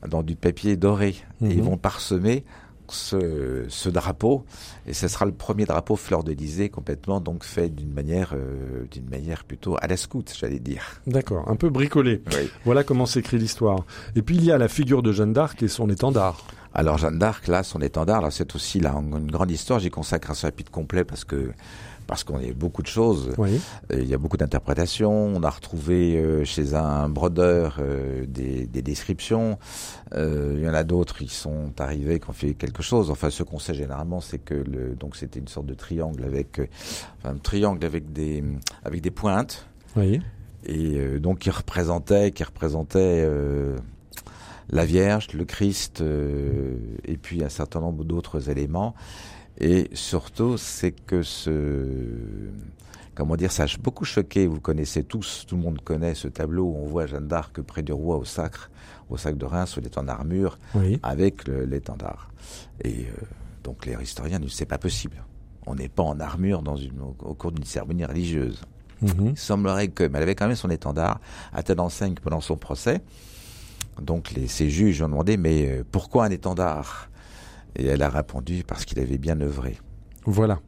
dans 0.07 0.23
du 0.23 0.35
papier 0.35 0.75
doré 0.77 1.09
et 1.09 1.15
ils 1.41 1.57
Mhm. 1.57 1.63
vont 1.65 1.77
parsemer 1.77 2.43
ce, 2.87 3.65
ce 3.67 3.89
drapeau 3.89 4.45
et 4.85 4.93
ce 4.93 5.07
sera 5.07 5.25
le 5.25 5.31
premier 5.31 5.65
drapeau 5.65 5.95
fleur 5.95 6.23
de 6.23 6.31
lysée 6.31 6.69
complètement 6.69 7.19
donc 7.19 7.43
fait 7.43 7.69
d'une 7.69 7.91
manière 7.91 8.33
euh, 8.35 8.85
d'une 8.91 9.09
manière 9.09 9.43
plutôt 9.43 9.75
à 9.81 9.87
la 9.87 9.97
scout 9.97 10.31
j'allais 10.39 10.59
dire. 10.59 10.83
D'accord, 11.07 11.49
un 11.49 11.55
peu 11.55 11.69
bricolé. 11.69 12.21
Oui. 12.33 12.49
Voilà 12.63 12.83
comment 12.83 13.07
s'écrit 13.07 13.39
l'histoire. 13.39 13.79
Et 14.15 14.21
puis 14.21 14.35
il 14.35 14.45
y 14.45 14.51
a 14.51 14.57
la 14.59 14.67
figure 14.67 15.01
de 15.01 15.11
Jeanne 15.11 15.33
d'Arc 15.33 15.63
et 15.63 15.67
son 15.67 15.89
étendard. 15.89 16.45
Alors 16.75 16.97
Jeanne 16.99 17.17
d'Arc, 17.17 17.47
là, 17.47 17.63
son 17.63 17.79
étendard, 17.81 18.21
là, 18.21 18.29
c'est 18.31 18.53
aussi 18.53 18.79
là 18.81 18.93
une 18.93 19.31
grande 19.31 19.49
histoire. 19.49 19.79
J'y 19.79 19.89
consacre 19.89 20.29
un 20.31 20.33
chapitre 20.33 20.69
complet 20.71 21.05
parce 21.05 21.23
que 21.23 21.53
parce 22.07 22.23
qu'on 22.23 22.37
a 22.37 22.53
beaucoup 22.53 22.81
de 22.81 22.87
choses. 22.87 23.31
Oui. 23.37 23.59
Euh, 23.91 23.99
Il 24.01 24.07
y 24.07 24.13
a 24.13 24.17
beaucoup 24.17 24.37
d'interprétations. 24.37 25.11
On 25.11 25.41
a 25.43 25.49
retrouvé 25.49 26.17
euh, 26.17 26.43
chez 26.45 26.73
un 26.73 27.09
brodeur 27.09 27.77
euh, 27.79 28.25
des, 28.27 28.65
des 28.67 28.81
descriptions. 28.81 29.57
Il 30.15 30.59
y 30.61 30.69
en 30.69 30.73
a 30.73 30.83
d'autres 30.83 31.17
qui 31.17 31.27
sont 31.27 31.71
arrivés, 31.79 32.19
qui 32.19 32.29
ont 32.29 32.33
fait 32.33 32.53
quelque 32.53 32.81
chose. 32.81 33.09
Enfin, 33.11 33.29
ce 33.29 33.43
qu'on 33.43 33.59
sait 33.59 33.73
généralement, 33.73 34.21
c'est 34.21 34.39
que 34.39 34.53
le 34.53 34.95
donc 34.95 35.15
c'était 35.17 35.39
une 35.39 35.47
sorte 35.49 35.65
de 35.65 35.73
triangle 35.73 36.23
avec 36.23 36.61
enfin, 37.19 37.35
un 37.35 37.37
triangle 37.37 37.85
avec 37.85 38.13
des 38.13 38.41
avec 38.85 39.01
des 39.01 39.11
pointes 39.11 39.67
Oui. 39.97 40.21
et 40.65 41.19
donc 41.19 41.39
qui 41.39 41.49
représentait 41.49 42.31
qui 42.31 42.43
représentait 42.45 43.23
euh, 43.25 43.75
la 44.69 44.85
Vierge, 44.85 45.27
le 45.33 45.43
Christ 45.45 46.01
euh, 46.01 46.75
et 47.03 47.17
puis 47.17 47.43
un 47.43 47.49
certain 47.49 47.81
nombre 47.81 48.03
d'autres 48.05 48.49
éléments 48.49 48.95
et 49.59 49.89
surtout 49.93 50.57
c'est 50.57 50.91
que 50.91 51.21
ce 51.23 51.85
comment 53.13 53.35
dire 53.35 53.51
ça 53.51 53.63
a 53.63 53.67
beaucoup 53.81 54.05
choqué. 54.05 54.47
Vous 54.47 54.59
connaissez 54.59 55.03
tous 55.03 55.45
tout 55.47 55.55
le 55.55 55.61
monde 55.61 55.81
connaît 55.81 56.15
ce 56.15 56.27
tableau 56.27 56.65
où 56.65 56.75
on 56.77 56.85
voit 56.87 57.05
Jeanne 57.05 57.27
d'Arc 57.27 57.61
près 57.61 57.81
du 57.83 57.93
roi 57.93 58.17
au 58.17 58.25
sacre 58.25 58.69
au 59.09 59.17
sac 59.17 59.37
de 59.37 59.45
Reims 59.45 59.75
où 59.75 59.79
elle 59.79 59.85
est 59.85 59.97
en 59.97 60.07
armure 60.07 60.57
Oui. 60.73 60.99
avec 61.03 61.47
l'étendard. 61.47 62.31
Et 62.83 63.05
euh, 63.05 63.25
donc 63.63 63.85
les 63.85 63.93
historiens 64.01 64.39
disent 64.39 64.53
c'est 64.53 64.65
pas 64.65 64.77
possible. 64.79 65.17
On 65.67 65.75
n'est 65.75 65.89
pas 65.89 66.03
en 66.03 66.19
armure 66.19 66.61
dans 66.61 66.75
une, 66.75 66.99
au, 67.01 67.15
au 67.23 67.33
cours 67.33 67.51
d'une 67.51 67.63
cérémonie 67.65 68.05
religieuse. 68.05 68.61
Mhm. 69.01 69.29
il 69.31 69.37
semblerait 69.37 69.89
que, 69.89 70.03
mais 70.05 70.17
elle 70.17 70.23
avait 70.23 70.35
quand 70.35 70.47
même 70.47 70.55
son 70.55 70.69
étendard, 70.69 71.19
à 71.53 71.63
telle 71.63 71.79
enseigne 71.81 72.13
que 72.13 72.21
pendant 72.21 72.39
son 72.39 72.55
procès, 72.55 73.01
donc 74.01 74.31
les, 74.31 74.47
ces 74.47 74.69
juges 74.69 75.01
ont 75.01 75.09
demandé, 75.09 75.35
mais 75.37 75.67
euh, 75.69 75.83
pourquoi 75.91 76.25
un 76.25 76.29
étendard? 76.31 77.09
Et 77.77 77.85
elle 77.85 78.03
a 78.03 78.09
répondu, 78.09 78.63
parce 78.65 78.85
qu'il 78.85 78.99
avait 78.99 79.17
bien 79.17 79.39
œuvré. 79.41 79.77
Voilà. 80.25 80.59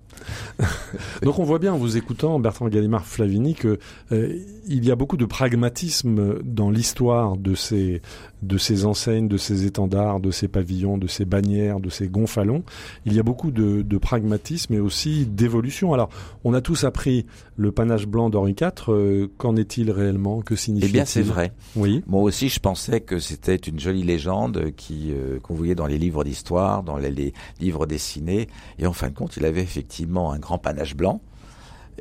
Donc 1.23 1.39
on 1.39 1.43
voit 1.43 1.59
bien 1.59 1.73
en 1.73 1.77
vous 1.77 1.97
écoutant 1.97 2.39
Bertrand 2.39 2.67
Gallimard 2.67 3.05
Flavini 3.05 3.53
que 3.55 3.79
euh, 4.11 4.33
il 4.67 4.85
y 4.85 4.91
a 4.91 4.95
beaucoup 4.95 5.17
de 5.17 5.25
pragmatisme 5.25 6.39
dans 6.43 6.69
l'histoire 6.69 7.37
de 7.37 7.55
ces 7.55 8.01
de 8.43 8.59
ces 8.59 8.85
enseignes, 8.85 9.27
de 9.27 9.37
ces 9.37 9.65
étendards, 9.65 10.19
de 10.19 10.29
ces 10.29 10.47
pavillons, 10.47 10.99
de 10.99 11.07
ces 11.07 11.25
bannières, 11.25 11.79
de 11.79 11.89
ces 11.89 12.07
gonfalons. 12.07 12.63
Il 13.07 13.13
y 13.13 13.19
a 13.19 13.23
beaucoup 13.23 13.49
de, 13.49 13.81
de 13.81 13.97
pragmatisme 13.97 14.75
et 14.75 14.79
aussi 14.79 15.25
d'évolution. 15.25 15.91
Alors 15.93 16.09
on 16.43 16.53
a 16.53 16.61
tous 16.61 16.83
appris 16.83 17.25
le 17.55 17.71
panache 17.71 18.05
blanc 18.05 18.29
d'Henri 18.29 18.51
IV. 18.59 18.69
euh, 18.89 19.27
Qu'en 19.37 19.55
est-il 19.55 19.89
réellement? 19.89 20.41
Que 20.41 20.55
signifie 20.55 20.87
Eh 20.87 20.91
bien, 20.91 21.05
c'est 21.05 21.23
vrai. 21.23 21.51
Oui. 21.75 22.03
Moi 22.05 22.21
aussi, 22.21 22.49
je 22.49 22.59
pensais 22.59 23.01
que 23.01 23.17
c'était 23.17 23.55
une 23.55 23.79
jolie 23.79 24.03
légende 24.03 24.71
qui 24.77 25.11
euh, 25.11 25.39
qu'on 25.39 25.55
voyait 25.55 25.73
dans 25.75 25.87
les 25.87 25.97
livres 25.97 26.23
d'histoire, 26.23 26.83
dans 26.83 26.97
les, 26.97 27.09
les 27.09 27.33
livres 27.59 27.87
dessinés. 27.87 28.47
Et 28.77 28.85
en 28.85 28.93
fin 28.93 29.09
de 29.09 29.15
compte, 29.15 29.35
il 29.37 29.45
avait 29.45 29.61
effectivement 29.63 30.06
un 30.15 30.39
grand 30.39 30.57
panache 30.57 30.95
blanc. 30.95 31.21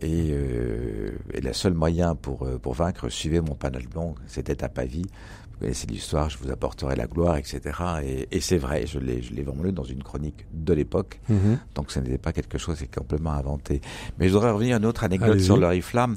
Et, 0.03 0.29
euh, 0.31 1.13
et 1.33 1.41
le 1.41 1.53
seul 1.53 1.73
moyen 1.73 2.15
pour, 2.15 2.43
euh, 2.43 2.59
pour 2.59 2.75
vaincre, 2.75 3.09
suivez 3.09 3.41
mon 3.41 3.55
panache 3.55 3.89
blanc, 3.89 4.15
c'était 4.27 4.63
à 4.63 4.69
Pavie. 4.69 5.07
Vous 5.53 5.61
connaissez 5.61 5.87
l'histoire, 5.87 6.29
je 6.29 6.37
vous 6.37 6.51
apporterai 6.51 6.97
la 6.97 7.07
gloire, 7.07 7.39
etc. 7.39 7.61
Et, 8.05 8.29
et 8.31 8.41
c'est 8.41 8.59
vrai, 8.59 8.87
je 8.87 8.99
l'ai, 8.99 9.23
je 9.23 9.33
l'ai 9.33 9.43
vraiment 9.43 9.63
lu 9.63 9.73
dans 9.73 9.85
une 9.85 10.03
chronique 10.03 10.45
de 10.53 10.75
l'époque. 10.75 11.19
Mhm. 11.31 11.59
Donc 11.75 11.91
ce 11.91 11.99
n'était 12.01 12.19
pas 12.19 12.35
quelque 12.35 12.59
chose 12.59 12.77
qui 12.77 12.85
est 12.85 12.95
complètement 12.95 13.33
inventé. 13.33 13.81
Mais 14.19 14.29
je 14.29 14.35
voudrais 14.35 14.51
revenir 14.51 14.77
à 14.77 14.79
une 14.79 14.85
autre 14.85 15.05
anecdote 15.05 15.41
sur 15.41 15.57
l'oriflamme. 15.57 16.17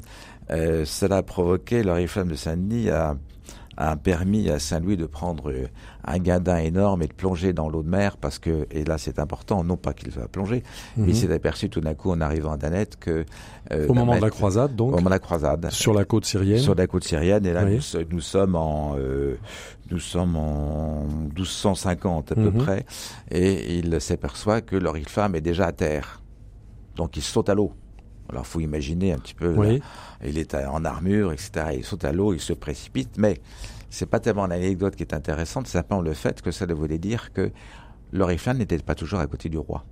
Euh, 0.50 0.84
cela 0.84 1.18
a 1.18 1.22
provoqué, 1.22 1.82
l'oriflamme 1.82 2.28
de 2.28 2.34
Saint-Denis 2.34 2.90
a, 2.90 3.16
a 3.82 3.96
permis 3.96 4.50
à 4.50 4.58
Saint-Louis 4.58 4.98
de 4.98 5.06
prendre 5.06 5.50
euh, 5.50 5.66
un 6.04 6.18
guindin 6.18 6.58
énorme 6.58 7.02
et 7.02 7.06
de 7.06 7.14
plonger 7.14 7.54
dans 7.54 7.70
l'eau 7.70 7.82
de 7.82 7.88
mer 7.88 8.18
parce 8.18 8.38
que, 8.38 8.66
et 8.70 8.84
là 8.84 8.98
c'est 8.98 9.18
important, 9.18 9.64
non 9.64 9.76
pas 9.78 9.94
qu'il 9.94 10.12
soit 10.12 10.28
plongé, 10.28 10.62
mais 10.98 11.04
il 11.04 11.08
Mhm. 11.08 11.14
s'est 11.14 11.32
aperçu 11.32 11.70
tout 11.70 11.80
d'un 11.80 11.94
coup 11.94 12.10
en 12.10 12.20
arrivant 12.20 12.52
à 12.52 12.56
Danette 12.58 12.96
que... 13.00 13.24
euh, 13.72 13.86
Au 13.88 13.94
moment 13.94 14.16
de 14.16 14.20
la 14.20 14.28
croisade, 14.30 14.72
Au 14.72 14.74
donc, 14.74 14.90
moment 14.92 15.04
de 15.06 15.10
la 15.10 15.18
croisade. 15.18 15.70
sur 15.70 15.94
la 15.94 16.04
côte 16.04 16.26
syrienne. 16.26 16.58
Sur 16.58 16.74
la 16.74 16.86
côte 16.86 17.04
syrienne, 17.04 17.46
et 17.46 17.52
là 17.54 17.64
Oui. 17.64 17.76
nous, 17.76 17.80
so- 17.80 17.98
nous 18.10 18.20
sommes 18.20 18.54
en 18.54 18.96
euh, 18.98 19.36
nous 19.90 19.98
sommes 19.98 20.36
en 20.36 21.06
1250 21.34 22.32
à 22.32 22.34
peu 22.34 22.50
Mhm. 22.50 22.58
près, 22.58 22.84
et 23.30 23.78
il 23.78 24.00
s'aperçoit 24.00 24.60
que 24.60 24.76
l'oriflamme 24.76 25.34
est 25.34 25.40
déjà 25.40 25.66
à 25.66 25.72
terre, 25.72 26.20
donc 26.96 27.16
il 27.16 27.22
saute 27.22 27.48
à 27.48 27.54
l'eau. 27.54 27.72
Alors 28.30 28.46
faut 28.46 28.60
imaginer 28.60 29.12
un 29.12 29.18
petit 29.18 29.34
peu. 29.34 29.52
là. 29.54 29.78
Il 30.24 30.38
est 30.38 30.54
en 30.54 30.84
armure, 30.84 31.32
etc. 31.32 31.50
Il 31.78 31.84
saute 31.84 32.04
à 32.04 32.12
l'eau, 32.12 32.32
il 32.32 32.40
se 32.40 32.52
précipite, 32.52 33.18
mais 33.18 33.40
c'est 33.90 34.06
pas 34.06 34.20
tellement 34.20 34.46
l'anecdote 34.46 34.94
qui 34.96 35.02
est 35.02 35.14
intéressante, 35.14 35.66
c'est 35.66 35.78
simplement 35.78 36.00
le 36.00 36.14
fait 36.14 36.40
que 36.42 36.50
ça 36.50 36.64
voulait 36.66 36.98
dire 36.98 37.32
que 37.32 37.50
l'oriflamme 38.12 38.58
n'était 38.58 38.78
pas 38.78 38.94
toujours 38.94 39.18
à 39.20 39.26
côté 39.26 39.48
du 39.48 39.58
roi. 39.58 39.84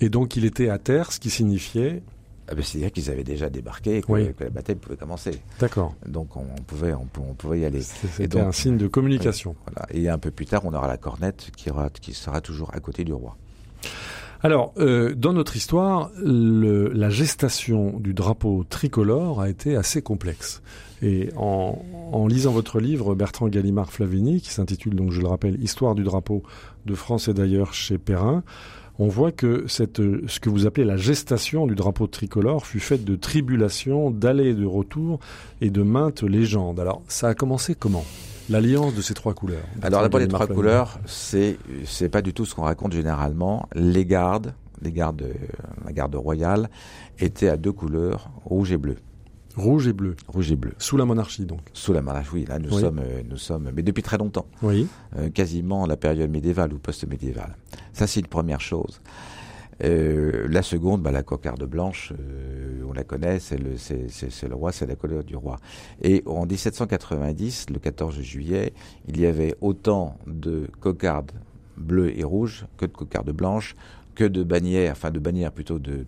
Et 0.00 0.08
donc 0.08 0.36
il 0.36 0.44
était 0.44 0.68
à 0.68 0.78
terre, 0.78 1.12
ce 1.12 1.20
qui 1.20 1.30
signifiait. 1.30 2.02
Ah 2.48 2.54
ben, 2.56 2.64
C'est-à-dire 2.64 2.90
qu'ils 2.90 3.08
avaient 3.10 3.22
déjà 3.24 3.48
débarqué 3.48 3.98
et 3.98 4.02
que, 4.02 4.10
Oui. 4.10 4.34
que 4.34 4.42
la 4.44 4.50
bataille 4.50 4.74
pouvait 4.74 4.96
commencer. 4.96 5.40
D'accord. 5.60 5.94
Donc 6.06 6.36
on, 6.36 6.40
on 6.58 6.62
pouvait, 6.62 6.92
on, 6.92 7.06
pou- 7.06 7.22
on 7.28 7.34
pouvait 7.34 7.60
y 7.60 7.64
aller. 7.64 7.82
C'était 7.82 8.40
un 8.40 8.50
signe 8.50 8.76
de 8.76 8.88
communication. 8.88 9.54
Voilà. 9.64 9.86
Et 9.92 10.08
un 10.08 10.18
peu 10.18 10.32
plus 10.32 10.46
tard, 10.46 10.62
on 10.64 10.74
aura 10.74 10.88
la 10.88 10.96
cornette 10.96 11.50
qui, 11.56 11.70
aura, 11.70 11.88
qui 11.88 12.14
sera 12.14 12.40
toujours 12.40 12.74
à 12.74 12.80
côté 12.80 13.04
du 13.04 13.12
roi. 13.12 13.36
Alors, 14.44 14.72
euh, 14.78 15.14
dans 15.14 15.32
notre 15.32 15.56
histoire, 15.56 16.10
la 16.20 17.10
gestation 17.10 18.00
du 18.00 18.12
drapeau 18.12 18.64
tricolore 18.68 19.40
a 19.40 19.48
été 19.48 19.76
assez 19.76 20.02
complexe. 20.02 20.62
Et 21.00 21.30
en, 21.36 22.26
lisant 22.28 22.50
votre 22.50 22.80
livre, 22.80 23.14
Bertrand 23.14 23.48
Gallimard 23.48 23.92
Flavini, 23.92 24.40
qui 24.40 24.50
s'intitule 24.50 24.96
donc, 24.96 25.12
je 25.12 25.20
le 25.20 25.28
rappelle, 25.28 25.62
Histoire 25.62 25.94
du 25.94 26.02
drapeau 26.02 26.42
de 26.86 26.94
France 26.94 27.28
et 27.28 27.34
d'ailleurs 27.34 27.72
chez 27.72 27.98
Perrin, 27.98 28.42
on 28.98 29.06
voit 29.06 29.30
que 29.30 29.64
ce 29.68 29.84
que 29.84 30.50
vous 30.50 30.66
appelez 30.66 30.84
la 30.84 30.96
gestation 30.96 31.68
du 31.68 31.76
drapeau 31.76 32.08
tricolore 32.08 32.66
fut 32.66 32.80
faite 32.80 33.04
de 33.04 33.14
tribulations, 33.14 34.10
d'allées 34.10 34.50
et 34.50 34.54
de 34.54 34.66
retours 34.66 35.20
et 35.60 35.70
de 35.70 35.82
maintes 35.82 36.22
légendes. 36.22 36.80
Alors, 36.80 37.02
ça 37.06 37.28
a 37.28 37.34
commencé 37.34 37.76
comment? 37.76 38.04
L'alliance 38.52 38.94
de 38.94 39.02
ces 39.02 39.14
trois 39.14 39.34
couleurs. 39.34 39.64
Alors 39.82 40.02
d'abord, 40.02 40.20
les 40.20 40.28
trois 40.28 40.46
couleurs, 40.46 40.98
c'est 41.06 41.58
c'est 41.84 42.08
pas 42.08 42.22
du 42.22 42.32
tout 42.32 42.44
ce 42.44 42.54
qu'on 42.54 42.62
raconte 42.62 42.92
généralement. 42.92 43.68
Les 43.74 44.04
gardes, 44.06 44.54
les 44.82 44.92
gardes, 44.92 45.22
euh, 45.22 45.32
la 45.84 45.92
garde 45.92 46.14
royale, 46.14 46.68
étaient 47.18 47.48
à 47.48 47.56
deux 47.56 47.72
couleurs, 47.72 48.30
rouge 48.44 48.72
et 48.72 48.76
bleu. 48.78 48.96
Rouge 49.56 49.86
et 49.86 49.92
bleu. 49.92 50.16
Rouge 50.28 50.50
et 50.50 50.56
bleu. 50.56 50.72
Sous 50.78 50.96
la 50.96 51.04
monarchie, 51.04 51.44
donc. 51.44 51.60
Sous 51.74 51.92
la 51.92 52.00
monarchie, 52.00 52.30
oui, 52.32 52.44
là 52.48 52.58
nous 52.58 52.72
Oui. 52.74 52.80
sommes, 52.80 53.00
euh, 53.00 53.22
nous 53.28 53.36
sommes, 53.36 53.70
mais 53.74 53.82
depuis 53.82 54.02
très 54.02 54.16
longtemps, 54.16 54.46
Oui. 54.62 54.86
euh, 55.18 55.28
quasiment 55.28 55.84
la 55.86 55.96
période 55.98 56.30
médiévale 56.30 56.72
ou 56.72 56.78
post-médiévale. 56.78 57.56
Ça, 57.92 58.06
c'est 58.06 58.20
une 58.20 58.28
première 58.28 58.60
chose. 58.62 59.00
Euh, 59.82 60.46
la 60.48 60.62
seconde, 60.62 61.02
bah, 61.02 61.10
la 61.10 61.22
cocarde 61.22 61.64
blanche, 61.64 62.12
euh, 62.12 62.84
on 62.88 62.92
la 62.92 63.04
connaît, 63.04 63.40
c'est 63.40 63.58
le, 63.58 64.54
roi, 64.54 64.70
c'est 64.70 64.86
la 64.86 64.94
couleur 64.94 65.24
du 65.24 65.34
roi. 65.34 65.58
Et 66.02 66.22
en 66.26 66.46
1790, 66.46 67.66
le 67.70 67.78
14 67.78 68.20
juillet, 68.20 68.72
il 69.08 69.20
y 69.20 69.26
avait 69.26 69.56
autant 69.60 70.16
de 70.26 70.68
cocardes 70.80 71.32
bleues 71.76 72.16
et 72.16 72.22
rouges 72.22 72.66
que 72.76 72.86
de 72.86 72.92
cocardes 72.92 73.32
blanches, 73.32 73.74
que 74.14 74.24
de 74.24 74.42
bannières, 74.42 74.92
enfin 74.92 75.10
de 75.10 75.18
bannières 75.18 75.52
plutôt 75.52 75.78
de, 75.78 76.04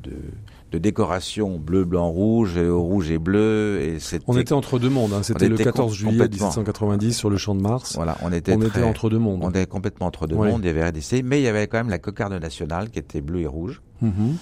de 0.74 0.78
décoration 0.78 1.56
bleu, 1.58 1.84
blanc, 1.84 2.08
rouge, 2.10 2.54
euh, 2.56 2.72
rouge 2.74 3.10
et 3.10 3.18
bleu. 3.18 3.80
Et 3.80 4.00
c'était, 4.00 4.24
On 4.26 4.36
était 4.36 4.52
entre 4.54 4.78
deux 4.80 4.88
mondes. 4.88 5.12
hein. 5.12 5.22
C'était 5.22 5.48
le 5.48 5.54
était 5.54 5.64
14 5.64 5.90
com- 5.90 5.94
juillet 5.96 6.12
complètement. 6.24 6.46
1790 6.48 7.12
sur 7.16 7.30
le 7.30 7.36
champ 7.36 7.54
de 7.54 7.60
Mars. 7.62 7.94
voilà, 7.94 8.16
on 8.22 8.32
était 8.32 8.54
On 8.54 8.58
très- 8.58 8.68
était 8.80 8.82
entre 8.82 9.08
deux 9.08 9.18
mondes. 9.18 9.40
on 9.44 9.50
était 9.50 9.66
complètement 9.66 10.06
entre 10.06 10.26
deux 10.26 10.34
mondes. 10.36 10.60
Il 10.62 10.66
y 10.66 10.70
avait 10.70 10.84
RDC, 10.88 11.22
mais 11.24 11.40
il 11.40 11.44
y 11.44 11.48
avait 11.48 11.66
quand 11.68 11.78
même 11.78 11.90
la 11.90 11.98
cocarde 11.98 12.32
nationale 12.34 12.90
qui 12.90 12.98
était 12.98 13.20
bleue 13.20 13.42
et 13.42 13.46
rouge. 13.46 13.80
Mhm. 14.02 14.36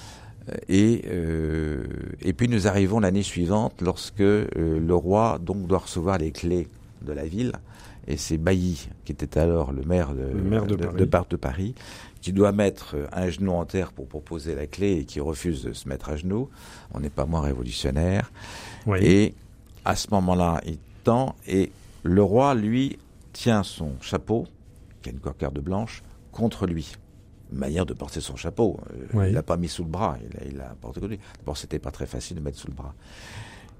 Et, 0.68 1.02
euh, 1.08 1.84
et 2.20 2.32
puis 2.32 2.48
nous 2.48 2.66
arrivons 2.66 2.98
l'année 2.98 3.22
suivante 3.22 3.74
lorsque 3.80 4.20
euh, 4.20 4.46
le 4.56 4.94
roi 4.94 5.38
donc 5.40 5.66
doit 5.68 5.78
recevoir 5.78 6.18
les 6.18 6.32
clés 6.32 6.66
de 7.06 7.12
la 7.12 7.24
ville 7.24 7.52
et 8.08 8.16
c'est 8.16 8.38
Bailly, 8.38 8.88
qui 9.04 9.12
était 9.12 9.38
alors 9.38 9.70
le 9.72 9.82
maire 9.82 10.12
de, 10.14 10.22
Le 10.36 10.42
maire 10.42 10.66
de 10.66 10.74
de, 10.74 10.84
Paris. 10.84 10.96
de 10.98 11.04
Bar- 11.04 11.26
de 11.30 11.36
Paris, 11.36 11.74
qui 12.22 12.32
doit 12.32 12.52
mettre 12.52 12.96
un 13.12 13.28
genou 13.28 13.52
en 13.52 13.64
terre 13.66 13.92
pour 13.92 14.06
proposer 14.08 14.54
la 14.54 14.66
clé 14.66 14.92
et 15.00 15.04
qui 15.04 15.20
refuse 15.20 15.62
de 15.64 15.72
se 15.74 15.86
mettre 15.88 16.08
à 16.08 16.16
genoux. 16.16 16.48
On 16.94 17.00
n'est 17.00 17.10
pas 17.10 17.26
moins 17.26 17.40
révolutionnaire. 17.42 18.30
Oui. 18.86 18.98
Et 19.02 19.34
à 19.84 19.94
ce 19.96 20.06
moment-là, 20.12 20.60
il 20.64 20.78
tend 21.04 21.34
et 21.46 21.70
le 22.04 22.22
roi, 22.22 22.54
lui, 22.54 22.98
tient 23.32 23.62
son 23.62 23.92
chapeau, 24.00 24.46
qui 25.02 25.10
a 25.10 25.12
une 25.12 25.18
cocarde 25.18 25.58
blanche, 25.58 26.02
contre 26.32 26.66
lui. 26.66 26.94
Manière 27.50 27.84
de 27.84 27.92
porter 27.92 28.20
son 28.20 28.36
chapeau. 28.36 28.80
Euh, 28.94 29.06
Oui. 29.14 29.24
Il 29.28 29.34
l'a 29.34 29.42
pas 29.42 29.56
mis 29.58 29.68
sous 29.68 29.82
le 29.82 29.90
bras, 29.90 30.16
il 30.24 30.34
l'a- 30.38 30.44
il 30.46 30.56
l'a 30.56 30.74
porté 30.80 31.00
contre 31.00 31.10
lui. 31.12 31.20
D'abord, 31.38 31.56
c'était 31.56 31.78
pas 31.78 31.90
très 31.90 32.06
facile 32.06 32.36
de 32.38 32.40
mettre 32.42 32.58
sous 32.58 32.68
le 32.68 32.72
bras. 32.74 32.94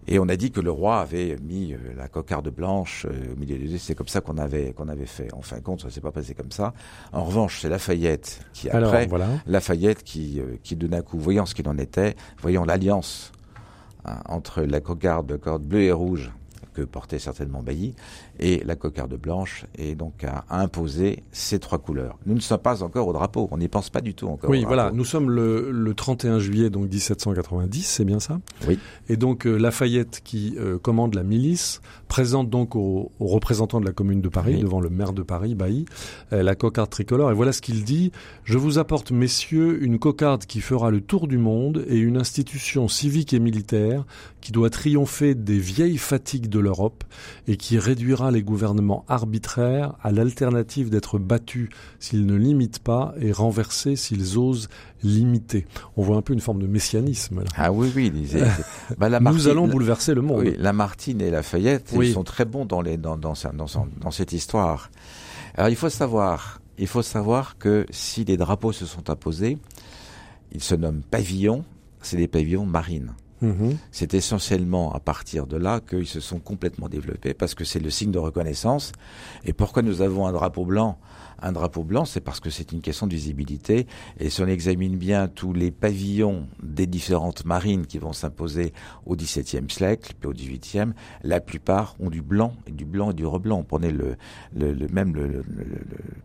Et 0.09 0.19
on 0.19 0.29
a 0.29 0.37
dit 0.37 0.51
que 0.51 0.61
le 0.61 0.71
roi 0.71 1.01
avait 1.01 1.37
mis 1.43 1.75
euh, 1.75 1.79
la 1.97 2.09
cocarde 2.09 2.49
blanche 2.49 3.07
euh, 3.09 3.33
au 3.33 3.38
milieu 3.38 3.57
des 3.57 3.67
yeux. 3.67 3.79
C'est 3.79 3.95
comme 3.95 4.09
ça 4.09 4.21
qu'on 4.21 4.37
avait 4.37 4.73
qu'on 4.73 4.88
avait 4.88 5.07
fait. 5.07 5.33
En 5.33 5.43
fin 5.43 5.59
de 5.59 5.62
compte, 5.62 5.83
ça 5.83 5.91
s'est 5.91 6.01
pas 6.01 6.11
passé 6.11 6.35
comme 6.35 6.51
ça. 6.51 6.75
En 7.12 7.25
revanche, 7.25 7.61
c'est 7.61 7.69
Lafayette 7.69 8.41
qui 8.53 8.69
Alors, 8.69 8.93
après 8.93 9.07
voilà. 9.07 9.29
Lafayette 9.47 10.03
qui, 10.03 10.41
euh, 10.41 10.57
qui 10.62 10.75
d'un 10.75 11.03
coup, 11.03 11.19
voyant 11.19 11.47
ce 11.47 11.55
qu'il 11.55 11.69
en 11.69 11.79
était, 11.79 12.17
voyant 12.41 12.65
l'alliance 12.65 13.31
hein, 14.05 14.19
entre 14.29 14.62
la 14.62 14.81
cocarde, 14.81 15.27
de 15.27 15.37
corde 15.37 15.62
bleue 15.62 15.83
et 15.83 15.93
rouge 15.93 16.33
que 16.75 16.83
portait 16.83 17.18
certainement 17.18 17.62
Bailly 17.62 17.94
et 18.38 18.62
la 18.64 18.77
cocarde 18.77 19.14
blanche 19.16 19.66
et 19.77 19.94
donc 19.94 20.25
a 20.25 20.44
imposé 20.51 21.22
ces 21.33 21.59
trois 21.59 21.79
couleurs. 21.79 22.18
Nous 22.27 22.35
ne 22.35 22.40
sommes 22.40 22.59
pas 22.59 22.83
encore 22.83 23.09
au 23.09 23.12
drapeau, 23.12 23.48
on 23.51 23.59
n'y 23.59 23.68
pense 23.68 23.90
pas 23.90 24.01
du 24.01 24.14
tout 24.14 24.27
encore. 24.29 24.51
Oui, 24.51 24.64
au 24.64 24.66
voilà, 24.66 24.90
nous 24.92 25.05
sommes 25.05 25.31
le, 25.31 25.70
le 25.70 25.94
31 25.94 26.38
juillet 26.38 26.70
donc 26.70 26.90
1790, 26.90 27.83
c'est 27.87 28.05
bien 28.05 28.20
ça? 28.20 28.40
Oui. 28.66 28.79
Et 29.09 29.16
donc 29.16 29.46
euh, 29.46 29.57
Lafayette 29.57 30.20
qui 30.25 30.55
euh, 30.59 30.79
commande 30.79 31.14
la 31.14 31.22
milice 31.22 31.81
présente 32.09 32.51
donc 32.51 32.77
aux, 32.77 33.11
aux 33.18 33.27
représentants 33.27 33.81
de 33.81 33.87
la 33.87 33.92
commune 33.92 34.20
de 34.20 34.29
Paris 34.29 34.55
Oui. 34.57 34.62
devant 34.62 34.81
le 34.81 34.90
maire 34.90 35.12
de 35.12 35.22
Paris, 35.22 35.55
Bailly, 35.55 35.85
euh, 36.33 36.42
la 36.42 36.55
cocarde 36.55 36.90
tricolore 36.90 37.31
et 37.31 37.35
voilà 37.35 37.53
ce 37.53 37.61
qu'il 37.61 37.85
dit 37.85 38.12
je 38.44 38.59
vous 38.59 38.79
apporte 38.79 39.11
messieurs 39.12 39.83
une 39.83 39.98
cocarde 39.98 40.44
qui 40.46 40.61
fera 40.61 40.90
le 40.90 41.01
tour 41.01 41.27
du 41.29 41.38
monde 41.38 41.85
et 41.88 41.98
une 41.98 42.16
institution 42.16 42.88
civique 42.88 43.33
et 43.35 43.38
militaire 43.40 44.05
qui 44.40 44.53
doit 44.53 44.70
triompher 44.70 45.35
des 45.35 45.59
vieilles 45.59 45.98
fatigues 45.98 46.48
de 46.53 46.61
l'Europe 46.61 47.03
et 47.49 47.57
qui 47.57 47.81
réduira 47.81 48.31
les 48.31 48.43
gouvernements 48.45 49.05
arbitraires 49.09 49.95
à 50.03 50.12
l'alternative 50.12 50.88
d'être 50.91 51.19
battus 51.19 51.69
s'ils 51.99 52.25
ne 52.27 52.37
limitent 52.37 52.79
pas 52.79 53.15
et 53.21 53.33
renversés 53.33 53.97
s'ils 53.97 54.38
osent 54.38 54.69
limiter. 55.03 55.67
On 55.97 56.03
voit 56.03 56.17
un 56.17 56.23
peu 56.23 56.33
une 56.33 56.41
forme 56.41 56.62
de 56.62 56.69
messianisme. 56.69 57.41
Là. 57.41 57.47
Ah 57.57 57.73
oui, 57.73 57.91
oui. 57.97 58.12
bah, 58.99 59.09
la 59.09 59.19
Nous 59.19 59.49
allons 59.49 59.67
bouleverser 59.67 60.15
le 60.15 60.21
monde. 60.23 60.43
Oui, 60.43 60.55
Lamartine 60.59 61.21
et 61.21 61.31
Lafayette, 61.31 61.91
Oui. 61.95 62.09
ils 62.11 62.12
sont 62.12 62.23
très 62.25 62.45
bons 62.45 62.65
dans, 62.67 62.81
les, 62.83 62.97
dans, 62.99 63.17
dans, 63.17 63.35
sa- 63.35 63.51
dans, 63.51 63.67
son- 63.67 63.88
dans 64.01 64.12
cette 64.12 64.33
histoire. 64.33 64.91
Alors 65.57 65.71
il 65.71 65.77
faut 65.77 65.88
savoir, 65.91 66.61
il 66.79 66.87
faut 66.87 67.03
savoir 67.03 67.59
que 67.59 67.87
si 67.91 68.25
les 68.25 68.37
drapeaux 68.37 68.73
se 68.73 68.87
sont 68.87 69.11
imposés, 69.11 69.59
ils 70.53 70.62
se 70.62 70.75
nomment 70.75 71.03
pavillons, 71.11 71.65
c'est 72.01 72.17
des 72.17 72.29
pavillons 72.29 72.67
marines. 72.67 73.12
Mhm. 73.42 73.76
C'est 73.90 74.14
essentiellement 74.14 74.92
à 74.94 75.00
partir 75.00 75.46
de 75.46 75.57
là 75.57 75.81
qu'ils 75.81 76.07
se 76.07 76.20
sont 76.20 76.38
complètement 76.38 76.88
développés 76.88 77.35
parce 77.35 77.55
que 77.55 77.64
c'est 77.64 77.81
le 77.81 77.90
signe 77.90 78.12
de 78.12 78.18
reconnaissance. 78.18 78.92
Et 79.44 79.52
pourquoi 79.52 79.83
nous 79.83 80.00
avons 80.00 80.26
un 80.26 80.33
drapeau 80.33 80.64
blanc? 80.64 80.96
Un 81.44 81.50
drapeau 81.50 81.83
blanc, 81.83 82.05
c'est 82.05 82.20
parce 82.20 82.38
que 82.38 82.50
c'est 82.50 82.70
une 82.70 82.81
question 82.81 83.09
de 83.09 83.14
visibilité. 83.14 83.88
Et 84.20 84.31
si 84.31 84.40
on 84.42 84.46
examine 84.46 84.96
bien 84.96 85.26
tous 85.26 85.52
les 85.52 85.72
pavillons 85.72 86.46
des 86.62 86.87
différentes 86.87 87.44
marines 87.44 87.85
qui 87.85 87.98
vont 87.98 88.12
s'imposer 88.12 88.72
au 89.07 89.16
XVIIe 89.16 89.68
siècle, 89.68 90.12
puis 90.20 90.28
au 90.28 90.33
XVIIIe, 90.33 90.92
la 91.24 91.40
plupart 91.40 91.96
ont 91.98 92.11
du 92.11 92.22
blanc, 92.22 92.55
et 92.68 92.70
du 92.70 92.85
blanc 92.85 93.11
et 93.11 93.14
du 93.14 93.26
reblanc. 93.26 93.64
Prenez 93.64 93.90
le, 93.90 94.14
le, 94.57 94.72
le- 94.72 94.87
même 94.87 95.16
le, 95.16 95.26
le- 95.26 95.44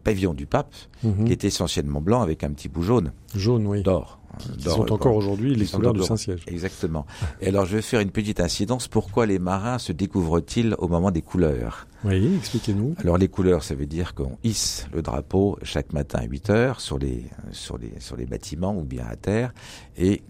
pavillon 0.04 0.36
du 0.36 0.46
pape, 0.46 0.76
Mhm. 1.04 1.26
qui 1.26 1.32
est 1.32 1.44
essentiellement 1.46 2.02
blanc 2.02 2.22
avec 2.22 2.44
un 2.44 2.52
petit 2.52 2.70
bout 2.70 2.84
jaune, 2.84 3.12
Jaune, 3.34 3.66
oui. 3.66 3.82
d'or. 3.82 4.20
Qui 4.58 4.64
sont 4.64 4.92
encore 4.92 5.16
aujourd'hui 5.16 5.56
les 5.56 5.66
couleurs 5.66 5.94
du 5.94 6.04
Saint-Siège. 6.04 6.44
Exactement. 6.48 7.06
Et 7.42 7.48
alors, 7.48 7.66
je 7.66 7.76
vais 7.78 7.82
faire 7.82 8.00
une 8.00 8.12
petite 8.12 8.40
incidence. 8.40 8.88
Pourquoi 8.88 9.26
les 9.26 9.40
marins 9.40 9.78
se 9.80 9.92
découvrent-ils 9.92 10.76
au 10.78 10.88
moment 10.88 11.12
des 11.12 11.22
couleurs? 11.22 11.88
Oui, 12.04 12.36
expliquez-nous. 12.38 12.96
Alors, 13.00 13.18
les 13.18 13.28
couleurs, 13.28 13.64
ça 13.64 13.76
veut 13.76 13.86
dire 13.88 14.14
qu'on 14.14 14.38
hisse 14.44 14.88
le 14.94 15.02
drapeau 15.02 15.58
chaque 15.64 15.94
matin 15.94 16.20
à 16.20 16.26
8 16.26 16.50
heures 16.50 16.80
sur 16.82 16.98
les, 16.98 17.26
sur 17.52 17.78
les, 17.78 17.94
sur 18.00 18.16
les 18.16 18.26
bâtiments 18.26 18.76
ou 18.78 18.84
bien 18.84 19.06
à 19.10 19.16
terre, 19.16 19.54
et 19.98 20.24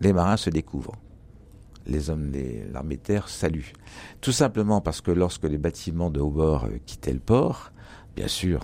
les 0.00 0.12
marins 0.12 0.36
se 0.36 0.50
découvrent. 0.50 0.96
Les 1.86 2.10
hommes, 2.10 2.30
les- 2.32 2.64
l'armée 2.72 2.96
de 2.96 3.02
terre 3.02 3.28
saluent. 3.28 3.72
Tout 4.20 4.32
simplement 4.32 4.80
parce 4.80 5.00
que 5.00 5.10
lorsque 5.10 5.44
les 5.44 5.58
bâtiments 5.58 6.10
de 6.10 6.20
haut 6.20 6.30
bord 6.30 6.64
euh, 6.66 6.78
quittaient 6.86 7.12
le 7.12 7.18
port, 7.20 7.72
bien 8.16 8.28
sûr, 8.28 8.60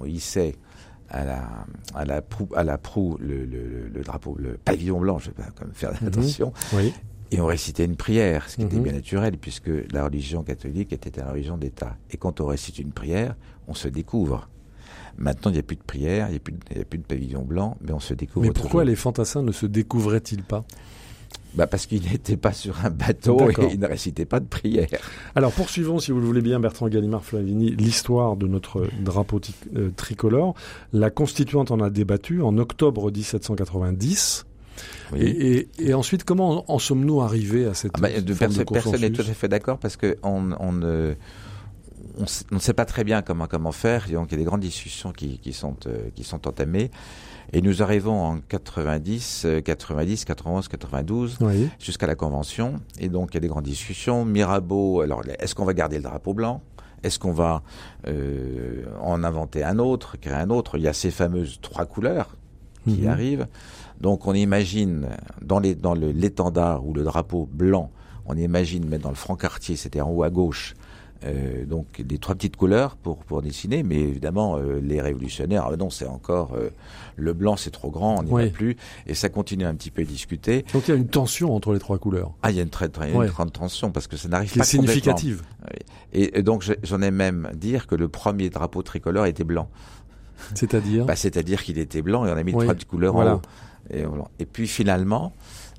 on 0.00 0.04
hissait 0.06 0.54
à 1.10 1.24
la, 1.24 1.48
à 1.94 2.04
la 2.04 2.22
proue, 2.22 2.48
à 2.54 2.64
la 2.64 2.78
proue 2.78 3.16
le, 3.20 3.44
le- 3.44 3.88
le 3.88 4.02
drapeau, 4.02 4.36
le 4.38 4.56
pavillon 4.56 4.98
blanc, 5.00 5.18
je 5.18 5.26
vais 5.28 5.34
pas 5.34 5.48
même 5.64 5.72
faire 5.74 5.92
Mhm. 6.00 6.08
attention, 6.08 6.52
Oui. 6.74 6.92
et 7.30 7.40
on 7.40 7.46
récitait 7.46 7.84
une 7.84 7.96
prière, 7.96 8.48
ce 8.48 8.56
qui 8.56 8.62
était 8.62 8.76
Mhm. 8.76 8.82
bien 8.82 8.92
naturel, 8.92 9.36
puisque 9.38 9.70
la 9.92 10.04
religion 10.04 10.42
catholique 10.42 10.92
était 10.92 11.20
la 11.20 11.30
religion 11.30 11.56
d'État. 11.56 11.96
Et 12.10 12.16
quand 12.16 12.40
on 12.40 12.46
récite 12.46 12.78
une 12.78 12.92
prière, 12.92 13.36
on 13.68 13.74
se 13.74 13.88
découvre. 13.88 14.48
Maintenant, 15.18 15.50
il 15.50 15.54
n'y 15.54 15.60
a 15.60 15.62
plus 15.62 15.76
de 15.76 15.82
prière, 15.82 16.28
il 16.28 16.32
n'y 16.32 16.78
a, 16.78 16.82
a 16.82 16.84
plus 16.84 16.98
de 16.98 17.04
pavillon 17.04 17.42
blanc, 17.42 17.76
mais 17.80 17.92
on 17.92 18.00
se 18.00 18.12
découvre. 18.12 18.44
Mais 18.46 18.52
pourquoi 18.52 18.82
toujours. 18.82 18.84
les 18.84 18.96
fantassins 18.96 19.42
ne 19.42 19.52
se 19.52 19.64
découvraient-ils 19.64 20.42
pas? 20.42 20.64
Bah 21.54 21.66
Parce 21.66 21.86
qu'ils 21.86 22.02
n'étaient 22.10 22.36
pas 22.36 22.52
sur 22.52 22.84
un 22.84 22.90
bateau 22.90 23.48
et 23.50 23.54
ils 23.72 23.80
ne 23.80 23.86
récitaient 23.86 24.24
pas 24.26 24.40
de 24.40 24.46
prière. 24.46 24.88
Alors 25.34 25.52
poursuivons, 25.52 25.98
si 25.98 26.10
vous 26.12 26.20
le 26.20 26.26
voulez 26.26 26.42
bien, 26.42 26.60
Bertrand 26.60 26.88
Gallimard 26.88 27.24
Flavini, 27.24 27.70
l'histoire 27.70 28.36
de 28.36 28.46
notre 28.46 28.88
drapeau 29.00 29.40
euh, 29.76 29.90
tricolore. 29.96 30.54
La 30.92 31.10
constituante 31.10 31.70
en 31.70 31.80
a 31.80 31.90
débattu 31.90 32.42
en 32.42 32.58
octobre 32.58 33.10
1790. 33.10 34.44
Oui. 35.12 35.20
Et, 35.22 35.56
et- 35.56 35.68
et 35.88 35.94
ensuite, 35.94 36.24
comment 36.24 36.68
en, 36.70 36.74
en 36.74 36.78
sommes-nous 36.78 37.22
arrivés 37.22 37.64
à 37.66 37.72
cette 37.74 37.92
Ah 37.94 38.00
bah, 38.00 38.08
cette 38.14 38.24
de 38.26 38.34
forme 38.34 38.50
perso- 38.52 38.64
de 38.64 38.72
personne 38.72 39.00
n'est 39.00 39.10
tout 39.10 39.22
à 39.22 39.24
fait 39.34 39.48
d'accord 39.48 39.78
parce 39.78 39.96
que 39.96 40.16
on, 40.22 40.50
on 40.60 40.72
ne 40.72 41.14
on, 42.18 42.24
s- 42.24 42.44
on 42.52 42.56
ne 42.56 42.60
sait 42.60 42.74
pas 42.74 42.84
très 42.84 43.04
bien 43.04 43.22
comment 43.22 43.46
comment 43.46 43.72
faire. 43.72 44.06
Et 44.10 44.12
donc 44.12 44.26
il 44.30 44.32
y 44.32 44.34
a 44.34 44.38
des 44.38 44.44
grandes 44.44 44.60
discussions 44.60 45.12
qui, 45.12 45.38
qui 45.38 45.54
sont 45.54 45.76
euh, 45.86 46.08
qui 46.14 46.24
sont 46.24 46.46
entamées. 46.46 46.90
Et 47.52 47.62
nous 47.62 47.82
arrivons 47.82 48.20
en 48.22 48.38
90, 48.40 49.42
euh, 49.46 49.60
90, 49.60 50.24
91, 50.24 50.68
92 50.68 51.38
Oui. 51.40 51.68
jusqu'à 51.78 52.06
la 52.06 52.14
convention. 52.14 52.74
Et 52.98 53.08
donc, 53.08 53.30
il 53.32 53.34
y 53.34 53.38
a 53.38 53.40
des 53.40 53.48
grandes 53.48 53.64
discussions. 53.64 54.24
Mirabeau, 54.24 55.00
alors, 55.00 55.22
est-ce 55.38 55.54
qu'on 55.54 55.64
va 55.64 55.74
garder 55.74 55.96
le 55.96 56.02
drapeau 56.02 56.34
blanc? 56.34 56.60
Est-ce 57.02 57.18
qu'on 57.18 57.32
va 57.32 57.62
euh, 58.08 58.84
en 59.00 59.22
inventer 59.22 59.62
un 59.62 59.78
autre, 59.78 60.16
créer 60.20 60.34
un 60.34 60.50
autre? 60.50 60.76
Il 60.76 60.82
y 60.84 60.88
a 60.88 60.92
ces 60.92 61.10
fameuses 61.10 61.58
trois 61.62 61.84
couleurs 61.86 62.36
qui 62.84 63.02
Mhm. 63.02 63.08
arrivent. 63.08 63.46
Donc, 64.00 64.26
on 64.26 64.34
imagine 64.34 65.08
dans 65.42 65.58
les 65.60 65.74
dans 65.74 65.94
le- 65.94 66.10
l'étendard 66.12 66.84
ou 66.86 66.92
le 66.94 67.04
drapeau 67.04 67.48
blanc, 67.52 67.90
on 68.26 68.36
imagine 68.36 68.86
mettre 68.88 69.04
dans 69.04 69.10
le 69.10 69.14
franc 69.16 69.36
quartier, 69.36 69.76
c'était 69.76 70.00
en 70.00 70.10
haut 70.10 70.22
à 70.24 70.30
gauche. 70.30 70.74
Euh, 71.24 71.64
donc 71.64 72.00
des 72.02 72.18
trois 72.18 72.34
petites 72.34 72.56
couleurs 72.56 72.96
pour 72.96 73.18
pour 73.18 73.42
dessiner, 73.42 73.82
mais 73.82 73.96
évidemment 73.96 74.56
euh, 74.58 74.80
les 74.82 75.00
révolutionnaires, 75.00 75.66
ah 75.70 75.76
non 75.76 75.90
c'est 75.90 76.06
encore 76.06 76.52
euh, 76.54 76.70
le 77.16 77.32
blanc 77.32 77.56
c'est 77.56 77.70
trop 77.70 77.90
grand, 77.90 78.18
on 78.20 78.22
n'y 78.22 78.30
va 78.30 78.50
plus, 78.50 78.76
et 79.06 79.14
ça 79.14 79.28
continue 79.28 79.64
un 79.64 79.74
petit 79.74 79.90
peu 79.90 80.02
à 80.02 80.04
discuter. 80.04 80.64
Donc 80.72 80.88
il 80.88 80.90
y 80.90 80.94
a 80.94 80.96
une 80.96 81.08
tension 81.08 81.54
entre 81.54 81.72
les 81.72 81.78
trois 81.78 81.98
couleurs, 81.98 82.32
Ah, 82.42 82.50
il 82.50 82.56
y 82.56 82.60
a 82.60 82.62
une 82.62 82.70
très, 82.70 82.88
très 82.88 83.10
une 83.10 83.16
Ouais. 83.16 83.28
grande 83.28 83.52
tension 83.52 83.90
parce 83.90 84.06
que 84.06 84.16
ça 84.16 84.28
n'arrive 84.28 84.50
pas 84.50 84.60
complètement. 84.64 84.86
significative. 84.86 85.42
Et, 86.12 86.38
et 86.38 86.42
donc 86.42 86.62
je- 86.62 86.74
j'en 86.82 87.00
ai 87.02 87.10
même 87.10 87.50
dire 87.54 87.86
que 87.86 87.94
le 87.94 88.08
premier 88.08 88.50
drapeau 88.50 88.82
tricolore 88.82 89.26
était 89.26 89.44
blanc. 89.44 89.68
C'est-à-dire 90.54 91.06
Bah, 91.06 91.16
C'est-à-dire 91.16 91.62
qu'il 91.62 91.78
était 91.78 92.02
blanc 92.02 92.26
et 92.26 92.30
on 92.30 92.36
a 92.36 92.42
mis 92.42 92.52
Oui. 92.54 92.64
trois 92.64 92.74
petites 92.74 92.88
couleurs 92.88 93.14
Voilà. 93.14 93.32
en 93.34 93.36
haut. 93.36 93.42
Et, 93.90 94.46
puis 94.46 94.68
finalement, 94.68 95.32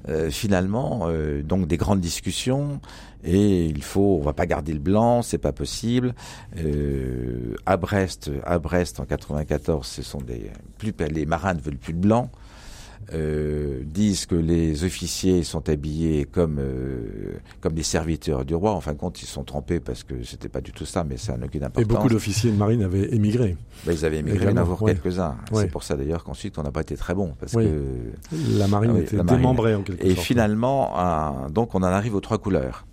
euh, 0.09 0.29
finalement, 0.29 1.01
euh, 1.07 1.41
donc 1.41 1.67
des 1.67 1.77
grandes 1.77 1.99
discussions 1.99 2.79
et 3.23 3.65
il 3.65 3.83
faut, 3.83 4.17
on 4.19 4.23
va 4.23 4.33
pas 4.33 4.45
garder 4.45 4.73
le 4.73 4.79
blanc, 4.79 5.21
c'est 5.21 5.37
pas 5.37 5.51
possible. 5.51 6.13
Euh, 6.57 7.55
à 7.65 7.77
Brest, 7.77 8.31
à 8.43 8.59
Brest 8.59 8.99
en 8.99 9.05
94, 9.05 9.85
ce 9.85 10.01
sont 10.01 10.19
des 10.19 10.51
plus 10.77 10.93
les 11.09 11.25
marins 11.25 11.53
ne 11.53 11.61
veulent 11.61 11.77
plus 11.77 11.93
de 11.93 11.99
blanc. 11.99 12.29
Euh, 13.13 13.83
disent 13.85 14.25
que 14.25 14.35
les 14.35 14.83
officiers 14.83 15.43
sont 15.43 15.69
habillés 15.69 16.25
comme 16.25 16.57
euh, 16.59 17.37
comme 17.61 17.71
des 17.71 17.83
serviteurs 17.83 18.43
du 18.43 18.53
roi. 18.53 18.73
En 18.73 18.81
fin 18.81 18.91
de 18.91 18.97
compte, 18.97 19.21
ils 19.21 19.27
sont 19.27 19.45
trompés 19.45 19.79
parce 19.79 20.03
que 20.03 20.23
c'était 20.25 20.49
pas 20.49 20.59
du 20.59 20.73
tout 20.73 20.83
ça, 20.85 21.05
mais 21.05 21.15
ça 21.15 21.37
n'a 21.37 21.45
aucune 21.45 21.61
Et 21.61 21.65
importance. 21.65 21.87
beaucoup 21.87 22.09
d'officiers 22.09 22.51
de 22.51 22.57
marine 22.57 22.83
avaient 22.83 23.13
émigré. 23.15 23.55
Bah, 23.85 23.93
ils 23.93 24.03
avaient 24.03 24.17
émigré, 24.17 24.39
il 24.39 24.41
y 24.41 24.43
en 24.43 24.47
a 24.47 24.51
Également, 24.51 24.73
encore 24.73 24.81
ouais. 24.83 24.93
quelques-uns. 24.95 25.37
Ouais. 25.53 25.61
C'est 25.63 25.71
pour 25.71 25.83
ça 25.83 25.95
d'ailleurs 25.95 26.25
qu'ensuite 26.25 26.57
on 26.57 26.63
n'a 26.63 26.71
pas 26.71 26.81
été 26.81 26.97
très 26.97 27.15
bon. 27.15 27.33
Parce 27.39 27.53
que... 27.53 27.81
La 28.57 28.67
marine 28.67 28.91
Ah 28.91 28.97
oui, 28.97 29.01
était 29.03 29.15
la 29.15 29.23
marine. 29.23 29.39
démembrée 29.39 29.75
en 29.75 29.83
quelque 29.83 30.03
Et 30.05 30.09
sorte. 30.15 30.25
finalement, 30.27 30.99
un- 30.99 31.49
donc 31.49 31.75
on 31.75 31.79
en 31.79 31.83
arrive 31.83 32.13
aux 32.13 32.19
trois 32.21 32.39
couleurs. 32.39 32.85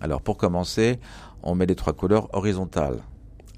Alors 0.00 0.22
pour 0.22 0.38
commencer, 0.38 0.98
on 1.42 1.54
met 1.54 1.66
les 1.66 1.74
trois 1.76 1.92
couleurs 1.92 2.28
horizontales. 2.34 2.96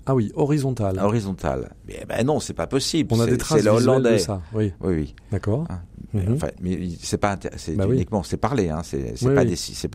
Ah 0.07 0.15
oui, 0.15 0.33
horizontale. 0.35 0.99
Horizontales. 0.99 1.71
Mais 1.87 2.05
ben 2.09 2.27
non, 2.27 2.41
c'est 2.41 2.55
pas 2.55 2.67
possible. 2.67 3.11
On 3.15 3.21
a 3.21 3.27
des 3.27 3.37
traces 3.39 3.65
hollandais. 3.67 4.15
de 4.15 4.19
ça. 4.19 4.43
Oui, 4.53 4.73
Oui, 4.81 4.95
oui. 4.95 5.15
d'accord. 5.31 5.67
Ah, 5.69 5.81
Mhm. 6.15 6.35
Enfin, 6.35 6.49
mais 6.61 6.79
c'est 7.01 7.17
pas 7.17 7.39
c'est 7.57 7.75
Bah 7.75 7.87
oui. 7.89 7.95
uniquement 7.97 8.23
c'est 8.23 8.37
parlé, 8.37 8.69
hein. 8.69 8.83
C'est 8.85 9.15
Oui, 9.23 9.35
pas 9.35 9.43
oui. 9.45 9.47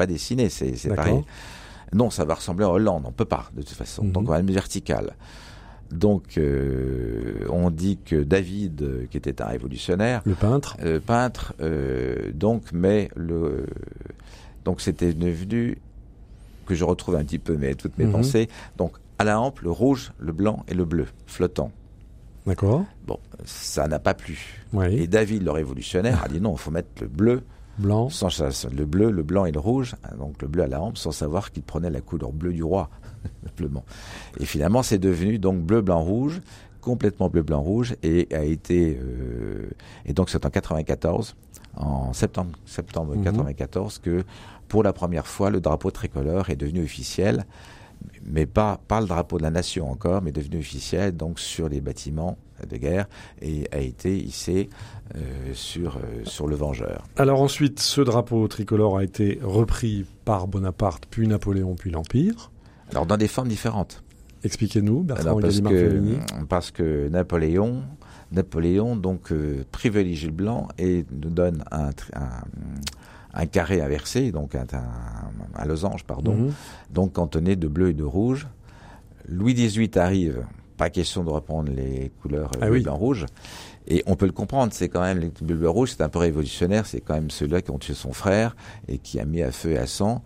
dessiné, 0.08 0.50
c'est 0.50 0.96
pareil. 0.96 1.22
Non, 1.94 2.10
ça 2.10 2.26
va 2.26 2.34
ressembler 2.36 2.66
à 2.66 2.70
Hollande, 2.70 3.04
on 3.06 3.12
peut 3.12 3.26
pas 3.26 3.50
de 3.56 3.62
toute 3.62 3.78
façon. 3.78 4.04
Mhm. 4.04 4.12
Donc 4.14 4.24
on 4.28 4.32
va 4.32 4.42
vertical. 4.42 5.16
Donc 5.92 6.38
euh, 6.38 7.46
on 7.50 7.70
dit 7.70 7.98
que 8.04 8.16
David, 8.24 8.82
euh, 8.82 9.06
qui 9.10 9.18
était 9.18 9.42
un 9.42 9.46
révolutionnaire, 9.46 10.22
Le 10.26 10.34
peintre. 10.34 10.76
euh, 10.84 11.00
peintre, 11.00 11.54
euh, 11.62 12.32
donc, 12.34 12.64
mais 12.74 13.10
le, 13.16 13.68
donc 14.66 14.82
c'était 14.82 15.14
devenu 15.14 15.78
que 16.66 16.76
je 16.76 16.84
retrouve 16.84 17.16
un 17.16 17.24
petit 17.24 17.40
peu 17.40 17.56
mais 17.58 17.76
toutes 17.76 17.98
mes 17.98 18.06
Mhm. 18.06 18.12
pensées. 18.12 18.50
Donc 18.78 18.94
à 19.20 19.24
la 19.24 19.40
hampe, 19.40 19.60
le 19.62 19.72
rouge, 19.72 20.12
le 20.20 20.32
blanc 20.32 20.64
et 20.68 20.74
le 20.74 20.86
bleu 20.86 21.08
flottant. 21.26 21.72
D'accord. 22.46 22.86
Bon, 23.06 23.20
ça 23.46 23.88
n'a 23.88 24.00
pas 24.00 24.14
plu. 24.14 24.64
Oui. 24.74 24.86
Et 25.02 25.08
David, 25.08 25.44
le 25.44 25.52
révolutionnaire, 25.52 26.24
a 26.24 26.28
dit 26.30 26.40
non, 26.40 26.54
il 26.54 26.58
faut 26.60 26.72
mettre 26.72 26.90
le 27.02 27.08
bleu, 27.08 27.44
Blanc. 27.78 28.10
sans 28.10 28.30
sa- 28.30 28.70
le 28.70 28.86
bleu, 28.86 29.12
le 29.12 29.24
blanc 29.24 29.46
et 29.46 29.52
le 29.52 29.60
rouge, 29.60 29.96
donc 30.18 30.42
le 30.42 30.48
bleu 30.48 30.64
à 30.64 30.68
la 30.68 30.82
hampe, 30.82 30.98
sans 30.98 31.12
savoir 31.12 31.52
qu'il 31.52 31.64
prenait 31.64 31.90
la 31.90 32.00
couleur 32.02 32.32
bleue 32.32 32.54
du 32.54 32.64
roi, 32.64 32.90
simplement. 33.44 33.84
Et 34.40 34.46
finalement, 34.46 34.82
c'est 34.82 34.98
devenu 34.98 35.40
donc 35.40 35.62
bleu, 35.62 35.82
blanc, 35.82 36.02
rouge, 36.02 36.42
complètement 36.80 37.28
bleu, 37.30 37.42
blanc, 37.44 37.60
rouge, 37.62 37.96
et 38.04 38.28
a 38.34 38.44
été 38.46 38.98
euh, 39.02 39.70
et 40.06 40.14
donc 40.14 40.30
c'est 40.30 40.46
en 40.46 40.50
94, 40.50 41.36
en 41.76 42.14
septembre, 42.14 42.52
septembre 42.66 43.14
Mhm. 43.16 43.24
94, 43.26 44.00
que 44.00 44.24
pour 44.70 44.84
la 44.84 44.94
première 44.94 45.28
fois, 45.28 45.50
le 45.50 45.60
drapeau 45.60 45.92
tricolore 45.92 46.50
est 46.50 46.56
devenu 46.56 46.82
officiel, 46.84 47.46
mais 48.28 48.46
pas 48.46 48.80
pas 48.88 49.02
le 49.02 49.08
drapeau 49.08 49.38
de 49.38 49.44
la 49.44 49.52
nation 49.52 49.90
encore, 49.90 50.22
mais 50.22 50.32
devenu 50.32 50.60
officiel 50.60 51.16
donc 51.16 51.40
sur 51.40 51.70
les 51.70 51.82
bâtiments 51.82 52.38
de 52.68 52.78
guerre 52.78 53.08
et 53.42 53.68
a 53.72 53.80
été 53.80 54.18
hissé 54.18 54.70
euh, 55.16 55.20
sur 55.54 55.98
euh, 55.98 56.24
sur 56.24 56.48
le 56.48 56.56
Vengeur. 56.56 57.04
Alors 57.16 57.42
ensuite, 57.42 57.80
ce 57.80 58.02
drapeau 58.02 58.48
tricolore 58.48 58.98
a 58.98 59.04
été 59.04 59.40
repris 59.42 60.06
par 60.26 60.48
Bonaparte, 60.48 61.06
puis 61.10 61.28
Napoléon, 61.28 61.76
puis 61.76 61.92
l'Empire. 61.92 62.52
Alors 62.92 63.06
dans 63.06 63.18
des 63.18 63.28
formes 63.28 63.50
différentes. 63.50 64.04
Expliquez-nous, 64.44 65.02
Bertrand 65.02 65.38
Alors, 65.38 65.42
parce, 65.42 65.60
que, 65.60 66.46
parce 66.48 66.72
que 66.72 67.10
Napoléon, 67.10 67.84
Napoléon 68.32 68.96
donc 68.96 69.32
euh, 69.32 69.64
privilégie 69.72 70.28
le 70.28 70.32
blanc 70.32 70.68
et 70.78 71.06
nous 71.12 71.30
donne 71.30 71.64
un, 71.72 71.90
un, 72.14 72.44
un 73.34 73.46
carré 73.46 73.82
inversé, 73.82 74.32
donc 74.32 74.56
un, 74.56 74.66
un- 74.74 75.62
un 75.62 75.66
losange, 75.66 76.04
pardon, 76.04 76.34
Mhm. 76.36 76.54
donc 76.92 77.14
cantonné 77.14 77.56
de 77.56 77.68
bleu 77.68 77.90
et 77.90 77.94
de 77.94 78.04
rouge. 78.04 78.48
Louis 79.28 79.54
XVIII 79.54 79.98
arrive, 79.98 80.46
pas 80.78 80.90
question 80.90 81.24
de 81.24 81.30
reprendre 81.30 81.72
les 81.72 82.12
couleurs 82.22 82.52
euh, 82.56 82.60
Ah 82.62 82.66
bleu, 82.68 82.78
oui. 82.78 82.84
blanc, 82.84 82.96
rouge. 82.96 83.26
Et 83.88 84.04
on 84.06 84.16
peut 84.16 84.26
le 84.26 84.32
comprendre, 84.34 84.74
c'est 84.74 84.90
quand 84.90 85.02
même 85.02 85.20
les 85.20 85.32
bleu, 85.42 85.56
bleu, 85.56 85.70
rouge, 85.70 85.94
c'est 85.96 86.04
un 86.04 86.10
peu 86.10 86.20
révolutionnaire, 86.20 86.86
c'est 86.86 87.00
quand 87.02 87.14
même 87.14 87.30
ceux-là 87.30 87.62
qui 87.62 87.72
ont 87.72 87.78
tué 87.80 87.94
son 87.94 88.12
frère 88.14 88.56
et 88.88 88.98
qui 88.98 89.20
a 89.20 89.26
mis 89.26 89.42
à 89.42 89.52
feu 89.52 89.72
et 89.72 89.78
à 89.78 89.88
sang, 89.88 90.24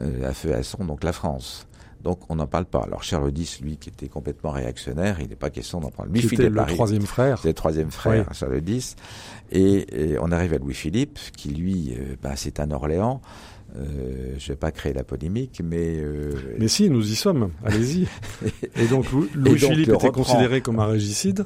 euh, 0.00 0.28
à 0.28 0.32
feu 0.32 0.50
et 0.50 0.54
à 0.54 0.62
sang 0.62 0.84
donc 0.84 1.04
la 1.04 1.12
France. 1.12 1.66
Donc 2.04 2.20
on 2.28 2.36
n'en 2.36 2.46
parle 2.46 2.66
pas. 2.66 2.82
Alors 2.82 3.02
Charles 3.02 3.32
X, 3.36 3.60
lui, 3.60 3.76
qui 3.78 3.88
était 3.88 4.08
complètement 4.08 4.50
réactionnaire, 4.50 5.16
il 5.20 5.28
n'est 5.28 5.34
pas 5.36 5.50
question 5.50 5.80
d'en 5.80 5.90
prendre. 5.90 6.10
Lui, 6.12 6.20
Qui 6.20 6.26
était 6.26 6.36
Philippe 6.36 6.54
le 6.54 6.60
arrive. 6.60 6.74
troisième 6.76 7.06
frère. 7.06 7.38
C'est 7.42 7.48
le 7.48 7.54
troisième 7.54 7.90
frère, 7.90 8.28
Charles 8.34 8.60
X. 8.66 8.94
Et, 9.50 10.12
et 10.12 10.18
on 10.20 10.30
arrive 10.30 10.52
à 10.54 10.58
Louis-Philippe, 10.58 11.18
qui 11.36 11.48
lui, 11.50 11.94
euh, 11.98 12.14
bah, 12.22 12.32
c'est 12.36 12.60
un 12.60 12.70
Orléans. 12.70 13.20
Euh, 13.76 14.34
je 14.38 14.48
vais 14.48 14.56
pas 14.56 14.70
créer 14.70 14.92
la 14.92 15.02
polémique, 15.02 15.60
mais, 15.64 15.96
euh, 15.98 16.30
Mais 16.58 16.68
si, 16.68 16.88
nous 16.90 17.10
y 17.10 17.16
sommes. 17.16 17.50
Allez-y. 17.64 18.06
Et 18.76 18.86
donc, 18.86 19.10
Lou- 19.10 19.22
donc, 19.22 19.30
Louis-Philippe 19.34 19.88
était 19.88 20.06
reprend. 20.06 20.22
considéré 20.22 20.60
comme 20.60 20.78
un 20.78 20.86
régicide. 20.86 21.44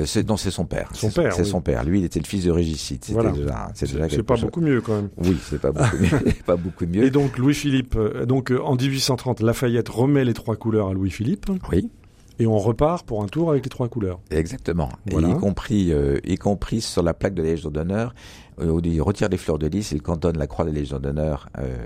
Euh, 0.00 0.06
c'est 0.06 0.28
non, 0.28 0.36
c'est 0.36 0.50
son 0.50 0.64
père. 0.64 0.88
Son 0.94 1.10
C'est 1.10 1.22
père, 1.22 1.32
c'est 1.34 1.42
oui. 1.42 1.48
son 1.48 1.60
père. 1.60 1.84
Lui, 1.84 2.00
il 2.00 2.04
était 2.04 2.20
le 2.20 2.26
fils 2.26 2.44
de 2.44 2.50
Régicide. 2.50 3.04
C'était 3.04 3.14
Voilà. 3.14 3.32
déjà, 3.32 3.68
c'est 3.74 3.86
déjà 3.86 4.04
C'est 4.04 4.10
quelque 4.10 4.22
pas 4.22 4.34
chose. 4.36 4.44
beaucoup 4.44 4.60
mieux 4.60 4.80
quand 4.80 4.94
même. 4.96 5.08
Oui, 5.18 5.36
c'est 5.48 5.60
pas 5.60 5.72
beaucoup 5.72 5.96
mieux. 5.98 6.32
pas 6.46 6.56
beaucoup 6.56 6.86
mieux. 6.86 7.04
Et 7.04 7.10
donc 7.10 7.36
Louis-Philippe, 7.38 7.94
euh, 7.96 8.26
donc 8.26 8.50
euh, 8.52 8.60
en 8.62 8.76
1830, 8.76 9.40
Lafayette 9.40 9.88
remet 9.88 10.24
les 10.24 10.34
trois 10.34 10.56
couleurs 10.56 10.88
à 10.88 10.92
Louis-Philippe 10.94 11.46
Oui, 11.72 11.90
et 12.38 12.46
on 12.46 12.58
repart 12.58 13.04
pour 13.06 13.22
un 13.22 13.26
tour 13.26 13.50
avec 13.50 13.64
les 13.64 13.70
trois 13.70 13.88
couleurs. 13.88 14.20
exactement. 14.30 14.90
Voilà. 15.10 15.28
Et 15.28 15.30
y 15.32 15.34
compris, 15.36 15.92
euh, 15.92 16.18
y 16.24 16.36
compris 16.36 16.80
sur 16.80 17.02
la 17.02 17.14
plaque 17.14 17.34
de 17.34 17.42
la 17.42 17.48
Légion 17.48 17.70
d'honneur, 17.70 18.14
euh, 18.60 18.70
où 18.70 18.80
il 18.84 19.00
retire 19.02 19.28
les 19.28 19.36
fleurs 19.36 19.58
de 19.58 19.66
lys, 19.66 19.92
il 19.92 20.02
cantonne 20.02 20.38
la 20.38 20.46
croix 20.46 20.64
de 20.64 20.70
la 20.70 20.78
Légion 20.78 20.98
d'honneur 20.98 21.48
euh, 21.58 21.76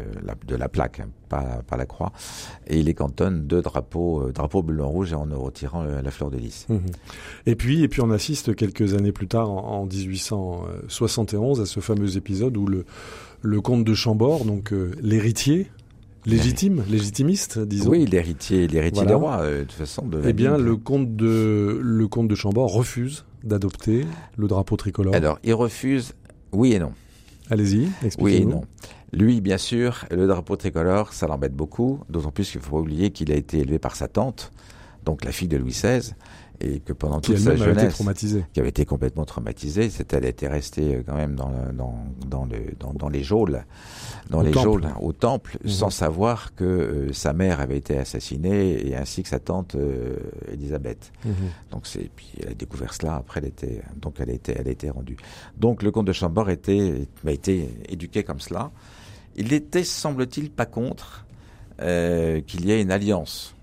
de 0.47 0.57
la 0.57 0.69
plaque, 0.69 1.01
hein, 1.01 1.09
pas, 1.29 1.63
pas 1.67 1.77
la 1.77 1.87
croix, 1.87 2.13
et 2.67 2.79
il 2.79 2.87
les 2.87 2.95
cantonne 2.95 3.47
deux 3.47 3.63
drapeaux, 3.63 4.23
euh, 4.29 4.33
drapeau 4.33 4.63
bleu 4.63 4.85
rouge, 4.85 5.13
en 5.13 5.27
retirant 5.39 5.85
euh, 5.85 6.03
la 6.03 6.11
fleur 6.11 6.31
de 6.31 6.37
lys. 6.39 6.67
Mhm. 6.69 6.81
Et 7.47 7.55
puis, 7.57 7.83
et 7.83 7.89
puis 7.89 8.01
on 8.01 8.11
assiste 8.11 8.55
quelques 8.55 8.95
années 8.95 9.13
plus 9.13 9.29
tard, 9.29 9.51
en, 9.51 9.83
en 9.83 9.87
1871, 9.87 11.61
à 11.61 11.67
ce 11.67 11.81
fameux 11.81 12.17
épisode 12.17 12.57
où 12.57 12.67
le, 12.67 12.85
le 13.43 13.61
comte 13.61 13.85
de 13.85 13.95
Chambord, 13.95 14.45
donc 14.45 14.73
euh, 14.73 14.93
l'héritier, 15.03 15.69
légitime, 16.27 16.85
légitimiste, 16.89 17.59
disons, 17.59 17.91
Oui, 17.91 18.07
l'héritier, 18.07 18.69
l'héritier 18.69 19.03
Voilà. 19.03 19.11
des 19.11 19.15
rois, 19.17 19.39
euh, 19.41 19.59
de 19.61 19.65
toute 19.65 19.73
façon. 19.73 20.07
De 20.07 20.21
eh 20.25 20.33
bien 20.33 20.57
le 20.57 20.77
comte 20.77 21.17
de 21.17 21.79
le 21.83 22.09
comte 22.09 22.29
de 22.29 22.35
Chambord 22.35 22.73
refuse 22.73 23.25
d'adopter 23.43 24.07
le 24.37 24.47
drapeau 24.47 24.77
tricolore. 24.77 25.15
Alors, 25.17 25.39
il 25.43 25.55
refuse, 25.55 26.15
oui 26.53 26.73
et 26.75 26.79
non. 26.79 26.93
Allez-y, 27.51 27.81
Oui 27.81 27.91
et 28.03 28.07
expliquez-nous. 28.07 28.51
non. 28.51 28.65
Lui, 29.13 29.43
bien 29.43 29.59
sûr, 29.59 30.07
le 30.11 30.27
drapeau 30.27 30.57
tricolore, 30.57 31.13
ça 31.13 31.27
l'embête 31.27 31.55
beaucoup, 31.55 32.01
d'autant 32.09 32.31
plus 32.31 32.51
qu'il 32.51 32.61
faut 32.61 32.77
pas 32.77 32.81
oublier 32.81 33.11
qu'il 33.11 33.31
a 33.31 33.35
été 33.35 33.59
élevé 33.59 33.79
par 33.79 33.95
sa 33.95 34.09
tante, 34.09 34.53
donc 35.05 35.25
la 35.25 35.33
fille 35.33 35.49
de 35.49 35.59
Louis 35.59 35.73
XVI, 35.73 36.15
et 36.65 36.79
que 36.81 36.93
pendant 36.93 37.19
Qui 37.21 37.33
toute 37.33 37.41
sa 37.41 37.51
elle-même 37.53 37.63
avait 37.63 37.73
été 37.73 37.97
jeunesse, 37.97 38.37
qui 38.53 38.61
avait 38.61 38.69
été 38.69 38.85
complètement 38.87 39.25
traumatisée, 39.25 39.91
c'est 39.91 40.13
elle 40.13 40.25
était 40.25 40.47
restée 40.49 40.95
euh, 40.97 41.03
quand 41.05 41.17
même 41.17 41.35
dans 41.35 41.49
le- 41.51 41.73
dans 41.73 41.95
dans 42.27 42.45
le 42.45 42.59
dans, 42.79 42.93
dans 42.95 43.09
les 43.09 43.23
geôles, 43.25 43.65
dans 44.31 44.41
Au 44.41 44.43
les 44.45 44.53
temple. 44.53 44.65
geôles 44.65 44.87
au 45.01 45.13
temple, 45.13 45.59
Mhm. 45.65 45.71
sans 45.71 45.91
savoir 45.91 46.55
que 46.55 46.65
euh, 46.65 47.13
sa 47.13 47.33
mère 47.33 47.61
avait 47.61 47.79
été 47.79 47.99
assassinée 47.99 48.87
et 48.87 48.95
ainsi 48.97 49.23
que 49.25 49.29
sa 49.29 49.41
tante 49.41 49.75
euh, 49.75 50.17
Élisabeth. 50.53 51.11
Mhm. 51.25 51.33
Donc 51.73 51.87
c'est 51.87 52.09
puis 52.15 52.31
elle 52.41 52.51
a 52.51 52.55
découvert 52.55 52.95
cela 52.95 53.17
après 53.17 53.41
elle 53.41 53.49
était 53.49 53.83
donc 54.01 54.15
elle 54.21 54.31
a 54.31 54.35
été 54.35 54.55
elle 54.57 54.91
rendue. 54.93 55.17
Donc 55.57 55.83
le 55.83 55.91
comte 55.91 56.07
de 56.07 56.13
Chambord 56.13 56.49
était 56.49 57.09
a 57.27 57.31
été 57.33 57.69
éduqué 57.89 58.23
comme 58.23 58.41
cela. 58.41 58.71
Il 59.35 59.53
était 59.53 59.85
semble-t-il 59.85 60.51
pas 60.51 60.67
contre 60.67 61.27
euh, 61.81 62.41
qu'il 62.43 62.67
y 62.67 62.71
ait 62.71 62.83
une 62.83 62.93
alliance. 62.93 63.55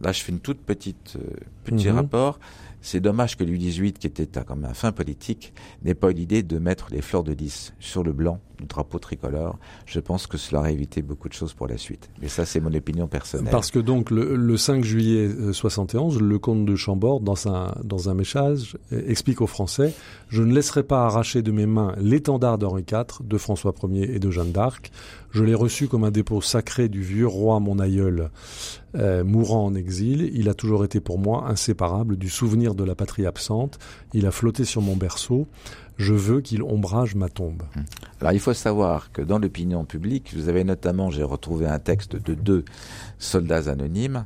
Là 0.00 0.12
je 0.12 0.22
fais 0.22 0.32
une 0.32 0.40
toute 0.40 0.60
petite 0.60 1.16
euh, 1.16 1.34
petit 1.64 1.88
Mhm. 1.88 1.94
rapport. 1.96 2.38
C'est 2.82 3.00
dommage 3.00 3.36
que 3.36 3.44
Louis 3.44 3.58
XVIII, 3.58 3.92
qui 3.92 4.06
était 4.06 4.38
un- 4.38 4.42
comme 4.42 4.64
un 4.64 4.72
fin 4.72 4.90
politique, 4.92 5.52
n'ait 5.82 5.94
pas 5.94 6.10
eu 6.10 6.14
l'idée 6.14 6.42
de 6.42 6.58
mettre 6.58 6.88
les 6.90 7.02
fleurs 7.02 7.24
de 7.24 7.32
lys 7.32 7.74
sur 7.78 8.02
le 8.02 8.12
blanc 8.12 8.40
du 8.60 8.66
drapeau 8.66 8.98
tricolore. 8.98 9.58
Je 9.86 10.00
pense 10.00 10.26
que 10.26 10.38
cela 10.38 10.60
aurait 10.60 10.72
évité 10.72 11.02
beaucoup 11.02 11.28
de 11.28 11.34
choses 11.34 11.52
pour 11.54 11.66
la 11.66 11.78
suite. 11.78 12.10
Mais 12.20 12.28
ça, 12.28 12.46
c'est 12.46 12.60
mon 12.60 12.72
opinion 12.72 13.08
personnelle. 13.08 13.50
Parce 13.50 13.70
que 13.70 13.78
donc 13.78 14.10
le, 14.10 14.36
le 14.36 14.56
5 14.56 14.84
juillet 14.84 15.26
euh, 15.28 15.52
71, 15.52 16.20
le 16.20 16.38
comte 16.38 16.64
de 16.64 16.76
Chambord, 16.76 17.20
dans 17.20 17.48
un, 17.48 17.74
dans 17.82 18.08
un 18.08 18.14
message, 18.14 18.76
euh, 18.92 19.02
explique 19.06 19.40
aux 19.40 19.46
Français 19.46 19.94
Je 20.28 20.42
ne 20.42 20.52
laisserai 20.54 20.82
pas 20.82 21.04
arracher 21.04 21.42
de 21.42 21.50
mes 21.50 21.66
mains 21.66 21.94
l'étendard 21.98 22.58
d'Henri 22.58 22.84
IV, 22.90 23.26
de 23.26 23.38
François 23.38 23.74
Ier 23.88 24.14
et 24.14 24.18
de 24.18 24.30
Jeanne 24.30 24.52
d'Arc. 24.52 24.90
Je 25.30 25.44
l'ai 25.44 25.54
reçu 25.54 25.86
comme 25.86 26.04
un 26.04 26.10
dépôt 26.10 26.40
sacré 26.40 26.88
du 26.88 27.02
vieux 27.02 27.26
roi 27.26 27.60
mon 27.60 27.78
aïeul, 27.78 28.30
euh, 28.96 29.22
mourant 29.22 29.66
en 29.66 29.74
exil. 29.74 30.30
Il 30.34 30.48
a 30.48 30.54
toujours 30.54 30.84
été 30.84 31.00
pour 31.00 31.18
moi 31.18 31.46
inséparable 31.48 32.16
du 32.16 32.28
souvenir 32.28 32.74
de 32.74 32.82
la 32.82 32.96
patrie 32.96 33.26
absente. 33.26 33.78
Il 34.12 34.26
a 34.26 34.32
flotté 34.32 34.64
sur 34.64 34.82
mon 34.82 34.96
berceau. 34.96 35.46
Je 36.00 36.14
veux 36.14 36.40
qu'il 36.40 36.62
ombrage 36.62 37.14
ma 37.14 37.28
tombe. 37.28 37.62
Alors 38.22 38.32
il 38.32 38.40
faut 38.40 38.54
savoir 38.54 39.12
que 39.12 39.20
dans 39.20 39.38
l'opinion 39.38 39.84
publique, 39.84 40.32
vous 40.34 40.48
avez 40.48 40.64
notamment, 40.64 41.10
j'ai 41.10 41.22
retrouvé 41.22 41.66
un 41.66 41.78
texte 41.78 42.16
de 42.16 42.32
deux 42.32 42.64
soldats 43.18 43.70
anonymes 43.70 44.24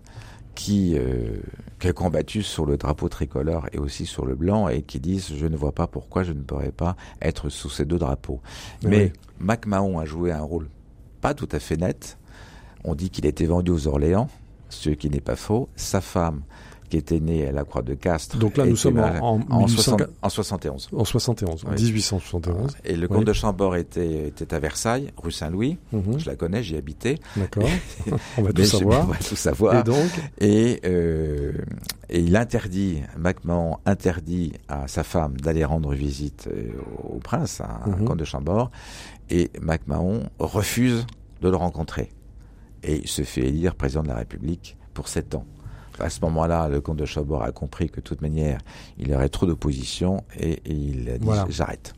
qui, 0.54 0.96
euh, 0.96 1.40
qui 1.80 1.88
ont 1.88 1.92
combattu 1.92 2.44
sur 2.44 2.64
le 2.64 2.76
drapeau 2.76 3.08
tricolore 3.08 3.66
et 3.72 3.78
aussi 3.78 4.06
sur 4.06 4.24
le 4.24 4.36
blanc 4.36 4.68
et 4.68 4.82
qui 4.82 5.00
disent 5.00 5.34
je 5.36 5.46
ne 5.46 5.56
vois 5.56 5.72
pas 5.72 5.88
pourquoi 5.88 6.22
je 6.22 6.32
ne 6.32 6.42
pourrais 6.42 6.70
pas 6.70 6.94
être 7.20 7.48
sous 7.48 7.70
ces 7.70 7.84
deux 7.84 7.98
drapeaux. 7.98 8.40
Oui. 8.84 8.90
Mais 8.90 9.12
MacMahon 9.40 9.98
a 9.98 10.04
joué 10.04 10.30
un 10.30 10.42
rôle 10.42 10.68
pas 11.20 11.34
tout 11.34 11.48
à 11.50 11.58
fait 11.58 11.76
net. 11.76 12.18
On 12.84 12.94
dit 12.94 13.10
qu'il 13.10 13.26
été 13.26 13.46
vendu 13.46 13.72
aux 13.72 13.88
Orléans, 13.88 14.28
ce 14.68 14.90
qui 14.90 15.10
n'est 15.10 15.20
pas 15.20 15.36
faux. 15.36 15.68
Sa 15.74 16.00
femme, 16.00 16.42
qui 16.94 16.98
était 17.00 17.18
née 17.18 17.48
à 17.48 17.50
la 17.52 17.64
Croix 17.64 17.82
de 17.82 17.94
Castres, 17.94 18.38
Donc 18.38 18.56
là, 18.56 18.64
nous 18.66 18.76
sommes 18.76 19.00
en, 19.00 19.16
en, 19.18 19.40
en, 19.50 19.58
1800 19.66 19.96
60 19.98 20.02
en 20.22 20.28
71. 20.28 20.88
en 20.96 21.04
71, 21.04 21.64
en 21.64 21.70
Oui. 21.70 21.82
1871. 21.82 22.76
Et 22.84 22.94
le 22.96 23.08
Oui. 23.08 23.16
comte 23.16 23.24
de 23.26 23.32
Chambord 23.32 23.74
était, 23.74 24.28
était 24.28 24.54
à 24.54 24.60
Versailles, 24.60 25.10
rue 25.16 25.32
Saint-Louis. 25.32 25.78
Mhm. 25.92 26.20
Je 26.20 26.26
la 26.30 26.36
connais, 26.36 26.62
j'y 26.62 26.76
habitais. 26.76 27.18
D'accord. 27.36 27.68
On 28.38 28.42
va 28.42 28.52
tout 28.52 28.64
savoir. 28.64 29.02
On 29.08 29.10
va 29.12 29.16
tout 29.18 29.34
savoir. 29.36 29.80
Et 29.80 29.82
donc, 29.82 30.10
Et, 30.38 30.80
euh, 30.84 31.52
et 32.10 32.20
il 32.20 32.36
interdit, 32.36 33.00
MacMahon 33.18 33.78
interdit 33.86 34.52
à 34.68 34.86
sa 34.86 35.02
femme 35.02 35.36
d'aller 35.38 35.64
rendre 35.64 35.92
visite 35.94 36.48
euh, 36.52 36.68
au 37.12 37.18
prince, 37.18 37.60
à 37.60 37.80
Mhm. 37.88 38.04
comte 38.04 38.18
de 38.20 38.24
Chambord, 38.24 38.70
et 39.30 39.50
MacMahon 39.60 40.28
refuse 40.38 41.06
de 41.42 41.48
le 41.48 41.56
rencontrer. 41.56 42.10
Et 42.84 42.98
il 42.98 43.08
se 43.08 43.22
fait 43.22 43.42
élire 43.48 43.74
président 43.74 44.04
de 44.04 44.08
la 44.08 44.16
République 44.16 44.76
pour 44.92 45.08
sept 45.08 45.34
ans. 45.34 45.44
À 46.00 46.10
ce 46.10 46.20
moment-là, 46.22 46.68
le 46.68 46.80
comte 46.80 46.96
de 46.96 47.04
Chabord 47.04 47.42
a 47.42 47.52
compris 47.52 47.88
que 47.88 47.96
de 47.96 48.00
toute 48.00 48.20
manière, 48.20 48.58
il 48.98 49.08
y 49.08 49.14
aurait 49.14 49.28
trop 49.28 49.46
d'opposition 49.46 50.24
et, 50.38 50.60
il 50.66 51.08
a 51.10 51.18
dit 51.18 51.28
j'arrête. 51.50 51.94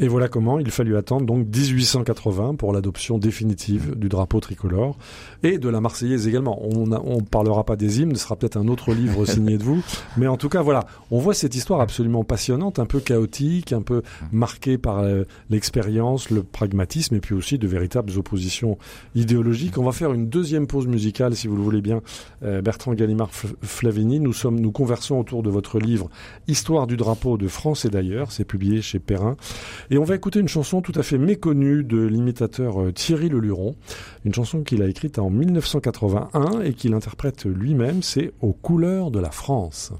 Et 0.00 0.08
voilà 0.08 0.28
comment 0.28 0.58
il 0.58 0.70
fallut 0.70 0.96
attendre 0.96 1.26
donc 1.26 1.46
1880 1.46 2.54
pour 2.54 2.72
l'adoption 2.72 3.18
définitive 3.18 3.94
du 3.96 4.08
drapeau 4.08 4.40
tricolore 4.40 4.96
et 5.42 5.58
de 5.58 5.68
la 5.68 5.80
Marseillaise 5.80 6.26
également. 6.26 6.60
On 6.62 6.86
ne 6.86 7.20
parlera 7.22 7.64
pas 7.64 7.76
des 7.76 8.00
hymnes, 8.00 8.14
ce 8.14 8.22
sera 8.22 8.36
peut-être 8.36 8.56
un 8.56 8.68
autre 8.68 8.92
livre 8.92 9.24
signé 9.26 9.58
de 9.58 9.62
vous, 9.62 9.82
mais 10.16 10.26
en 10.26 10.36
tout 10.36 10.48
cas 10.48 10.62
voilà, 10.62 10.86
on 11.10 11.18
voit 11.18 11.34
cette 11.34 11.54
histoire 11.54 11.80
absolument 11.80 12.24
passionnante, 12.24 12.78
un 12.78 12.86
peu 12.86 13.00
chaotique, 13.00 13.72
un 13.72 13.82
peu 13.82 14.02
marquée 14.30 14.78
par 14.78 15.00
euh, 15.00 15.24
l'expérience, 15.50 16.30
le 16.30 16.42
pragmatisme 16.42 17.16
et 17.16 17.20
puis 17.20 17.34
aussi 17.34 17.58
de 17.58 17.66
véritables 17.66 18.12
oppositions 18.16 18.78
idéologiques. 19.14 19.78
On 19.78 19.84
va 19.84 19.92
faire 19.92 20.12
une 20.12 20.28
deuxième 20.28 20.66
pause 20.66 20.86
musicale 20.86 21.36
si 21.36 21.48
vous 21.48 21.56
le 21.56 21.62
voulez 21.62 21.82
bien, 21.82 22.00
euh, 22.42 22.62
Bertrand 22.62 22.94
Gallimard 22.94 23.31
Flavini. 23.32 24.20
Nous 24.20 24.32
sommes, 24.32 24.60
nous 24.60 24.72
conversons 24.72 25.18
autour 25.18 25.42
de 25.42 25.50
votre 25.50 25.78
livre 25.78 26.08
Histoire 26.48 26.86
du 26.86 26.96
drapeau 26.96 27.36
de 27.36 27.48
France 27.48 27.84
et 27.84 27.90
d'ailleurs, 27.90 28.32
c'est 28.32 28.44
publié 28.44 28.82
chez 28.82 28.98
Perrin. 28.98 29.36
Et 29.90 29.98
on 29.98 30.04
va 30.04 30.14
écouter 30.14 30.40
une 30.40 30.48
chanson 30.48 30.82
tout 30.82 30.92
à 30.94 31.02
fait 31.02 31.18
méconnue 31.18 31.84
de 31.84 32.02
l'imitateur 32.02 32.80
euh, 32.80 32.92
Thierry 32.92 33.28
Leluron, 33.28 33.74
une 34.24 34.34
chanson 34.34 34.62
qu'il 34.62 34.82
a 34.82 34.86
écrite 34.86 35.18
en 35.18 35.30
1981 35.30 36.60
et 36.62 36.74
qu'il 36.74 36.94
interprète 36.94 37.44
lui-même, 37.44 38.02
c'est 38.02 38.32
Aux 38.40 38.52
couleurs 38.52 39.10
de 39.10 39.20
la 39.20 39.30
France. 39.30 39.92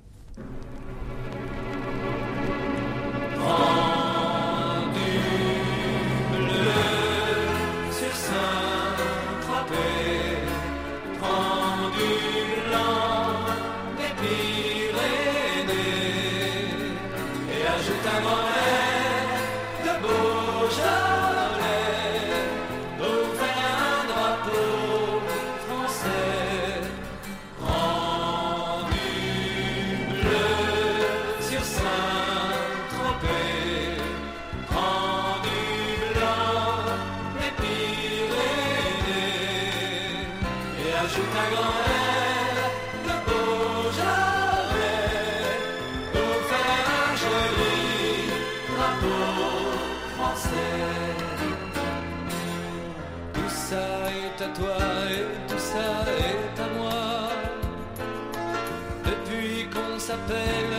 s'appelle 60.06 60.74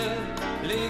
les 0.68 0.90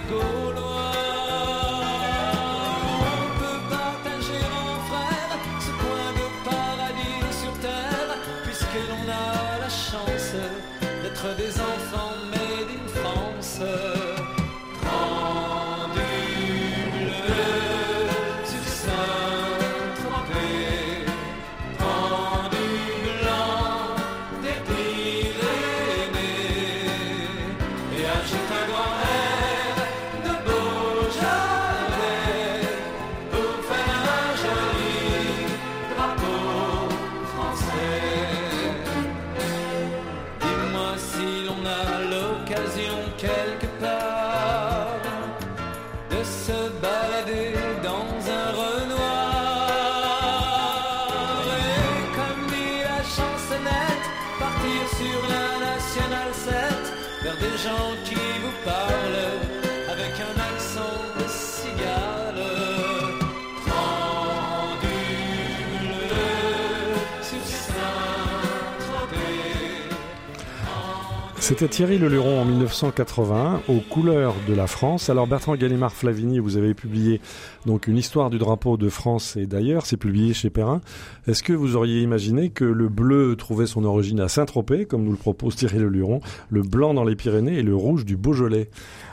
C'était 71.43 71.67
Thierry 71.67 71.97
Leluron 71.97 72.39
en 72.39 72.45
1981 72.45 73.63
aux 73.67 73.82
couleurs 73.82 74.34
de 74.47 74.53
la 74.53 74.65
France. 74.65 75.10
Alors 75.10 75.27
Bertrand 75.27 75.58
Gallimard 75.58 75.91
Flavini, 75.91 76.39
vous 76.39 76.56
avez 76.56 76.73
publié 76.73 77.19
donc 77.65 77.88
une 77.88 77.97
histoire 77.97 78.30
du 78.30 78.38
drapeau 78.38 78.78
de 78.78 78.89
France 78.89 79.36
et 79.38 79.45
d'ailleurs, 79.45 79.86
c'est 79.86 79.97
publié 79.97 80.34
chez 80.34 80.49
Perrin. 80.49 80.82
Est-ce 81.28 81.43
que 81.43 81.54
vous 81.54 81.76
auriez 81.76 82.02
imaginé 82.02 82.49
que 82.49 82.65
le 82.65 82.89
bleu 82.89 83.36
trouvait 83.36 83.67
son 83.67 83.84
origine 83.86 84.19
à 84.19 84.28
Saint-Tropez, 84.28 84.86
comme 84.86 85.04
nous 85.04 85.12
le 85.12 85.17
propose 85.17 85.56
Thierry 85.56 85.78
Leluron, 85.78 86.21
le 86.49 86.62
blanc 86.62 86.93
dans 86.93 87.04
les 87.04 87.15
Pyrénées 87.15 87.58
et 87.58 87.63
le 87.63 87.76
rouge 87.76 88.06
du 88.06 88.17
Beaujolais? 88.17 88.69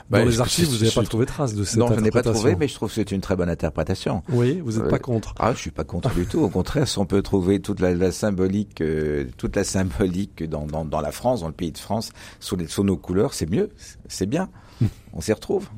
Dans 0.09 0.17
bah, 0.17 0.25
les 0.25 0.41
archives, 0.41 0.67
vous 0.67 0.79
n'avez 0.79 0.91
pas 0.91 1.03
trouvé 1.03 1.25
trace 1.25 1.55
de 1.55 1.63
cette 1.63 1.77
Non, 1.77 1.87
je 1.95 2.01
n'ai 2.01 2.11
pas 2.11 2.21
trouvé, 2.21 2.57
mais 2.57 2.67
je 2.67 2.75
trouve 2.75 2.89
que 2.89 2.95
c'est 2.95 3.11
une 3.11 3.21
très 3.21 3.37
bonne 3.37 3.47
interprétation. 3.47 4.23
Oui, 4.27 4.61
vous 4.61 4.73
n'êtes 4.73 4.89
pas 4.89 4.97
euh, 4.97 4.99
contre. 4.99 5.33
Ah, 5.39 5.53
je 5.53 5.59
suis 5.59 5.71
pas 5.71 5.85
contre 5.85 6.13
du 6.13 6.25
tout. 6.25 6.41
Au 6.41 6.49
contraire, 6.49 6.85
si 6.85 6.97
on 6.99 7.05
peut 7.05 7.21
trouver 7.21 7.61
toute 7.61 7.79
la, 7.79 8.11
symbolique, 8.11 8.81
euh, 8.81 9.25
toute 9.37 9.55
la 9.55 9.63
symbolique 9.63 10.43
dans, 10.43 10.65
dans, 10.65 10.83
dans, 10.83 10.99
la 10.99 11.13
France, 11.13 11.39
dans 11.39 11.47
le 11.47 11.53
pays 11.53 11.71
de 11.71 11.77
France, 11.77 12.11
sous, 12.41 12.57
les, 12.57 12.67
sous 12.67 12.83
nos 12.83 12.97
couleurs, 12.97 13.33
c'est 13.33 13.49
mieux, 13.49 13.69
c'est 14.09 14.25
bien. 14.25 14.49
on 15.13 15.21
s'y 15.21 15.31
retrouve. 15.31 15.69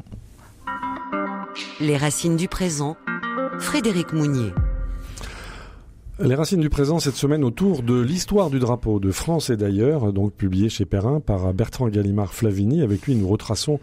Les 1.83 1.97
racines 1.97 2.37
du 2.37 2.47
présent. 2.47 2.95
Frédéric 3.59 4.13
Mounier. 4.13 4.53
Les 6.17 6.33
racines 6.33 6.61
du 6.61 6.69
présent 6.69 6.99
cette 6.99 7.15
semaine 7.15 7.43
autour 7.43 7.83
de 7.83 7.99
l'histoire 7.99 8.49
du 8.49 8.57
drapeau 8.57 9.01
de 9.01 9.11
France 9.11 9.49
et 9.49 9.57
d'ailleurs, 9.57 10.13
donc 10.13 10.31
publié 10.31 10.69
chez 10.69 10.85
Perrin 10.85 11.19
par 11.19 11.53
Bertrand 11.53 11.89
Gallimard 11.89 12.33
Flavini. 12.33 12.83
Avec 12.83 13.05
lui, 13.05 13.15
nous 13.15 13.27
retraçons 13.27 13.81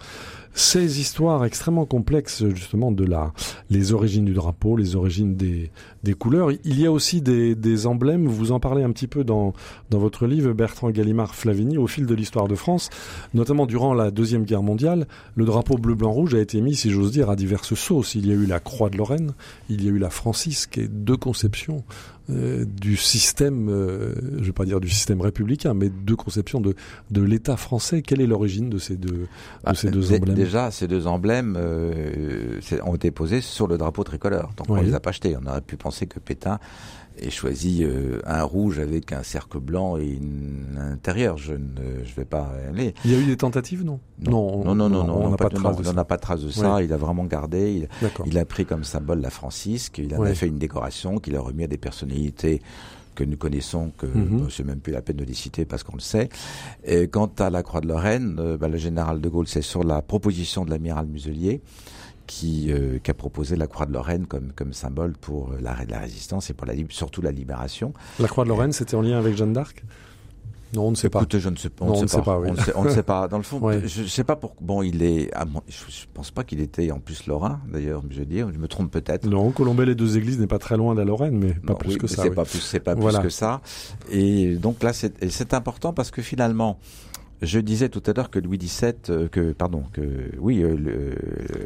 ces 0.53 1.01
histoires 1.01 1.45
extrêmement 1.45 1.87
complexes 1.87 2.45
justement 2.49 2.93
de 2.93 3.05
la 3.05 3.33
les 3.71 3.93
origines 3.93 4.25
du 4.25 4.33
drapeau, 4.33 4.77
les 4.77 4.97
origines 4.97 5.37
des, 5.37 5.71
des 6.03 6.15
couleurs. 6.15 6.51
Il 6.65 6.81
y 6.81 6.87
a 6.87 6.93
aussi 6.93 7.23
des, 7.23 7.55
des 7.55 7.87
emblèmes, 7.87 8.27
vous 8.27 8.53
en 8.53 8.61
parlez 8.61 8.83
un 8.83 8.91
petit 8.91 9.07
peu 9.07 9.23
dans, 9.23 9.53
dans 9.91 9.99
votre 9.99 10.27
livre 10.27 10.53
Bertrand 10.53 10.91
Gallimard 10.91 11.35
Flavini 11.35 11.79
au 11.79 11.87
fil 11.87 12.07
de 12.07 12.15
l'histoire 12.15 12.49
de 12.49 12.57
France, 12.57 12.91
notamment 13.33 13.67
durant 13.67 13.95
la 13.95 14.11
Deuxième 14.11 14.45
Guerre 14.45 14.63
mondiale, 14.63 15.07
le 15.37 15.45
drapeau 15.45 15.79
bleu-blanc-rouge 15.79 16.35
a 16.35 16.41
été 16.41 16.61
mis, 16.61 16.75
si 16.75 16.91
j'ose 16.91 17.13
dire, 17.13 17.31
à 17.31 17.37
diverses 17.37 17.75
sauces. 17.75 18.15
Il 18.15 18.27
y 18.27 18.33
a 18.33 18.35
eu 18.35 18.47
la 18.47 18.61
Croix 18.61 18.91
de 18.91 18.97
Lorraine, 18.97 19.33
il 19.69 19.85
y 19.85 19.89
a 19.89 19.91
eu 19.91 19.99
la 19.99 20.11
Francisque 20.11 20.79
et 20.79 20.89
deux 20.89 21.17
conceptions 21.17 21.85
euh, 22.29 22.65
du 22.65 22.97
système, 22.97 23.69
euh, 23.69 24.15
je 24.35 24.39
ne 24.39 24.45
vais 24.45 24.53
pas 24.53 24.65
dire 24.65 24.81
du 24.81 24.89
système 24.89 25.21
républicain, 25.21 25.75
mais 25.75 25.91
deux 25.91 26.17
conceptions 26.17 26.61
de, 26.61 26.75
de 27.11 27.23
l'État 27.23 27.57
français. 27.57 28.03
Quelle 28.03 28.21
est 28.21 28.27
l'origine 28.27 28.71
de 28.71 28.79
ces 28.79 28.97
deux, 28.97 29.09
de 29.09 29.27
bah, 29.65 29.75
ces 29.75 29.91
deux 29.91 30.13
emblèmes? 30.13 30.37
Déjà, 30.45 30.71
ces 30.71 30.89
deux 30.89 31.07
emblèmes 31.07 31.57
euh, 31.59 32.61
ont 32.85 32.95
été 32.95 33.11
posés 33.11 33.41
sur 33.41 33.67
le 33.67 33.79
drapeau 33.79 34.05
tricolore. 34.05 34.51
Donc 34.57 34.69
on 34.71 34.81
les 34.81 34.95
a 34.95 35.01
pas 35.01 35.11
achetés. 35.11 35.37
On 35.41 35.47
aurait 35.47 35.61
pu 35.61 35.77
penser 35.77 36.07
que 36.07 36.19
Pétain 36.19 36.59
ait 37.19 37.31
choisi 37.31 37.83
euh, 37.83 38.21
un 38.25 38.43
rouge 38.43 38.79
avec 38.79 39.13
un 39.13 39.23
cercle 39.23 39.59
blanc 39.59 39.99
et 39.99 40.07
une, 40.07 40.79
un 40.79 40.93
intérieur. 40.93 41.37
Je 41.37 41.55
ne 41.55 42.05
je 42.05 42.15
vais 42.15 42.25
pas 42.25 42.51
aller. 42.69 42.95
Il 43.05 43.13
y 43.13 43.15
a 43.15 43.19
eu 43.19 43.27
des 43.27 43.37
tentatives, 43.37 43.85
non? 43.85 44.01
Non, 44.21 44.65
non, 44.65 44.75
non, 44.75 44.89
non, 44.89 45.27
on 45.27 45.31
n'a 45.31 45.37
pas, 45.37 45.49
de 45.49 45.57
trace 45.57 45.77
de 45.77 45.83
ça. 45.83 45.91
On 45.91 45.95
n'a 45.95 46.05
pas 46.05 46.17
de 46.17 46.23
trace 46.23 46.43
de 46.43 46.51
ça. 46.51 46.83
Il 46.83 46.93
a 46.93 46.97
vraiment 46.97 47.25
gardé. 47.25 47.73
Il, 48.03 48.09
il, 48.27 48.39
a 48.39 48.45
pris 48.45 48.65
comme 48.65 48.85
symbole 48.85 49.21
la 49.21 49.31
Francisque. 49.31 49.99
Il 49.99 50.15
en 50.15 50.23
a 50.23 50.35
fait 50.35 50.47
une 50.47 50.59
décoration 50.59 51.19
qu'il 51.19 51.37
a 51.37 51.41
remis 51.41 51.65
à 51.65 51.69
des 51.69 51.79
personnalités 51.79 52.63
que 53.15 53.25
nous 53.25 53.37
connaissons, 53.37 53.93
que 53.97 54.07
mhm. 54.07 54.49
c'est 54.51 54.65
même 54.65 54.81
plus 54.81 54.93
la 54.93 55.03
peine 55.03 55.17
de 55.17 55.25
les 55.25 55.35
citer 55.35 55.65
parce 55.65 55.83
qu'on 55.83 55.97
le 55.97 56.01
sait. 56.01 56.29
Et 56.85 57.09
quant 57.09 57.31
à 57.39 57.51
la 57.51 57.63
Croix 57.63 57.81
de 57.81 57.89
Lorraine, 57.89 58.37
euh, 58.39 58.57
bah, 58.57 58.69
le 58.69 58.79
général 58.79 59.21
de 59.21 59.29
Gaulle, 59.29 59.49
c'est 59.49 59.63
sur 59.63 59.85
la 59.85 60.03
proposition 60.03 60.65
de 60.65 60.71
l'amiral 60.71 61.07
Muselier 61.07 61.61
qui, 62.27 62.73
euh, 62.73 62.99
qui, 63.03 63.11
a 63.11 63.15
proposé 63.15 63.57
la 63.57 63.67
Croix 63.67 63.87
de 63.87 63.93
Lorraine 63.93 64.27
comme, 64.27 64.53
comme 64.55 64.73
symbole 64.73 65.13
pour 65.21 65.53
l'arrêt 65.61 65.87
de 65.87 65.91
la 65.91 65.99
résistance 65.99 66.49
et 66.51 66.55
pour 66.55 66.67
la, 66.67 66.75
surtout 66.89 67.23
la 67.23 67.33
libération. 67.33 67.93
La 68.21 68.29
Croix 68.29 68.45
de 68.45 68.51
Lorraine, 68.51 68.73
c'était 68.73 68.95
en 68.95 69.03
lien 69.03 69.19
avec 69.19 69.37
Jeanne 69.37 69.53
d'Arc? 69.53 69.83
Non, 70.75 70.87
on 70.87 70.91
ne 70.91 70.97
sait 70.97 71.11
pas. 71.11 71.19
Écoutez, 71.21 71.41
je 71.41 71.49
ne 71.49 71.57
sais, 71.57 71.69
on 71.81 71.87
Non, 71.87 72.03
ne 72.03 72.07
sait 72.07 72.23
pas. 72.23 72.39
oui. 72.39 72.49
On 72.51 72.53
ne 72.55 72.59
sait, 72.61 72.73
on 72.77 72.85
ne 72.85 72.91
sait 72.91 73.03
pas. 73.03 73.27
Dans 73.29 73.37
le 73.39 73.43
fond, 73.43 73.59
Ouais. 73.63 73.83
je 73.87 74.03
ne 74.03 74.07
sais 74.07 74.25
pas 74.25 74.37
pour. 74.37 74.55
Bon, 74.61 74.83
il 74.83 75.03
est. 75.03 75.31
ah, 75.35 75.45
bon, 75.45 75.61
je, 75.69 75.75
je 75.89 76.07
pense 76.15 76.31
pas 76.31 76.45
qu'il 76.45 76.61
était 76.61 76.91
en 76.91 76.99
plus 77.01 77.27
lorrain. 77.27 77.61
D'ailleurs, 77.73 78.03
je 78.11 78.19
veux 78.21 78.25
dire, 78.27 78.51
je 78.53 78.59
me 78.59 78.69
trompe 78.69 78.91
peut-être. 78.91 79.27
Non, 79.27 79.51
Colombey 79.51 79.85
les 79.87 79.95
deux 79.95 80.17
églises 80.17 80.39
n'est 80.39 80.47
pas 80.47 80.59
très 80.59 80.77
loin 80.77 80.95
de 80.95 81.01
la 81.01 81.05
Lorraine, 81.07 81.37
mais 81.39 81.55
pas 81.55 81.73
Non, 81.73 81.79
plus 81.79 81.91
oui, 81.91 81.99
que 81.99 82.07
ça. 82.07 82.23
C'est 82.23 82.29
oui. 82.29 82.35
pas 82.35 82.45
plus, 82.45 82.61
c'est 82.61 82.81
pas 82.81 82.95
Voilà. 82.95 83.19
plus 83.21 83.29
que 83.29 83.33
ça. 83.35 83.61
Et 84.11 84.55
donc 84.57 84.83
là, 84.83 84.93
c'est 84.93 85.55
important 85.55 85.93
parce 85.93 86.11
que 86.11 86.23
finalement, 86.23 86.79
je 87.43 87.59
disais 87.61 87.89
tout 87.89 88.03
à 88.07 88.13
l'heure 88.13 88.31
que 88.31 88.39
Louis 88.39 88.59
XVII, 88.59 88.93
euh, 89.09 89.29
que 89.29 89.53
pardon, 89.53 89.85
que 89.93 90.31
oui, 90.39 90.63
euh, 90.63 90.77
le- 90.77 91.15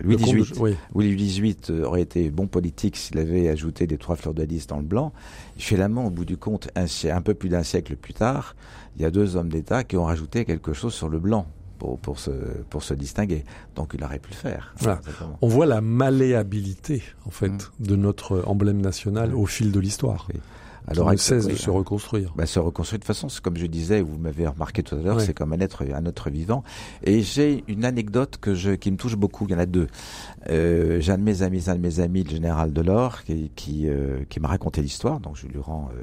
Louis 0.03 0.16
Le 0.16 0.25
comte 0.25 0.35
de- 0.35 0.41
XVIII, 0.43 0.59
oui. 0.61 0.77
Louis 0.95 1.16
XVIII 1.16 1.57
euh, 1.70 1.85
aurait 1.85 2.03
été 2.03 2.31
bon 2.31 2.47
politique 2.47 2.97
s'il 2.97 3.18
avait 3.18 3.49
ajouté 3.49 3.87
des 3.87 3.99
trois 3.99 4.16
fleurs 4.16 4.35
de 4.35 4.43
lys 4.45 4.66
dans 4.66 4.77
le 4.79 4.85
blanc. 4.85 5.12
Finalement, 5.57 6.07
au 6.07 6.11
bout 6.11 6.25
du 6.25 6.37
compte, 6.37 6.68
un, 6.77 7.20
peu 7.22 7.35
plus 7.35 7.49
d'un 7.49 7.62
siècle 7.62 7.97
plus 7.97 8.14
tard, 8.14 8.55
il 8.97 9.03
y 9.03 9.05
a 9.05 9.11
deux 9.11 9.37
hommes 9.37 9.49
d'État 9.49 9.83
qui 9.85 9.97
ont 9.97 10.05
rajouté 10.05 10.45
quelque 10.45 10.72
chose 10.72 10.95
sur 10.95 11.09
le 11.09 11.18
blanc 11.18 11.47
pour, 11.81 11.99
pour, 11.99 12.18
se, 12.20 12.31
pour 12.70 12.83
se 12.85 12.95
distinguer. 12.95 13.45
Donc 13.75 13.93
il 13.95 14.05
aurait 14.05 14.20
pu 14.20 14.31
le 14.31 14.37
faire. 14.37 14.75
Voilà. 14.79 15.01
On 15.43 15.49
voit 15.49 15.66
la 15.66 15.81
malléabilité, 15.81 17.03
en 17.27 17.31
fait, 17.31 17.49
Mm. 17.49 17.59
de 17.81 17.97
notre 17.97 18.43
emblème 18.47 18.81
national 18.81 19.31
Mm. 19.31 19.35
au 19.39 19.47
fil 19.47 19.72
de 19.72 19.81
l'histoire. 19.81 20.29
Oui. 20.33 20.41
Alors, 20.87 21.11
ne 21.11 21.16
cesse 21.16 21.47
de 21.47 21.55
se 21.55 21.70
reconstruire. 21.70 22.32
bah, 22.37 22.47
se 22.47 22.59
reconstruire 22.59 22.99
de 22.99 23.05
toute 23.05 23.07
façon, 23.07 23.28
c'est 23.28 23.41
comme 23.41 23.57
je 23.57 23.66
disais, 23.66 24.03
vous 24.03 24.18
m'avez 24.18 24.47
remarqué 24.47 24.82
tout 24.82 24.95
à 24.95 24.99
l'heure, 24.99 25.16
Ouais. 25.16 25.24
c'est 25.24 25.32
comme 25.35 25.53
un 25.53 25.61
être, 25.61 25.82
un 25.95 26.05
être 26.05 26.30
vivant. 26.30 26.62
Et 27.03 27.22
j'ai 27.22 27.64
une 27.68 27.85
anecdote 27.85 28.37
que 28.41 28.55
je, 28.55 28.72
qui 28.72 28.91
me 28.91 28.97
touche 28.97 29.16
beaucoup. 29.16 29.47
Il 29.49 29.53
y 29.53 29.55
en 29.55 29.59
a 29.59 29.66
deux. 29.66 29.89
Euh, 30.51 31.01
j'ai 31.01 31.12
un 31.12 31.18
de 31.18 31.22
mes 31.22 31.43
amis, 31.43 31.64
un 31.68 31.74
de 31.76 31.80
mes 31.80 32.01
amis, 32.01 32.22
le 32.24 32.30
général 32.30 32.72
Delors, 32.72 33.22
qui, 33.24 33.51
qui, 33.57 33.89
euh, 33.89 34.24
qui 34.28 34.41
m'a 34.41 34.49
raconté 34.49 34.82
l'histoire. 34.82 35.20
Donc 35.20 35.37
je 35.37 35.47
lui 35.47 35.59
rends, 35.59 35.89
euh, 35.97 36.03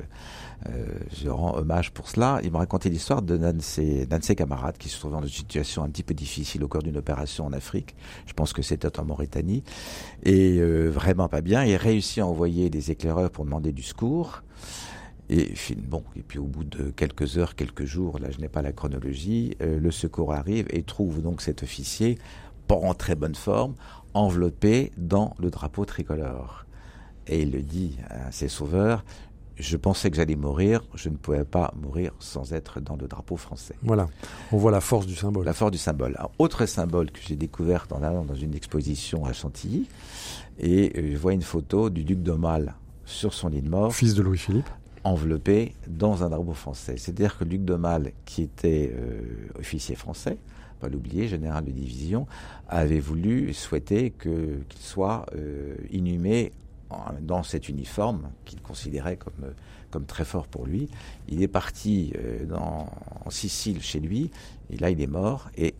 euh, 0.69 0.85
je 1.21 1.29
rends 1.29 1.57
hommage 1.57 1.91
pour 1.91 2.07
cela. 2.07 2.39
Il 2.43 2.51
m'a 2.51 2.59
raconté 2.59 2.89
l'histoire 2.89 3.21
de 3.21 3.37
de 3.37 3.61
ses, 3.61 4.05
d'un 4.05 4.19
de 4.19 4.23
ses 4.23 4.35
camarades 4.35 4.77
qui 4.77 4.89
se 4.89 4.99
trouvait 4.99 5.15
dans 5.15 5.21
une 5.21 5.29
situation 5.29 5.83
un 5.83 5.89
petit 5.89 6.03
peu 6.03 6.13
difficile 6.13 6.63
au 6.63 6.67
cours 6.67 6.83
d'une 6.83 6.97
opération 6.97 7.45
en 7.45 7.53
Afrique. 7.53 7.95
Je 8.27 8.33
pense 8.33 8.53
que 8.53 8.61
c'était 8.61 8.99
en 8.99 9.05
Mauritanie 9.05 9.63
et 10.23 10.57
euh, 10.59 10.89
vraiment 10.89 11.27
pas 11.27 11.41
bien. 11.41 11.63
Il 11.63 11.75
réussit 11.75 12.19
à 12.19 12.27
envoyer 12.27 12.69
des 12.69 12.91
éclaireurs 12.91 13.31
pour 13.31 13.45
demander 13.45 13.71
du 13.71 13.81
secours. 13.81 14.43
Et 15.29 15.53
bon, 15.77 16.03
et 16.15 16.21
puis 16.21 16.39
au 16.39 16.45
bout 16.45 16.65
de 16.65 16.89
quelques 16.91 17.37
heures, 17.37 17.55
quelques 17.55 17.85
jours, 17.85 18.19
là 18.19 18.29
je 18.31 18.39
n'ai 18.39 18.49
pas 18.49 18.61
la 18.61 18.73
chronologie, 18.73 19.55
euh, 19.61 19.79
le 19.79 19.91
secours 19.91 20.33
arrive 20.33 20.67
et 20.71 20.83
trouve 20.83 21.21
donc 21.21 21.41
cet 21.41 21.63
officier, 21.63 22.17
pas 22.67 22.75
en 22.75 22.93
très 22.93 23.15
bonne 23.15 23.35
forme, 23.35 23.75
enveloppé 24.13 24.91
dans 24.97 25.33
le 25.39 25.49
drapeau 25.49 25.85
tricolore. 25.85 26.65
Et 27.27 27.43
il 27.43 27.51
le 27.51 27.61
dit 27.61 27.97
à 28.09 28.31
ses 28.31 28.49
sauveurs, 28.49 29.05
je 29.57 29.77
pensais 29.77 30.09
que 30.09 30.17
j'allais 30.17 30.35
mourir, 30.35 30.81
je 30.95 31.09
ne 31.09 31.15
pouvais 31.15 31.43
pas 31.45 31.73
mourir 31.81 32.13
sans 32.19 32.53
être 32.53 32.79
dans 32.79 32.95
le 32.95 33.07
drapeau 33.07 33.37
français. 33.37 33.75
Voilà. 33.83 34.07
On 34.51 34.57
voit 34.57 34.71
la 34.71 34.81
force 34.81 35.05
du 35.05 35.15
symbole. 35.15 35.45
La 35.45 35.53
force 35.53 35.71
du 35.71 35.77
symbole. 35.77 36.15
Un 36.19 36.27
autre 36.39 36.65
symbole 36.65 37.11
que 37.11 37.19
j'ai 37.25 37.35
découvert 37.35 37.87
en 37.91 38.01
allant 38.03 38.23
dans 38.25 38.35
une 38.35 38.55
exposition 38.55 39.25
à 39.25 39.33
Chantilly, 39.33 39.87
et 40.59 40.93
euh, 40.97 41.11
je 41.13 41.17
vois 41.17 41.33
une 41.33 41.41
photo 41.41 41.89
du 41.89 42.03
duc 42.03 42.21
d'Aumale 42.23 42.73
sur 43.05 43.33
son 43.33 43.49
lit 43.49 43.61
de 43.61 43.69
mort, 43.69 43.93
Fils 43.93 44.13
de 44.15 44.21
Louis-Philippe. 44.21 44.69
enveloppé 45.03 45.73
dans 45.87 46.23
un 46.23 46.29
drapeau 46.29 46.53
français. 46.53 46.95
C'est-à-dire 46.97 47.37
que 47.37 47.43
Luc 47.43 47.65
de 47.65 47.75
Malle, 47.75 48.11
qui 48.25 48.41
était 48.43 48.93
euh, 48.95 49.21
officier 49.59 49.95
français, 49.95 50.37
pas 50.79 50.87
l'oublier, 50.89 51.27
général 51.27 51.65
de 51.65 51.71
division, 51.71 52.25
avait 52.67 52.99
voulu 52.99 53.51
que- 54.17 54.61
qu'il 54.69 54.81
soit 54.81 55.25
euh, 55.35 55.75
inhumé 55.91 56.51
dans 57.21 57.43
cet 57.43 57.69
uniforme 57.69 58.29
qu'il 58.45 58.61
considérait 58.61 59.17
comme, 59.17 59.53
comme 59.91 60.05
très 60.05 60.25
fort 60.25 60.47
pour 60.47 60.65
lui. 60.65 60.89
Il 61.29 61.41
est 61.41 61.47
parti 61.47 62.13
euh, 62.17 62.45
en 62.55 63.29
Sicile 63.29 63.81
chez 63.81 63.99
lui, 63.99 64.31
et 64.69 64.77
là 64.77 64.89
il 64.89 65.01
est 65.01 65.07
mort, 65.07 65.49
et 65.57 65.73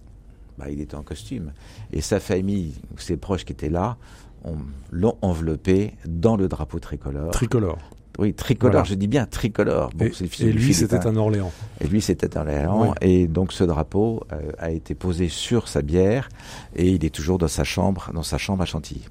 bah, 0.57 0.70
il 0.70 0.80
était 0.82 0.95
en 0.95 1.03
costume. 1.03 1.53
Et 1.91 2.01
sa 2.01 2.20
famille, 2.20 2.74
ses 2.97 3.18
proches 3.18 3.45
qui 3.45 3.53
étaient 3.53 3.70
là, 3.70 3.97
ont- 4.43 4.57
l'ont 4.91 5.18
enveloppé 5.22 5.93
dans 6.05 6.36
le 6.36 6.47
drapeau 6.47 6.80
tricolore. 6.80 7.32
Tricolore. 7.32 7.78
Oui, 8.22 8.36
tricolore, 8.36 8.72
Voilà. 8.72 8.88
je 8.88 8.93
dis 8.93 9.07
bien 9.07 9.26
tricolore. 9.26 9.89
Bon, 9.95 10.05
et, 10.05 10.51
lui, 10.51 10.76
c'était 10.76 11.07
un 11.07 11.15
Orléans. 11.15 11.51
Et 11.80 11.88
lui, 11.88 12.01
c'était 12.01 12.38
un 12.38 12.41
Orléans. 12.41 12.93
Et 13.01 13.28
donc, 13.28 13.51
ce 13.51 13.63
drapeau 13.63 14.24
euh, 14.32 14.51
a 14.59 14.69
été 14.69 14.93
posé 14.93 15.28
sur 15.28 15.67
sa 15.67 15.82
bière 15.82 16.30
et 16.76 16.88
il 16.88 17.03
est 17.03 17.09
toujours 17.09 17.39
dans 17.39 17.47
sa 17.47 17.63
chambre, 17.63 18.11
dans 18.13 18.22
sa 18.22 18.38
chambre 18.38 18.61
à 18.61 18.65
Chantilly. 18.67 19.01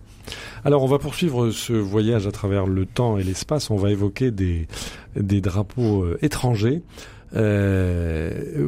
Alors, 0.64 0.84
on 0.84 0.86
va 0.86 1.00
poursuivre 1.00 1.50
ce 1.50 1.72
voyage 1.72 2.28
à 2.28 2.30
travers 2.30 2.66
le 2.66 2.86
temps 2.86 3.18
et 3.18 3.24
l'espace. 3.24 3.68
On 3.70 3.76
va 3.76 3.90
évoquer 3.90 4.30
des, 4.30 4.68
des 5.16 5.40
drapeaux 5.40 6.04
euh, 6.04 6.18
étrangers. 6.22 6.82
Euh, 7.37 8.64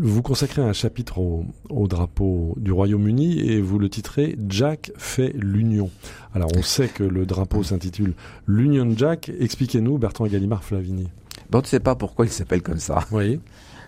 vous 0.00 0.22
consacrez 0.22 0.62
un 0.62 0.72
chapitre 0.72 1.18
au, 1.18 1.44
au 1.68 1.88
drapeau 1.88 2.54
du 2.58 2.72
Royaume-Uni 2.72 3.40
et 3.40 3.60
vous 3.60 3.78
le 3.78 3.88
titrez 3.88 4.36
Jack 4.48 4.92
fait 4.96 5.32
l'Union. 5.34 5.90
Alors, 6.34 6.50
on 6.56 6.62
sait 6.62 6.88
que 6.88 7.02
le 7.02 7.26
drapeau 7.26 7.62
s'intitule 7.62 8.14
l'Union 8.46 8.92
Jack. 8.96 9.30
Expliquez-nous, 9.40 9.98
Bertrand 9.98 10.26
Gallimard 10.26 10.64
Flavigny. 10.64 11.08
Bon, 11.50 11.58
on 11.58 11.62
ne 11.62 11.66
sait 11.66 11.80
pas 11.80 11.94
pourquoi 11.94 12.26
il 12.26 12.32
s'appelle 12.32 12.62
comme 12.62 12.78
ça. 12.78 13.06
Oui. 13.10 13.40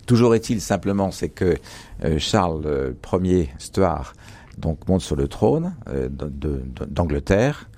Toujours 0.06 0.34
est-il 0.34 0.60
simplement, 0.60 1.10
c'est 1.10 1.30
que 1.30 1.56
euh, 2.04 2.18
Charles 2.18 2.62
euh, 2.66 2.92
Ier 3.22 3.48
Stuart 3.58 4.12
donc 4.58 4.86
monte 4.86 5.00
sur 5.00 5.16
le 5.16 5.28
trône 5.28 5.74
euh, 5.88 6.08
d'Angleterre. 6.88 7.68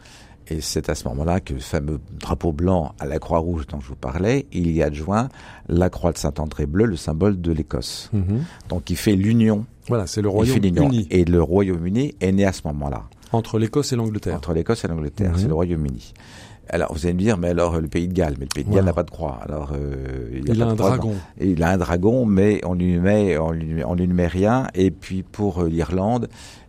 Et 0.48 0.60
c'est 0.60 0.88
à 0.88 0.94
ce 0.94 1.08
moment-là 1.08 1.40
que 1.40 1.54
le 1.54 1.60
fameux 1.60 1.98
drapeau 2.20 2.52
blanc 2.52 2.94
à 3.00 3.06
la 3.06 3.18
croix 3.18 3.38
rouge 3.40 3.66
dont 3.66 3.80
je 3.80 3.88
vous 3.88 3.96
parlais, 3.96 4.46
il 4.52 4.70
y 4.70 4.82
adjoint 4.82 5.28
la 5.68 5.90
croix 5.90 6.12
de 6.12 6.18
Saint-André 6.18 6.66
bleu, 6.66 6.84
le 6.84 6.96
symbole 6.96 7.40
de 7.40 7.50
l'Écosse. 7.52 8.10
Mhm. 8.12 8.44
Donc 8.68 8.90
il 8.90 8.96
fait 8.96 9.16
l'union. 9.16 9.66
Voilà, 9.88 10.06
c'est 10.06 10.22
le. 10.22 10.28
Royaume-Uni 10.28 11.08
Et 11.10 11.24
le 11.24 11.42
Royaume-Uni 11.42 12.14
est 12.20 12.32
né 12.32 12.44
à 12.44 12.52
ce 12.52 12.62
moment-là. 12.66 13.04
entre 13.32 13.58
l'Écosse 13.58 13.92
et 13.92 13.96
l'Angleterre. 13.96 14.36
Entre 14.36 14.52
l'Écosse 14.54 14.84
et 14.84 14.88
l'Angleterre, 14.88 15.32
Mhm. 15.32 15.38
c'est 15.38 15.48
le 15.48 15.54
Royaume-Uni. 15.54 16.14
Alors 16.68 16.92
vous 16.92 17.04
allez 17.06 17.14
me 17.14 17.18
dire, 17.20 17.38
mais 17.38 17.48
alors 17.48 17.80
le 17.80 17.88
pays 17.88 18.08
de 18.08 18.12
Galles, 18.12 18.34
mais 18.38 18.46
le 18.46 18.54
pays 18.54 18.64
de. 18.64 18.74
Galles 18.74 18.84
n'a 18.84 18.92
pas 18.92 19.02
de 19.04 19.10
croix. 19.10 19.38
Alors 19.42 19.72
euh, 19.74 20.40
il, 20.44 20.62
a 20.62 20.66
un 20.68 20.74
croix 20.74 20.88
dragon. 20.90 21.14
et 21.38 21.50
il 21.50 21.62
a 21.62 21.70
un 21.70 21.76
dragon, 21.78 22.26
mais 22.26 22.60
on 22.64 22.74
lui 22.74 22.98
met, 22.98 23.38
on 23.38 23.52
lui, 23.52 23.84
on 23.84 23.94
lui 23.94 24.06
met 24.08 24.26
rien. 24.26 24.66
Et 24.74 24.90
puis 24.90 25.22
pour 25.22 25.62
euh, 25.62 25.68
l'Irlande, 25.68 26.28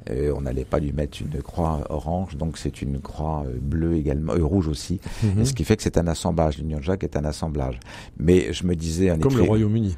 euh, 0.10 0.34
on 0.38 0.42
n'allait 0.42 0.66
pas 0.66 0.80
lui 0.80 0.94
mettre 0.94 1.20
une 1.22 1.42
croix 1.42 1.82
orange, 1.90 2.38
donc 2.38 2.58
c'est 2.58 2.82
une 2.82 3.00
croix 3.00 3.44
euh, 3.48 3.58
bleue 3.60 3.96
également, 3.96 4.34
euh, 4.34 4.44
rouge 4.44 4.68
aussi. 4.68 5.00
Mhm. 5.24 5.44
Ce 5.46 5.54
qui 5.54 5.64
fait 5.66 5.76
que 5.76 5.84
c'est 5.84 5.98
un 5.98 6.08
assemblage. 6.08 6.58
L'Union 6.60 6.82
Jack 6.82 7.04
est 7.04 7.18
un 7.18 7.26
assemblage. 7.26 7.80
Mais 8.20 8.54
je 8.54 8.66
me 8.66 8.76
disais, 8.76 9.12
en 9.12 9.18
Comme 9.20 9.36
le 9.36 9.44
Royaume-Uni. 9.44 9.98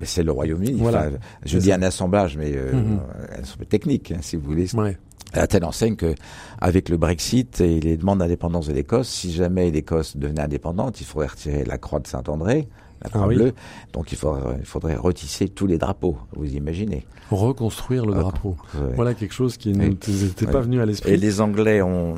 mais 0.00 0.06
c'est 0.06 0.22
le 0.22 0.32
Royaume-Uni. 0.32 0.78
Voilà. 0.78 1.08
Enfin, 1.08 1.16
je 1.44 1.58
dis 1.58 1.68
ça. 1.68 1.74
un 1.74 1.82
assemblage, 1.82 2.38
mais 2.38 2.52
euh, 2.54 2.72
Mhm. 2.72 3.00
un 3.36 3.42
assemblage 3.42 3.68
technique, 3.68 4.12
hein, 4.12 4.18
si 4.22 4.36
vous 4.36 4.44
voulez. 4.46 4.74
Ouais. 4.74 4.96
À 5.32 5.46
telle 5.46 5.64
enseigne 5.64 5.96
que, 5.96 6.14
avec 6.60 6.88
le 6.88 6.96
Brexit 6.96 7.60
et 7.60 7.80
les 7.80 7.96
demandes 7.96 8.18
d'indépendance 8.18 8.66
de 8.66 8.72
l'Écosse, 8.72 9.08
si 9.08 9.32
jamais 9.32 9.70
l'Écosse 9.70 10.16
devenait 10.16 10.42
indépendante, 10.42 11.00
il 11.00 11.04
faudrait 11.04 11.28
retirer 11.28 11.64
la 11.64 11.78
croix 11.78 12.00
de 12.00 12.06
Saint-André, 12.08 12.68
la 13.02 13.10
Ah 13.14 13.26
oui. 13.26 13.36
bleue. 13.36 13.52
Donc 13.92 14.12
il 14.12 14.18
faudrait, 14.18 14.56
il 14.60 14.66
faudrait 14.66 14.94
retisser 14.96 15.48
tous 15.48 15.66
les 15.66 15.78
drapeaux. 15.78 16.16
Vous 16.36 16.46
imaginez 16.54 17.06
Reconstruire 17.30 18.06
le 18.06 18.14
drapeau. 18.14 18.56
Voilà 18.96 19.14
quelque 19.14 19.32
chose 19.34 19.56
qui 19.56 19.72
n'était 19.72 20.46
pas 20.46 20.60
venu 20.60 20.80
à 20.80 20.82
Et 20.82 20.86
l'esprit. 20.86 21.16
les 21.16 21.40
Anglais 21.40 21.80
ont 21.80 22.14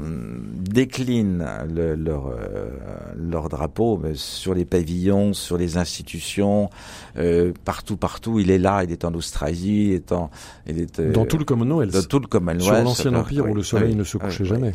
déclinent 0.57 1.47
le- 1.72 1.95
leur 1.95 2.28
euh, 2.28 2.70
leur 3.16 3.49
drapeau 3.49 4.01
sur 4.14 4.55
les 4.55 4.64
pavillons, 4.64 5.33
sur 5.35 5.57
les 5.59 5.76
institutions, 5.76 6.70
euh, 7.18 7.53
partout, 7.64 7.97
partout. 7.97 8.39
Il 8.41 8.51
est 8.51 8.59
là. 8.59 8.85
Il 8.85 8.91
est 8.93 9.05
en 9.05 9.12
Australie, 9.14 9.89
il 9.89 9.93
est 9.93 10.12
en, 10.12 10.30
il 10.66 10.78
est 10.80 10.99
euh, 11.01 11.12
Dans 11.12 11.26
tout 11.26 11.39
le 11.39 11.45
Commonwealth. 11.45 11.93
dans 11.93 12.03
tout 12.03 12.18
le 12.20 12.26
Commonwealth. 12.26 12.62
Sur 12.62 12.72
l'ancien 12.85 13.14
empire 13.14 13.49
où 13.49 13.55
le 13.55 13.62
soleil 13.62 13.95
ne 13.95 14.05
se 14.05 14.16
couchait 14.16 14.45
jamais. 14.45 14.72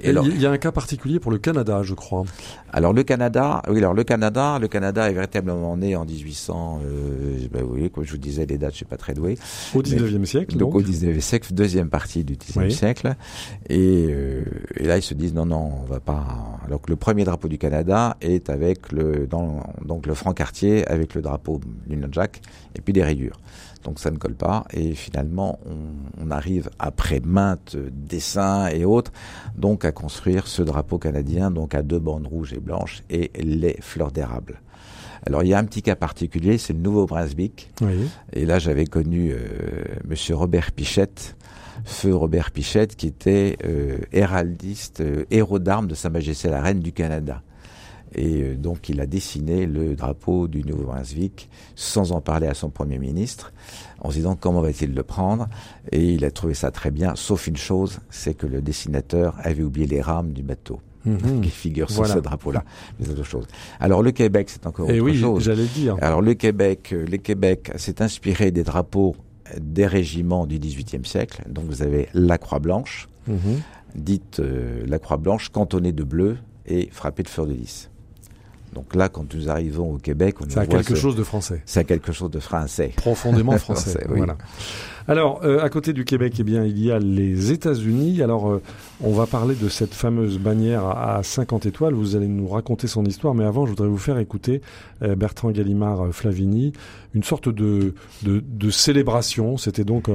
Et 0.00 0.08
Et 0.10 0.12
il 0.12 0.40
y 0.40 0.46
a 0.46 0.50
un 0.50 0.58
cas 0.58 0.72
particulier 0.72 1.20
pour 1.20 1.30
le 1.30 1.38
Canada, 1.38 1.82
je 1.82 1.94
crois. 1.94 2.24
alors 2.72 2.92
le 2.92 3.02
Canada, 3.02 3.62
oui, 3.68 3.78
alors 3.78 3.94
le 3.94 4.04
Canada, 4.04 4.58
le 4.58 4.68
Canada 4.68 5.10
est 5.10 5.14
véritablement 5.28 5.76
né 5.76 5.94
en 5.96 6.04
1800. 6.04 6.80
Euh, 6.84 7.46
ben 7.52 7.62
oui, 7.68 7.90
comme 7.90 8.04
je 8.04 8.12
vous 8.12 8.18
disais, 8.18 8.46
les 8.46 8.58
dates, 8.58 8.72
je 8.72 8.76
suis 8.78 8.84
pas 8.84 8.96
très 8.96 9.14
doué. 9.14 9.36
Au 9.74 9.82
19e 9.82 10.24
siècle, 10.24 10.56
Donc, 10.56 10.72
donc. 10.72 10.74
au 10.76 10.82
19e 10.82 11.20
siècle, 11.20 11.52
deuxième 11.52 11.90
partie 11.90 12.24
du 12.24 12.34
19e 12.36 12.58
Oui. 12.58 12.72
siècle. 12.72 13.14
Et, 13.68 14.06
euh, 14.08 14.44
et 14.76 14.86
là, 14.86 14.96
ils 14.96 15.02
se 15.02 15.14
disent 15.14 15.34
non, 15.34 15.46
non, 15.46 15.70
on 15.82 15.84
va 15.84 16.00
pas. 16.00 16.26
Alors 16.64 16.80
que 16.80 16.90
le 16.90 16.96
premier 16.96 17.24
drapeau 17.24 17.48
du 17.48 17.58
Canada 17.58 18.16
est 18.20 18.50
avec 18.50 18.92
le, 18.92 19.26
dans, 19.26 19.62
donc 19.84 20.06
le 20.06 20.14
franc 20.14 20.32
quartier 20.32 20.86
avec 20.88 21.14
le 21.14 21.22
drapeau 21.22 21.60
Union 21.88 22.08
Jack 22.10 22.40
et 22.76 22.80
puis 22.80 22.92
des 22.92 23.02
rayures. 23.04 23.38
Donc 23.84 24.00
ça 24.00 24.10
ne 24.10 24.16
colle 24.16 24.34
pas 24.34 24.64
et 24.72 24.92
finalement 24.94 25.60
on, 25.64 26.24
on 26.26 26.30
arrive 26.32 26.68
après 26.80 27.20
maintes 27.20 27.76
dessins 27.92 28.66
et 28.66 28.84
autres 28.84 29.12
donc 29.56 29.84
à 29.84 29.92
construire 29.92 30.48
ce 30.48 30.62
drapeau 30.62 30.98
canadien 30.98 31.52
donc 31.52 31.76
à 31.76 31.82
deux 31.82 32.00
bandes 32.00 32.26
rouges 32.26 32.52
et 32.52 32.58
blanches 32.58 33.02
et 33.08 33.30
les 33.40 33.76
fleurs 33.80 34.10
d'érable. 34.10 34.60
Alors 35.28 35.42
il 35.42 35.50
y 35.50 35.54
a 35.54 35.58
un 35.58 35.64
petit 35.64 35.82
cas 35.82 35.94
particulier, 35.94 36.56
c'est 36.56 36.72
le 36.72 36.78
Nouveau-Brunswick. 36.78 37.68
Oui. 37.82 38.08
Et 38.32 38.46
là, 38.46 38.58
j'avais 38.58 38.86
connu 38.86 39.30
euh, 39.30 39.84
Monsieur 40.08 40.34
Robert 40.34 40.72
Pichette, 40.72 41.36
feu 41.84 42.14
Robert 42.14 42.50
Pichette, 42.50 42.96
qui 42.96 43.08
était 43.08 43.58
euh, 43.62 43.98
héraldiste, 44.10 45.02
euh, 45.02 45.26
héros 45.30 45.58
d'armes 45.58 45.86
de 45.86 45.94
Sa 45.94 46.08
Majesté 46.08 46.48
la 46.48 46.62
Reine 46.62 46.80
du 46.80 46.92
Canada. 46.92 47.42
Et 48.14 48.40
euh, 48.40 48.54
donc 48.56 48.88
il 48.88 49.02
a 49.02 49.06
dessiné 49.06 49.66
le 49.66 49.94
drapeau 49.94 50.48
du 50.48 50.64
Nouveau-Brunswick 50.64 51.50
sans 51.74 52.12
en 52.12 52.22
parler 52.22 52.46
à 52.46 52.54
son 52.54 52.70
Premier 52.70 52.98
ministre, 52.98 53.52
en 54.00 54.08
se 54.08 54.16
disant 54.16 54.34
comment 54.34 54.62
va-t-il 54.62 54.94
le 54.94 55.02
prendre. 55.02 55.46
Et 55.92 56.14
il 56.14 56.24
a 56.24 56.30
trouvé 56.30 56.54
ça 56.54 56.70
très 56.70 56.90
bien, 56.90 57.16
sauf 57.16 57.48
une 57.48 57.58
chose, 57.58 57.98
c'est 58.08 58.32
que 58.32 58.46
le 58.46 58.62
dessinateur 58.62 59.36
avait 59.42 59.62
oublié 59.62 59.86
les 59.86 60.00
rames 60.00 60.32
du 60.32 60.42
bateau. 60.42 60.80
Mhm. 61.04 61.40
qui 61.42 61.50
figure 61.50 61.88
sur 61.90 61.98
Voilà. 62.02 62.14
ce 62.14 62.18
drapeau-là. 62.20 62.64
Mais 62.98 63.08
autre 63.08 63.22
chose. 63.24 63.46
Alors 63.80 64.02
le 64.02 64.10
Québec, 64.10 64.48
c'est 64.50 64.66
encore 64.66 64.90
Et 64.90 65.00
autre 65.00 65.10
oui, 65.12 65.18
chose. 65.18 65.42
j'allais 65.44 65.66
dire. 65.66 65.96
Alors 66.00 66.20
le 66.22 66.34
Québec, 66.34 66.90
euh, 66.92 67.06
le 67.06 67.16
Québec 67.18 67.70
s'est 67.76 68.02
inspiré 68.02 68.50
des 68.50 68.64
drapeaux 68.64 69.14
des 69.60 69.86
régiments 69.86 70.44
du 70.46 70.58
XVIIIe 70.58 71.04
siècle. 71.06 71.42
Donc 71.48 71.64
vous 71.66 71.82
avez 71.82 72.08
la 72.14 72.36
Croix 72.36 72.58
Blanche, 72.58 73.08
Mhm. 73.26 73.60
dite 73.94 74.40
euh, 74.40 74.84
la 74.86 74.98
Croix 74.98 75.16
Blanche, 75.16 75.48
cantonnée 75.50 75.92
de 75.92 76.04
bleu 76.04 76.36
et 76.66 76.88
frappée 76.92 77.22
de 77.22 77.28
fleurs 77.28 77.46
de 77.46 77.54
lys. 77.54 77.88
Donc 78.74 78.94
là, 78.94 79.08
quand 79.08 79.32
nous 79.34 79.48
arrivons 79.48 79.94
au 79.94 79.96
Québec, 79.96 80.36
on 80.44 80.48
Ça 80.50 80.60
a 80.60 80.64
voit 80.64 80.74
quelque 80.74 80.94
ce- 80.94 81.00
chose 81.00 81.16
de 81.16 81.22
français. 81.24 81.62
C'est 81.64 81.84
quelque 81.84 82.12
chose 82.12 82.30
de 82.30 82.38
français. 82.40 82.92
Profondément 82.96 83.52
français. 83.58 83.92
Français, 83.92 84.06
oui. 84.10 84.18
Voilà. 84.18 84.36
Alors, 85.10 85.40
euh, 85.42 85.60
à 85.64 85.70
côté 85.70 85.94
du 85.94 86.04
Québec, 86.04 86.34
eh 86.38 86.44
bien, 86.44 86.64
il 86.64 86.78
y 86.84 86.90
a 86.92 86.98
les 86.98 87.50
États-Unis. 87.50 88.20
Alors, 88.22 88.50
euh, 88.50 88.60
on 89.02 89.12
va 89.12 89.26
parler 89.26 89.54
de 89.54 89.70
cette 89.70 89.94
fameuse 89.94 90.38
bannière 90.38 90.84
à, 90.84 91.16
à 91.16 91.22
50 91.22 91.64
étoiles. 91.64 91.94
Vous 91.94 92.14
allez 92.14 92.28
nous 92.28 92.46
raconter 92.46 92.86
son 92.88 93.06
histoire, 93.06 93.34
mais 93.34 93.44
avant, 93.44 93.64
je 93.64 93.70
voudrais 93.70 93.88
vous 93.88 93.96
faire 93.96 94.18
écouter 94.18 94.60
euh, 95.02 95.16
Bertrand 95.16 95.50
Gallimard 95.50 96.08
Flavini, 96.12 96.74
une 97.14 97.22
sorte 97.22 97.48
de, 97.48 97.94
de, 98.22 98.42
de 98.46 98.70
célébration. 98.70 99.56
C'était 99.56 99.84
donc 99.84 100.10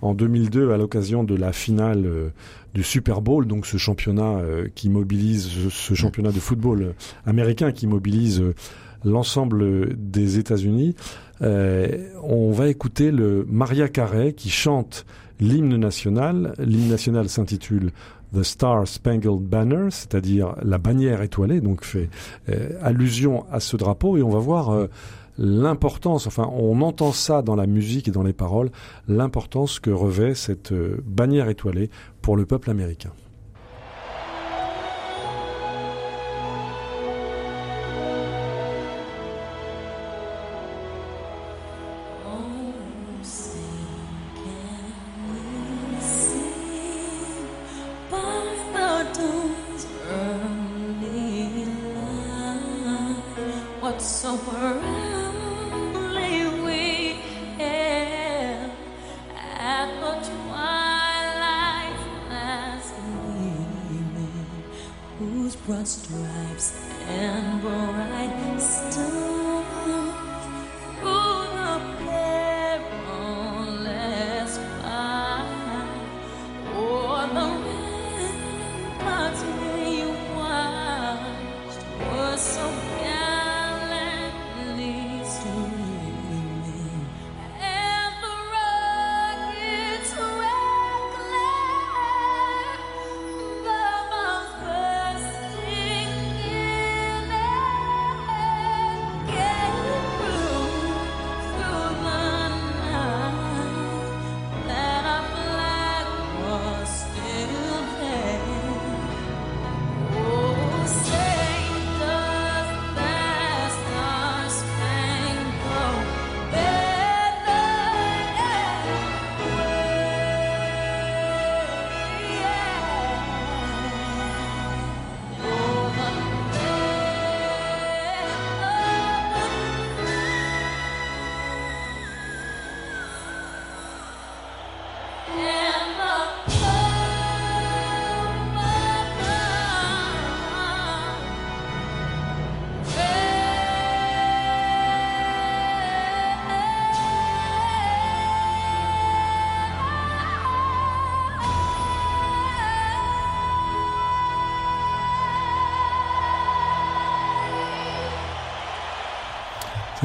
en 0.00 0.14
2002 0.14 0.70
à 0.70 0.76
l'occasion 0.76 1.24
de 1.24 1.34
la 1.34 1.52
finale 1.52 2.08
du 2.72 2.84
Super 2.84 3.22
Bowl, 3.22 3.46
donc 3.48 3.66
ce 3.66 3.78
championnat 3.78 4.40
qui 4.76 4.88
mobilise, 4.90 5.48
ce- 5.70 5.94
championnat 5.94 6.30
de 6.30 6.38
football 6.38 6.94
américain 7.26 7.72
qui 7.72 7.88
mobilise 7.88 8.42
l'ensemble 9.04 9.94
des 9.96 10.38
États-Unis. 10.38 10.94
Euh, 11.42 12.08
on 12.22 12.50
va 12.50 12.68
écouter 12.68 13.10
le 13.10 13.46
Maria 13.48 13.88
Carey 13.88 14.32
qui 14.32 14.50
chante 14.50 15.06
l'hymne 15.40 15.76
national. 15.76 16.54
L'hymne 16.58 16.88
national 16.88 17.28
s'intitule 17.28 17.92
The 18.34 18.42
Star 18.42 18.88
Spangled 18.88 19.40
Banner, 19.40 19.88
c'est-à-dire 19.90 20.54
la 20.62 20.78
bannière 20.78 21.22
étoilée, 21.22 21.60
donc 21.60 21.84
fait 21.84 22.08
euh, 22.48 22.70
allusion 22.82 23.44
à 23.50 23.60
ce 23.60 23.76
drapeau. 23.76 24.16
Et 24.16 24.22
on 24.22 24.30
va 24.30 24.38
voir 24.38 24.70
euh, 24.70 24.88
l'importance, 25.38 26.26
enfin 26.26 26.50
on 26.52 26.80
entend 26.80 27.12
ça 27.12 27.42
dans 27.42 27.56
la 27.56 27.66
musique 27.66 28.08
et 28.08 28.10
dans 28.10 28.22
les 28.22 28.32
paroles, 28.32 28.70
l'importance 29.06 29.78
que 29.80 29.90
revêt 29.90 30.34
cette 30.34 30.72
bannière 31.04 31.48
étoilée 31.48 31.90
pour 32.22 32.36
le 32.36 32.46
peuple 32.46 32.70
américain. 32.70 33.12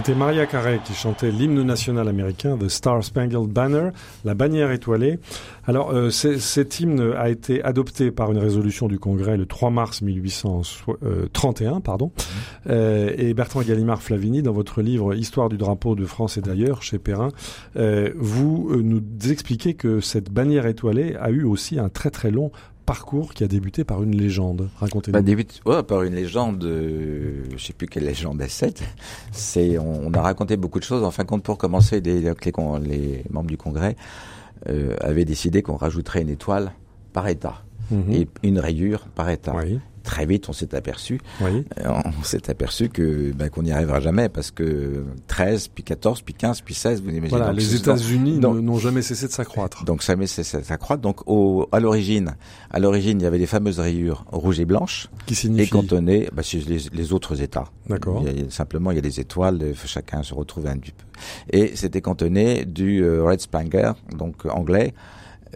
C'était 0.01 0.17
Maria 0.17 0.47
Carey 0.47 0.79
qui 0.83 0.95
chantait 0.95 1.29
l'hymne 1.29 1.61
national 1.61 2.07
américain, 2.07 2.57
The 2.57 2.69
Star 2.69 3.03
Spangled 3.03 3.51
Banner, 3.51 3.91
la 4.25 4.33
bannière 4.33 4.71
étoilée. 4.71 5.19
Alors, 5.67 5.91
euh, 5.91 6.09
cet 6.09 6.79
hymne 6.79 7.13
a 7.15 7.29
été 7.29 7.63
adopté 7.63 8.09
par 8.09 8.31
une 8.31 8.39
résolution 8.39 8.87
du 8.87 8.97
Congrès 8.97 9.37
le 9.37 9.45
3 9.45 9.69
mars 9.69 10.01
1831, 10.01 11.81
pardon. 11.81 12.11
Euh, 12.67 13.13
et 13.15 13.35
Bertrand 13.35 13.61
Gallimard 13.61 14.01
Flavini, 14.01 14.41
dans 14.41 14.53
votre 14.53 14.81
livre 14.81 15.13
Histoire 15.13 15.49
du 15.49 15.57
drapeau 15.57 15.93
de 15.93 16.05
France 16.07 16.35
et 16.35 16.41
d'ailleurs, 16.41 16.81
chez 16.81 16.97
Perrin, 16.97 17.29
euh, 17.75 18.09
vous 18.15 18.69
euh, 18.71 18.81
nous 18.81 19.03
expliquez 19.29 19.75
que 19.75 19.99
cette 19.99 20.31
bannière 20.31 20.65
étoilée 20.65 21.15
a 21.19 21.29
eu 21.29 21.43
aussi 21.43 21.77
un 21.77 21.89
très 21.89 22.09
très 22.09 22.31
long 22.31 22.51
parcours 22.85 23.33
qui 23.33 23.43
a 23.43 23.47
débuté 23.47 23.83
par 23.83 24.03
une 24.03 24.15
légende. 24.15 24.69
Racontez-nous. 24.77 25.13
Bah, 25.13 25.21
débute 25.21 25.61
ouais, 25.65 25.83
par 25.83 26.03
une 26.03 26.15
légende, 26.15 26.63
euh, 26.63 27.43
je 27.55 27.63
sais 27.63 27.73
plus 27.73 27.87
quelle 27.87 28.05
légende 28.05 28.43
c'est. 28.49 28.83
C'est, 29.31 29.77
on, 29.77 30.07
on 30.07 30.13
a 30.13 30.21
raconté 30.21 30.57
beaucoup 30.57 30.79
de 30.79 30.83
choses. 30.83 31.03
En 31.03 31.11
fin 31.11 31.23
de 31.23 31.27
compte, 31.29 31.43
pour 31.43 31.57
commencer, 31.57 32.01
les, 32.01 32.21
les 32.21 33.23
membres 33.29 33.47
du 33.49 33.57
Congrès 33.57 33.95
euh, 34.69 34.95
avaient 35.01 35.25
décidé 35.25 35.61
qu'on 35.61 35.75
rajouterait 35.77 36.21
une 36.21 36.29
étoile 36.29 36.71
par 37.13 37.27
État 37.27 37.63
Mhm. 37.91 38.13
et 38.13 38.27
une 38.43 38.57
rayure 38.57 39.07
par 39.15 39.29
État. 39.29 39.53
Oui, 39.53 39.77
Très 40.03 40.25
vite, 40.25 40.49
on 40.49 40.53
s'est 40.53 40.73
aperçu, 40.73 41.19
oui. 41.41 41.63
euh, 41.79 41.89
on 42.19 42.23
s'est 42.23 42.49
aperçu 42.49 42.89
que 42.89 43.31
ben, 43.33 43.49
qu'on 43.49 43.63
n'y 43.63 43.71
arrivera 43.71 43.99
jamais 43.99 44.29
parce 44.29 44.49
que 44.49 45.05
13, 45.27 45.67
puis 45.67 45.83
14, 45.83 46.21
puis 46.21 46.33
15, 46.33 46.61
puis 46.61 46.73
16, 46.73 47.01
vous 47.01 47.09
imaginez. 47.09 47.29
Voilà, 47.29 47.47
donc, 47.47 47.57
les 47.57 47.75
États-Unis 47.75 48.39
n'ont 48.39 48.77
jamais 48.77 49.01
cessé 49.01 49.27
de 49.27 49.31
s'accroître. 49.31 49.83
donc 49.85 50.03
ça, 50.03 50.15
ça, 50.25 50.43
ça 50.63 50.77
croît. 50.77 50.97
Donc 50.97 51.27
au, 51.27 51.67
à 51.71 51.79
l'origine, 51.79 52.35
à 52.71 52.79
l'origine, 52.79 53.19
il 53.19 53.23
y 53.23 53.27
avait 53.27 53.37
les 53.37 53.45
fameuses 53.45 53.79
rayures 53.79 54.25
rouges 54.31 54.59
et 54.59 54.65
blanches 54.65 55.07
Qui 55.25 55.33
et 55.33 55.37
signifie 55.37 55.69
cantonnées 55.69 56.29
sur 56.41 56.59
les, 56.67 56.79
les 56.91 57.13
autres 57.13 57.41
États. 57.41 57.65
D'accord. 57.87 58.23
Simplement, 58.49 58.91
il 58.91 58.95
y 58.95 58.99
a 58.99 59.01
des 59.01 59.19
étoiles, 59.19 59.59
euh, 59.61 59.73
chacun 59.85 60.23
se 60.23 60.33
retrouve 60.33 60.67
un 60.67 60.77
peu. 60.77 60.91
Et 61.51 61.75
c'était 61.75 62.01
cantonné 62.01 62.65
du 62.65 63.03
euh, 63.03 63.23
Red 63.23 63.41
Spanger, 63.41 63.93
donc 64.17 64.45
anglais. 64.45 64.93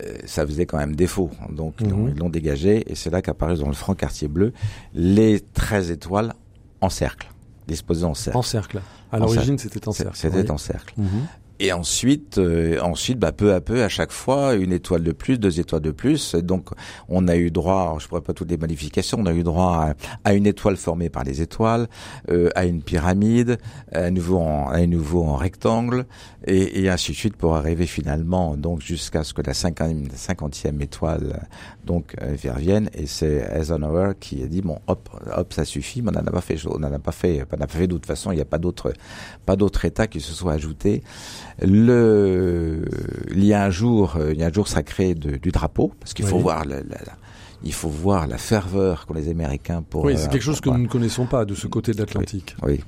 Euh, 0.03 0.17
ça 0.25 0.45
faisait 0.45 0.65
quand 0.65 0.77
même 0.77 0.95
défaut, 0.95 1.29
donc 1.49 1.75
ils 1.79 1.89
l'ont- 1.89 1.97
Mhm. 2.07 2.09
ils 2.15 2.19
l'ont 2.19 2.29
dégagé, 2.29 2.83
et 2.91 2.95
c'est 2.95 3.09
là 3.09 3.21
qu'apparaissent 3.21 3.59
dans 3.59 3.67
le 3.67 3.73
franc 3.73 3.95
quartier 3.95 4.27
bleu 4.27 4.51
les 4.93 5.39
13 5.39 5.89
étoiles 5.89 6.33
en 6.81 6.89
cercle, 6.89 7.31
disposées 7.67 8.03
en 8.05 8.13
cercle. 8.13 8.37
En 8.37 8.41
cercle. 8.41 8.81
À 9.11 9.19
l'origine, 9.19 9.57
c'était 9.57 9.87
en 9.87 9.93
cercle. 9.93 10.17
C'était 10.17 10.41
oui. 10.41 10.51
en 10.51 10.57
cercle. 10.57 10.93
Mhm. 10.97 11.07
Et 11.59 11.71
ensuite, 11.71 12.37
euh, 12.37 12.79
ensuite, 12.81 13.17
bah, 13.17 13.31
peu 13.31 13.53
à 13.53 13.61
peu, 13.61 13.83
à 13.83 13.89
chaque 13.89 14.11
fois, 14.11 14.55
une 14.55 14.73
étoile 14.73 15.03
de 15.03 15.11
plus, 15.11 15.39
deux 15.39 15.59
étoiles 15.59 15.81
de 15.81 15.91
plus. 15.91 16.35
Donc, 16.35 16.69
on 17.07 17.27
a 17.27 17.35
eu 17.37 17.49
droit, 17.51 17.97
je 17.99 18.07
pourrais 18.07 18.21
pas 18.21 18.33
toutes 18.33 18.51
les 18.51 18.57
modifications, 18.57 19.19
on 19.21 19.25
a 19.25 19.33
eu 19.33 19.43
droit 19.43 19.93
à, 20.23 20.29
à 20.29 20.33
une 20.33 20.47
étoile 20.47 20.75
formée 20.75 21.09
par 21.09 21.23
les 21.23 21.41
étoiles, 21.41 21.87
euh, 22.29 22.49
à 22.55 22.65
une 22.65 22.81
pyramide, 22.81 23.57
à 23.91 24.11
nouveau 24.11 24.39
en, 24.39 24.67
à 24.67 24.85
nouveau 24.85 25.23
en 25.23 25.35
rectangle, 25.35 26.05
et, 26.45 26.81
et 26.83 26.89
ainsi 26.89 27.11
de 27.11 27.17
suite 27.17 27.37
pour 27.37 27.55
arriver 27.55 27.87
finalement, 27.87 28.57
donc 28.57 28.81
jusqu'à 28.81 29.23
ce 29.23 29.33
que 29.33 29.41
la 29.41 29.53
cinquantième, 29.53 30.09
cinquantième 30.13 30.81
étoile, 30.81 31.47
donc, 31.85 32.15
euh, 32.21 32.35
vienne. 32.57 32.89
Et 32.93 33.05
c'est 33.05 33.47
Eisenhower 33.53 34.13
qui 34.19 34.43
a 34.43 34.47
dit 34.47 34.61
bon, 34.61 34.79
hop, 34.87 35.09
hop, 35.35 35.53
ça 35.53 35.65
suffit, 35.65 36.01
mais 36.01 36.09
on 36.09 36.21
n'en 36.21 36.27
a 36.27 36.31
pas 36.31 36.41
fait, 36.41 36.57
on 36.67 36.79
n'en 36.79 36.91
a 36.91 36.99
pas 36.99 37.11
fait, 37.11 37.45
on 37.51 37.57
n'a 37.57 37.67
pas 37.67 37.77
fait 37.77 37.87
d'autre 37.87 38.07
façon. 38.07 38.31
Il 38.31 38.35
n'y 38.35 38.41
a 38.41 38.45
pas 38.45 38.57
d'autre, 38.57 38.93
pas 39.45 39.55
d'autre 39.55 39.85
État 39.85 40.07
qui 40.07 40.19
se 40.19 40.33
soit 40.33 40.53
ajouté. 40.53 41.03
Le, 41.61 42.81
il 43.33 43.43
y 43.45 43.53
a 43.53 43.63
un 43.63 43.69
jour, 43.69 44.15
euh, 44.17 44.33
il 44.33 44.39
y 44.39 44.43
a 44.43 44.47
un 44.47 44.51
jour 44.53 44.67
sacré 44.67 45.13
de- 45.15 45.37
du 45.37 45.51
drapeau, 45.51 45.93
parce 45.99 46.13
qu'il 46.13 46.25
faut 46.25 46.39
voir 46.39 46.65
la, 46.65 46.77
la- 46.77 46.83
la- 47.05 47.17
il 47.63 47.73
faut 47.73 47.89
voir 47.89 48.27
la 48.27 48.37
ferveur 48.37 49.05
qu'ont 49.07 49.13
les 49.15 49.29
Américains 49.29 49.81
pour. 49.81 50.03
Oui, 50.03 50.13
euh, 50.13 50.17
c'est 50.17 50.29
quelque 50.29 50.43
chose 50.43 50.61
que 50.61 50.69
nous 50.69 50.77
ne 50.77 50.87
connaissons 50.87 51.25
pas 51.25 51.45
de 51.45 51.55
ce 51.55 51.65
côté 51.67 51.93
de 51.93 51.97
l'Atlantique. 51.99 52.55
oui. 52.63 52.81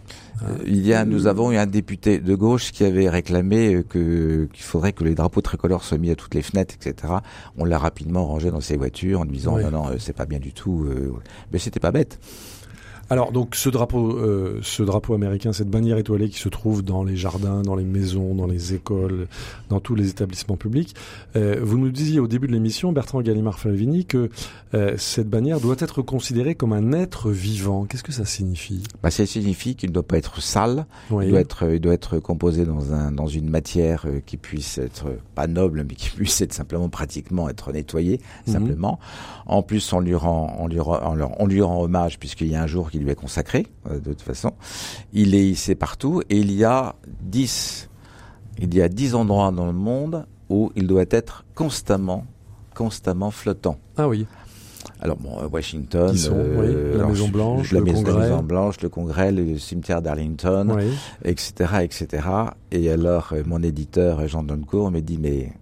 Euh, 0.43 0.55
Il 0.67 0.85
y 0.85 0.93
a, 0.93 1.03
nous 1.05 1.25
avons 1.25 1.51
eu 1.51 1.57
un 1.57 1.65
député 1.65 2.19
de 2.19 2.35
gauche 2.35 2.71
qui 2.71 2.83
avait 2.83 3.09
réclamé 3.09 3.83
que 3.89 4.47
qu'il 4.53 4.63
faudrait 4.63 4.93
que 4.93 5.03
les 5.03 5.15
drapeaux 5.15 5.41
tricolores 5.41 5.83
soient 5.83 5.97
mis 5.97 6.11
à 6.11 6.15
toutes 6.15 6.35
les 6.35 6.43
fenêtres, 6.43 6.75
etc. 6.75 7.13
On 7.57 7.65
l'a 7.65 7.79
rapidement 7.79 8.27
rangé 8.27 8.51
dans 8.51 8.61
ses 8.61 8.77
voitures 8.77 9.21
en 9.21 9.23
lui 9.23 9.37
disant 9.37 9.55
Oui. 9.55 9.63
non 9.63 9.71
non 9.71 9.85
c'est 9.97 10.13
pas 10.15 10.25
bien 10.27 10.39
du 10.39 10.53
tout. 10.53 10.85
mais 11.51 11.57
c'était 11.57 11.79
pas 11.79 11.91
bête. 11.91 12.19
Alors 13.09 13.31
donc 13.31 13.55
ce 13.55 13.69
drapeau, 13.69 14.17
euh, 14.17 14.59
ce 14.63 14.83
drapeau 14.83 15.13
américain, 15.13 15.53
cette 15.53 15.69
bannière 15.69 15.97
étoilée 15.97 16.27
qui 16.29 16.39
se 16.39 16.49
trouve 16.49 16.83
dans 16.83 17.03
les 17.05 17.15
jardins, 17.15 17.61
dans 17.61 17.75
les 17.75 17.85
maisons, 17.85 18.35
dans 18.35 18.47
les 18.47 18.73
écoles, 18.73 19.27
dans 19.69 19.79
tous 19.79 19.95
les 19.95 20.09
établissements 20.09 20.57
publics. 20.57 20.93
euh, 21.37 21.59
vous 21.63 21.77
nous 21.77 21.89
disiez 21.89 22.19
au 22.19 22.27
début 22.27 22.47
de 22.47 22.51
l'émission, 22.51 22.91
Bertrand 22.91 23.21
Gallimard 23.21 23.59
Flavini, 23.59 24.05
que 24.05 24.29
euh, 24.73 24.95
cette 24.97 25.29
bannière 25.29 25.61
doit 25.61 25.77
être 25.79 26.01
considérée 26.01 26.55
comme 26.55 26.73
un 26.73 26.91
être 26.91 27.31
vivant. 27.31 27.85
Qu'est-ce 27.85 28.03
que 28.03 28.11
ça 28.11 28.25
signifie? 28.25 28.83
Bah, 29.01 29.09
ça 29.09 29.25
signifie 29.25 29.75
qu'il 29.75 29.89
ne 29.89 29.93
doit 29.93 30.03
pas 30.03 30.17
être 30.17 30.41
sale. 30.41 30.85
Oui. 31.09 31.25
Il 31.27 31.29
doit 31.31 31.39
être, 31.39 31.71
il 31.73 31.79
doit 31.79 31.93
être 31.93 32.19
composé 32.19 32.65
dans 32.65 32.93
un, 32.93 33.13
dans 33.13 33.27
une 33.27 33.49
matière 33.49 34.05
qui 34.25 34.35
puisse 34.35 34.77
être 34.79 35.05
pas 35.33 35.47
noble, 35.47 35.85
mais 35.87 35.95
qui 35.95 36.09
puisse 36.09 36.41
être 36.41 36.53
simplement 36.53 36.89
pratiquement 36.89 37.47
être 37.47 37.71
nettoyée, 37.71 38.19
Mhm. 38.47 38.53
simplement. 38.53 38.99
En 39.45 39.61
plus, 39.63 39.93
on 39.93 40.01
lui 40.01 40.15
rend, 40.15 40.57
on 40.59 40.67
lui 40.67 40.81
rend, 40.81 40.99
on 41.05 41.15
leur- 41.15 41.39
on 41.39 41.45
lui 41.47 41.61
rend 41.61 41.81
hommage 41.81 42.19
puisqu'il 42.19 42.47
y 42.49 42.55
a 42.55 42.61
un 42.61 42.67
jour 42.67 42.91
qui 42.91 42.96
lui 43.03 43.11
est 43.11 43.15
consacré, 43.15 43.67
euh, 43.89 43.99
de 43.99 44.11
toute 44.13 44.21
façon. 44.21 44.53
Il 45.13 45.35
est 45.35 45.47
hissé 45.47 45.75
partout 45.75 46.21
et 46.29 46.37
il 46.37 46.51
y 46.51 46.63
a 46.63 46.95
dix, 47.21 47.89
il 48.59 48.73
y 48.73 48.81
a 48.81 48.89
dix 48.89 49.15
endroits 49.15 49.51
dans 49.51 49.65
le 49.65 49.73
monde 49.73 50.25
où 50.49 50.71
il 50.75 50.87
doit 50.87 51.05
être 51.09 51.45
constamment, 51.55 52.25
constamment 52.75 53.31
flottant. 53.31 53.77
Ah 53.97 54.07
oui. 54.07 54.25
Alors 54.99 55.17
bon, 55.17 55.37
Washington, 55.51 56.15
Qui 56.15 56.29
oui, 56.29 56.97
la 56.97 57.05
Maison 57.05 57.27
Blanche, 57.27 57.71
la 57.71 57.79
le 57.79 57.85
Maison, 57.85 58.01
la 58.01 58.03
Congrès. 58.03 58.29
Maison 58.29 58.43
Blanche, 58.43 58.81
le 58.81 58.89
Congrès, 58.89 59.31
le 59.31 59.57
cimetière 59.57 60.01
d'Arlington, 60.01 60.69
oui. 60.75 60.85
etc., 61.23 61.81
etc. 61.81 62.27
Et 62.71 62.89
alors, 62.89 63.29
euh, 63.33 63.43
mon 63.45 63.61
éditeur, 63.61 64.27
Jean 64.27 64.43
Doncourt, 64.43 64.89
me 64.91 65.01
dit, 65.01 65.17
mais 65.17 65.53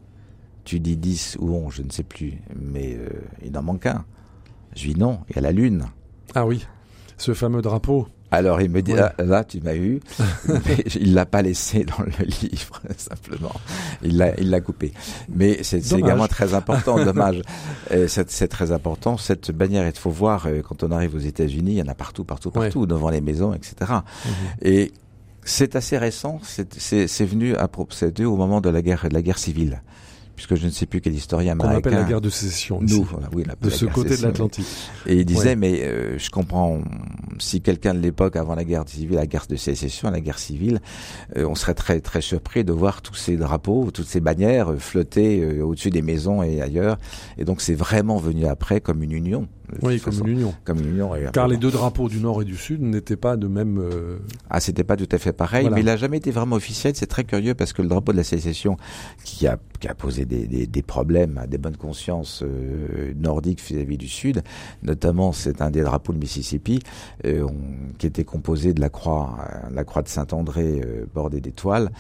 tu 0.64 0.80
dis 0.80 0.96
10 0.96 1.38
ou 1.40 1.54
11, 1.54 1.74
je 1.74 1.82
ne 1.84 1.92
sais 1.92 2.04
plus, 2.04 2.36
mais 2.60 2.96
euh, 2.96 3.10
il 3.44 3.58
en 3.58 3.64
manque 3.64 3.86
un. 3.88 4.06
Je 4.76 4.86
lui 4.86 4.94
dis 4.94 5.00
non, 5.00 5.20
il 5.30 5.36
y 5.36 5.40
a 5.40 5.42
la 5.42 5.52
Lune. 5.52 5.86
Ah 6.34 6.46
oui. 6.46 6.66
Ce 7.18 7.34
fameux 7.34 7.62
drapeau. 7.62 8.08
Alors 8.32 8.60
il 8.60 8.70
me 8.70 8.82
dit, 8.82 8.94
Ouais. 8.94 9.00
ah, 9.02 9.24
là 9.24 9.44
tu 9.44 9.62
m'as 9.62 9.76
eu, 9.76 10.02
mais 10.50 10.84
il 11.00 11.14
l'a 11.14 11.26
pas 11.26 11.42
laissé 11.42 11.86
dans 11.86 12.04
le 12.04 12.26
livre, 12.26 12.82
simplement. 12.98 13.54
Il 14.02 14.18
l'a, 14.18 14.38
il 14.40 14.50
l'a 14.50 14.60
coupé. 14.62 14.94
Mais 15.30 15.60
c'est, 15.64 15.94
également 15.94 16.28
très 16.28 16.54
important, 16.54 16.96
dommage. 17.06 17.42
C'est, 18.08 18.48
très 18.48 18.72
important. 18.72 19.18
Cette 19.18 19.52
bannière, 19.52 19.88
il 19.88 19.98
faut 19.98 20.10
voir, 20.10 20.48
euh, 20.48 20.62
quand 20.62 20.84
on 20.84 20.92
arrive 20.92 21.16
aux 21.16 21.20
États-Unis, 21.20 21.74
il 21.74 21.78
y 21.78 21.82
en 21.82 21.88
a 21.88 21.94
partout, 21.94 22.26
partout, 22.26 22.50
Ouais. 22.50 22.66
partout, 22.66 22.86
devant 22.86 23.10
les 23.10 23.22
maisons, 23.22 23.54
etc. 23.54 23.76
Mhm. 24.26 24.32
Et 24.64 24.92
c'est 25.46 25.76
assez 25.76 25.98
récent. 25.98 26.40
C'est, 26.44 26.74
c'est, 26.80 27.08
c'est 27.08 27.26
venu 27.26 27.56
à 27.56 27.70
c'est 27.92 28.14
dû 28.14 28.26
au 28.26 28.36
moment 28.36 28.60
de 28.60 28.70
la 28.70 28.82
guerre, 28.82 29.08
de 29.08 29.14
la 29.14 29.22
guerre 29.22 29.38
civile, 29.38 29.82
puisque 30.36 30.56
je 30.56 30.66
ne 30.66 30.72
sais 30.72 30.86
plus 30.86 31.02
quel 31.02 31.14
historien 31.14 31.54
américain. 31.54 31.78
appelle 31.78 31.94
la 31.94 32.04
guerre 32.04 32.22
de 32.22 32.30
sécession. 32.30 32.82
ici, 32.82 32.96
nous, 32.96 33.04
voilà, 33.04 33.30
oui, 33.34 33.44
on 33.48 33.66
de 33.66 33.72
la 33.72 33.76
ce 33.78 33.86
côté 33.86 34.18
de 34.18 34.22
l'Atlantique. 34.24 34.66
Et 35.06 35.16
il 35.18 35.26
disait, 35.26 35.50
Ouais. 35.50 35.56
mais 35.56 35.82
euh, 35.84 36.18
je 36.18 36.30
comprends, 36.30 36.80
si 37.40 37.62
quelqu'un 37.62 37.94
de 37.94 38.00
l'époque, 38.00 38.36
avant 38.36 38.56
la 38.56 38.64
guerre 38.64 38.84
civile, 38.88 39.16
la 39.16 39.28
guerre 39.28 39.46
de 39.50 39.56
sécession, 39.56 40.10
la 40.12 40.22
guerre 40.22 40.40
civile, 40.40 40.80
euh, 41.38 41.46
on 41.48 41.56
serait 41.56 41.74
très 41.74 42.00
très 42.02 42.22
surpris 42.22 42.64
de 42.64 42.72
voir 42.74 43.02
tous 43.02 43.16
ces 43.16 43.38
drapeaux, 43.38 43.92
toutes 43.92 44.08
ces 44.08 44.20
bannières 44.20 44.72
euh, 44.72 44.78
flotter 44.78 45.42
euh, 45.42 45.64
au-dessus 45.64 45.90
des 45.90 46.02
maisons 46.02 46.44
et 46.44 46.62
ailleurs. 46.62 46.98
Et 47.38 47.46
donc 47.46 47.62
c'est 47.62 47.74
vraiment 47.76 48.18
venu 48.18 48.46
après 48.46 48.82
comme 48.82 49.04
une 49.04 49.12
union. 49.12 49.48
De 49.72 49.86
Oui, 49.86 50.00
comme 50.00 50.14
façon. 50.14 50.26
une 50.26 50.32
union. 50.34 50.54
Comme 50.64 50.80
une 50.80 50.90
union. 50.90 51.12
Car 51.34 51.48
les 51.48 51.58
deux 51.58 51.72
drapeaux 51.72 52.10
du 52.10 52.20
Nord 52.20 52.42
et 52.42 52.46
du 52.46 52.56
Sud 52.58 52.82
n'étaient 52.82 53.16
pas 53.16 53.38
de 53.38 53.48
même. 53.48 53.78
euh, 53.80 54.18
Ah, 54.50 54.60
c'était 54.60 54.84
pas 54.84 54.96
tout 54.98 55.08
à 55.12 55.18
fait 55.18 55.34
pareil, 55.34 55.64
Voilà. 55.64 55.76
mais 55.76 55.82
il 55.82 55.90
a 55.90 55.98
jamais 55.98 56.18
été 56.18 56.32
vraiment 56.32 56.56
officiel. 56.56 56.94
C'est 56.96 57.08
très 57.08 57.24
curieux 57.24 57.54
parce 57.56 57.74
que 57.74 57.82
le 57.82 57.88
drapeau 57.88 58.12
de 58.12 58.18
la 58.18 58.24
sécession, 58.24 58.78
qui 59.24 59.48
a, 59.48 59.58
qui 59.80 59.88
a 59.88 59.94
posé 59.96 60.26
des, 60.26 60.48
des, 60.48 60.68
des 60.68 60.82
problèmes 60.82 61.38
à 61.38 61.48
des 61.48 61.58
bonnes 61.58 61.78
consciences 61.78 62.44
euh, 62.44 63.14
nordiques 63.16 63.62
vis-à-vis 63.62 63.98
du 63.98 64.08
Sud, 64.08 64.44
notamment 64.84 65.32
c'est 65.32 65.62
un 65.62 65.70
des 65.72 65.82
drapeaux 65.82 66.14
de 66.14 66.18
Mississippi 66.20 66.80
euh, 67.26 67.44
on- 67.44 67.94
qui 67.98 68.08
était 68.08 68.24
composé 68.24 68.74
de 68.74 68.82
la 68.82 68.90
croix, 68.90 69.38
la 69.72 69.84
croix 69.84 70.02
de 70.02 70.08
Saint-André 70.08 70.82
bordée 71.14 71.42
d'étoiles. 71.42 71.92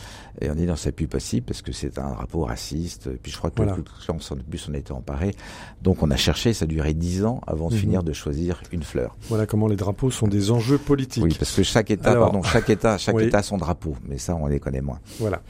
Et 0.41 0.49
on 0.49 0.55
dit 0.55 0.66
non, 0.66 0.76
c'est 0.76 0.91
plus 0.91 1.07
possible 1.07 1.45
parce 1.45 1.61
que 1.61 1.72
c'est 1.72 1.97
un 1.97 2.09
drapeau 2.11 2.41
raciste. 2.43 3.09
Puis 3.22 3.32
je 3.32 3.38
crois 3.38 3.49
que 3.49 3.55
Voilà. 3.57 3.76
le 3.78 3.84
Klan, 3.84 4.18
en 4.18 4.36
plus, 4.49 4.68
on 4.70 4.74
était 4.74 4.91
emparé. 4.91 5.34
Donc 5.82 6.03
on 6.03 6.11
a 6.11 6.18
cherché, 6.18 6.53
ça 6.53 6.66
a 6.66 6.68
duré 6.68 6.93
dix 6.93 7.24
ans 7.24 7.39
avant 7.47 7.54
de 7.69 7.73
Mhm. 7.75 7.79
finir 7.79 8.03
de 8.03 8.13
choisir 8.13 8.61
une 8.71 8.83
fleur. 8.83 9.15
Voilà 9.29 9.45
comment 9.45 9.67
les 9.67 9.75
drapeaux 9.75 10.11
sont 10.11 10.27
des 10.27 10.51
enjeux 10.51 10.77
politiques. 10.77 11.23
Oui, 11.23 11.35
parce 11.37 11.51
que 11.53 11.63
chaque 11.63 11.89
État, 11.91 12.11
Alors- 12.11 12.31
pardon, 12.31 12.43
chaque 12.43 12.69
État, 12.69 12.97
chaque 12.97 13.15
Oui. 13.15 13.23
État 13.25 13.39
a 13.39 13.43
son 13.43 13.57
drapeau, 13.57 13.95
mais 14.07 14.17
ça 14.17 14.35
on 14.35 14.47
les 14.47 14.59
connaît 14.59 14.81
moins. 14.81 14.99
Voilà. 15.19 15.41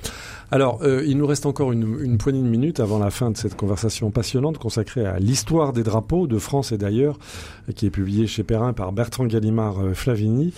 Alors, 0.51 0.79
euh, 0.83 1.03
il 1.05 1.17
nous 1.17 1.25
reste 1.25 1.45
encore 1.47 1.71
une, 1.71 1.97
une 2.01 2.17
poignée 2.17 2.41
de 2.41 2.47
minutes 2.47 2.79
avant 2.79 2.99
la 2.99 3.09
fin 3.09 3.31
de 3.31 3.37
cette 3.37 3.55
conversation 3.57 4.11
passionnante 4.11 4.57
consacrée 4.59 5.05
à 5.05 5.17
l'histoire 5.19 5.73
des 5.73 5.81
drapeaux 5.83 6.27
de 6.27 6.37
France 6.37 6.71
et 6.71 6.77
d'ailleurs, 6.77 7.17
qui 7.75 7.87
est 7.87 7.89
publiée 7.89 8.27
chez 8.27 8.43
Perrin 8.43 8.71
par 8.73 8.91
Bertrand 8.91 9.25
Gallimard 9.25 9.79
euh, 9.83 9.93
Flavini. 9.95 10.53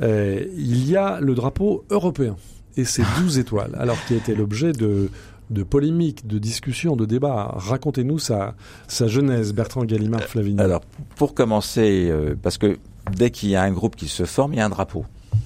Euh, 0.00 0.44
il 0.56 0.88
y 0.88 0.96
a 0.96 1.20
le 1.20 1.34
drapeau 1.34 1.84
européen 1.90 2.36
et 2.76 2.84
ses 2.84 3.02
douze 3.18 3.38
étoiles, 3.38 3.76
alors 3.78 3.96
qui 4.06 4.14
a 4.14 4.16
été 4.16 4.34
l'objet 4.34 4.72
de 4.72 5.10
de 5.52 5.62
polémiques, 5.62 6.26
de 6.26 6.38
discussions, 6.38 6.96
de 6.96 7.04
débats. 7.06 7.52
Racontez-nous 7.56 8.18
sa, 8.18 8.54
sa 8.88 9.06
genèse, 9.06 9.52
Bertrand 9.52 9.84
Gallimard 9.84 10.22
Flavini. 10.24 10.60
Alors, 10.60 10.80
pour 11.16 11.34
commencer, 11.34 12.08
euh, 12.10 12.34
parce 12.40 12.58
que 12.58 12.78
dès 13.16 13.30
qu'il 13.30 13.50
y 13.50 13.56
a 13.56 13.62
un 13.62 13.72
groupe 13.72 13.96
qui 13.96 14.08
se 14.08 14.24
forme, 14.24 14.52
il 14.54 14.56
y 14.56 14.60
a 14.60 14.66
un 14.66 14.70
drapeau. 14.70 15.04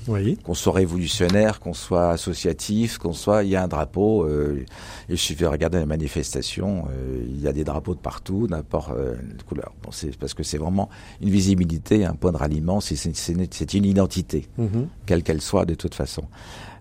oui, 0.09 0.37
Qu'on 0.45 0.55
soit 0.55 0.73
révolutionnaire, 0.75 1.59
qu'on 1.61 1.73
soit 1.75 2.11
associatif, 2.11 2.99
qu'on 2.99 3.13
soit, 3.13 3.45
il 3.45 3.51
y 3.51 3.57
a 3.57 3.63
un 3.63 3.69
drapeau. 3.69 4.25
euh, 4.25 4.65
et 5.09 5.13
il 5.13 5.19
suffit 5.19 5.43
de 5.43 5.47
regarder 5.47 5.79
les 5.79 5.87
manifestations, 5.87 6.87
euh, 6.91 7.23
il 7.29 7.41
y 7.41 7.49
a 7.49 7.53
des 7.53 7.65
drapeaux 7.65 7.95
de 7.95 8.01
partout, 8.01 8.47
n'importe 8.51 8.91
euh, 8.97 9.15
couleur. 9.49 9.73
Bon, 9.83 9.91
c'est 9.93 10.17
parce 10.17 10.35
que 10.35 10.43
c'est 10.43 10.59
vraiment 10.59 10.89
une 11.21 11.31
visibilité, 11.31 12.05
un 12.05 12.15
point 12.15 12.33
de 12.33 12.37
ralliement, 12.37 12.81
une- 12.81 13.47
c'est 13.51 13.75
une 13.75 13.85
identité. 13.85 14.49
Mhm. 14.59 14.89
quelle 15.07 15.23
qu'elle 15.23 15.41
soit 15.41 15.65
de 15.65 15.75
toute 15.75 15.95
façon. 15.95 16.25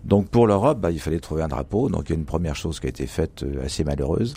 Donc 0.06 0.28
pour 0.28 0.46
l'Europe, 0.46 0.78
bah, 0.80 0.92
il 0.92 1.00
fallait 1.00 1.18
trouver 1.18 1.42
un 1.42 1.48
drapeau. 1.48 1.88
Donc 1.88 2.04
il 2.06 2.10
y 2.10 2.12
a 2.12 2.18
une 2.18 2.24
première 2.24 2.54
chose 2.54 2.78
qui 2.78 2.86
a 2.86 2.90
été 2.90 3.06
faite 3.06 3.42
euh, 3.42 3.64
assez 3.64 3.82
malheureuse. 3.82 4.34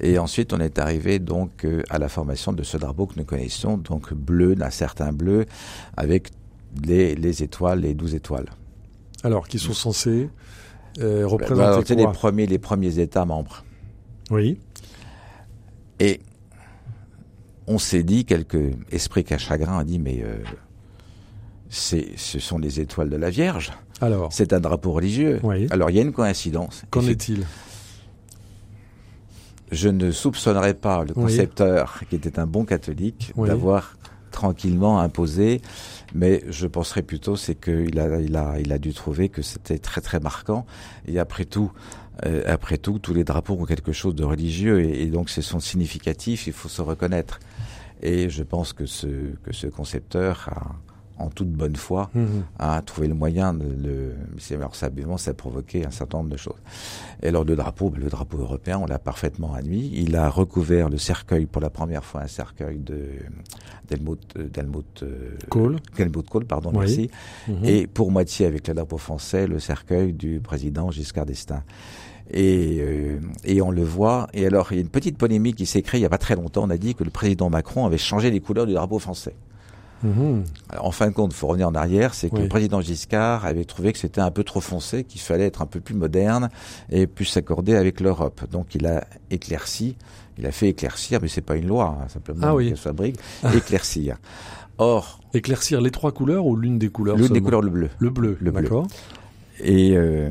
Et 0.00 0.18
ensuite 0.18 0.52
on 0.52 0.60
est 0.60 0.78
arrivé 0.78 1.18
donc 1.18 1.64
euh, 1.64 1.82
à 1.90 1.98
la 1.98 2.08
formation 2.08 2.52
de 2.52 2.62
ce 2.62 2.76
drapeau 2.76 3.06
que 3.06 3.14
nous 3.18 3.24
connaissons, 3.24 3.78
donc 3.78 4.14
bleu, 4.14 4.54
d'un 4.54 4.70
certain 4.70 5.12
bleu, 5.12 5.46
avec 5.96 6.30
les, 6.86 7.14
les 7.16 7.42
étoiles, 7.42 7.80
les 7.80 7.94
douze 7.94 8.14
étoiles. 8.14 8.46
alors 9.24 9.48
qui 9.48 9.58
sont 9.58 9.74
censés 9.74 10.30
euh, 11.00 11.22
Bah, 11.22 11.28
représenter 11.28 11.62
alors, 11.62 11.82
c'est 11.86 11.94
les 11.96 12.06
premiers, 12.06 12.46
les 12.46 12.58
premiers 12.58 12.98
États 12.98 13.24
membres. 13.24 13.64
Oui, 14.30 14.58
Et 16.00 16.20
on 17.66 17.78
s'est 17.78 18.02
dit, 18.02 18.24
quelques 18.24 18.72
esprits 18.90 19.24
qu'à 19.24 19.38
chagrin 19.38 19.78
a 19.78 19.84
dit, 19.84 19.98
mais 19.98 20.22
euh, 20.24 20.38
c'est, 21.68 22.16
ce 22.16 22.38
sont 22.38 22.58
les 22.58 22.80
étoiles 22.80 23.10
de 23.10 23.16
la 23.16 23.30
Vierge. 23.30 23.72
Alors, 24.02 24.32
C'est 24.32 24.52
un 24.52 24.60
drapeau 24.60 24.92
religieux. 24.92 25.40
Oui. 25.42 25.66
Alors 25.70 25.88
il 25.90 25.96
y 25.96 25.98
a 25.98 26.02
une 26.02 26.12
coïncidence. 26.12 26.82
qu'en 26.90 27.00
est-il? 27.06 27.46
Je 29.70 29.88
ne 29.88 30.10
soupçonnerais 30.10 30.74
pas 30.74 31.02
le 31.04 31.12
Oui. 31.16 31.22
concepteur, 31.24 32.00
qui 32.10 32.16
était 32.16 32.38
un 32.38 32.46
bon 32.46 32.64
catholique, 32.66 33.32
Oui. 33.36 33.48
d'avoir 33.48 33.96
tranquillement 34.30 35.00
imposé, 35.00 35.60
mais 36.14 36.42
je 36.48 36.66
penserais 36.66 37.02
plutôt 37.02 37.36
c'est 37.36 37.54
qu'il 37.54 37.98
a, 37.98 38.20
il 38.20 38.36
a, 38.36 38.58
il 38.60 38.72
a 38.72 38.78
dû 38.78 38.92
trouver 38.92 39.28
que 39.28 39.40
c'était 39.42 39.78
très 39.78 40.00
très 40.00 40.20
marquant. 40.20 40.66
Et 41.06 41.18
après 41.18 41.44
tout, 41.46 41.70
euh, 42.26 42.42
après 42.46 42.76
tout, 42.78 42.98
tous 42.98 43.14
les 43.14 43.24
drapeaux 43.24 43.54
ont 43.54 43.64
quelque 43.64 43.92
chose 43.92 44.14
de 44.14 44.24
religieux 44.24 44.80
et, 44.84 45.02
et 45.02 45.06
donc 45.06 45.30
ce 45.30 45.40
sont 45.42 45.60
significatifs. 45.60 46.46
Il 46.46 46.52
faut 46.52 46.68
se 46.68 46.82
reconnaître. 46.82 47.40
Et 48.02 48.28
je 48.30 48.42
pense 48.42 48.72
que 48.72 48.84
ce 48.84 49.06
que 49.44 49.52
ce 49.52 49.66
concepteur 49.68 50.48
a 50.50 50.74
en 51.22 51.30
toute 51.30 51.50
bonne 51.50 51.76
foi, 51.76 52.10
Mhm. 52.14 52.42
a 52.58 52.82
trouvé 52.82 53.08
le 53.08 53.14
moyen 53.14 53.54
de 53.54 53.64
le. 53.64 54.14
Alors 54.54 54.74
ça, 54.74 54.88
évidemment, 54.88 55.16
ça 55.18 55.30
a 55.30 55.34
provoqué 55.34 55.86
un 55.86 55.90
certain 55.90 56.18
nombre 56.18 56.30
de 56.30 56.36
choses. 56.36 56.58
Et 57.22 57.28
alors 57.28 57.44
le 57.44 57.56
drapeau, 57.56 57.90
ben, 57.90 58.00
le 58.02 58.08
drapeau 58.10 58.38
européen, 58.38 58.78
on 58.82 58.86
l'a 58.86 58.98
parfaitement 58.98 59.54
admis. 59.54 59.90
Il 59.94 60.16
a 60.16 60.28
recouvert 60.28 60.88
le 60.88 60.98
cercueil 60.98 61.46
pour 61.46 61.62
la 61.62 61.70
première 61.70 62.04
fois, 62.04 62.22
un 62.22 62.26
cercueil 62.28 62.78
de 62.78 63.06
d'Helmut 63.88 64.18
euh, 64.36 64.48
d'Helmut 64.48 65.02
euh, 65.02 65.36
Kohl. 65.48 65.76
Helmut 65.98 66.28
Kohl, 66.28 66.44
pardon, 66.44 66.70
Oui. 66.72 66.78
merci. 66.80 67.10
Mhm. 67.48 67.64
Et 67.64 67.86
pour 67.86 68.10
moitié 68.10 68.46
avec 68.46 68.68
le 68.68 68.74
drapeau 68.74 68.98
français, 68.98 69.46
le 69.46 69.58
cercueil 69.58 70.12
du 70.12 70.40
président 70.40 70.90
Giscard 70.90 71.26
d'Estaing. 71.26 71.62
Et, 72.30 72.78
euh, 72.80 73.18
et 73.44 73.60
on 73.60 73.70
le 73.70 73.82
voit. 73.82 74.28
Et 74.32 74.46
alors, 74.46 74.72
il 74.72 74.76
y 74.76 74.78
a 74.78 74.80
une 74.82 74.88
petite 74.88 75.18
polémique 75.18 75.56
qui 75.56 75.66
s'est 75.66 75.82
créée 75.82 75.98
il 75.98 76.02
n'y 76.02 76.06
a 76.06 76.10
pas 76.10 76.18
très 76.18 76.34
longtemps. 76.36 76.62
On 76.64 76.70
a 76.70 76.78
dit 76.78 76.94
que 76.94 77.04
le 77.04 77.10
président 77.10 77.50
Macron 77.50 77.84
avait 77.84 77.98
changé 77.98 78.30
les 78.30 78.40
couleurs 78.40 78.66
du 78.66 78.72
drapeau 78.72 78.98
français. 78.98 79.34
Mhm. 80.02 80.44
Alors, 80.70 80.86
en 80.86 80.90
fin 80.90 81.08
de 81.08 81.12
compte, 81.12 81.32
il 81.32 81.36
faut 81.36 81.46
revenir 81.46 81.68
en 81.68 81.74
arrière, 81.74 82.14
c'est 82.14 82.28
que 82.30 82.36
Oui. 82.36 82.42
le 82.42 82.48
président 82.48 82.80
Giscard 82.80 83.44
avait 83.46 83.64
trouvé 83.64 83.92
que 83.92 83.98
c'était 83.98 84.20
un 84.20 84.30
peu 84.30 84.44
trop 84.44 84.60
foncé, 84.60 85.04
qu'il 85.04 85.20
fallait 85.20 85.46
être 85.46 85.62
un 85.62 85.66
peu 85.66 85.80
plus 85.80 85.94
moderne 85.94 86.48
et 86.90 87.06
plus 87.06 87.24
s'accorder 87.24 87.74
avec 87.76 88.00
l'Europe. 88.00 88.42
Donc 88.50 88.74
il 88.74 88.86
a 88.86 89.04
éclairci, 89.30 89.96
il 90.38 90.46
a 90.46 90.52
fait 90.52 90.68
éclaircir, 90.70 91.20
mais 91.22 91.28
c'est 91.28 91.40
pas 91.40 91.56
une 91.56 91.68
loi, 91.68 91.98
hein, 92.02 92.08
simplement 92.08 92.40
Ah 92.42 92.54
oui. 92.54 92.68
qu'elle 92.68 92.76
soit 92.76 92.92
brique, 92.92 93.16
éclaircir. 93.54 94.16
Or, 94.78 95.20
Éclaircir 95.34 95.80
les 95.80 95.90
trois 95.90 96.12
couleurs 96.12 96.44
ou 96.46 96.56
l'une 96.56 96.78
des 96.78 96.88
couleurs 96.88 97.16
l'une 97.16 97.28
des 97.28 97.40
couleurs 97.40 97.62
le 97.62 97.70
bleu. 97.70 97.90
Le 97.98 98.10
bleu, 98.10 98.36
Le 98.40 98.50
bleu. 98.50 98.68
Et, 99.64 99.92
euh, 99.96 100.30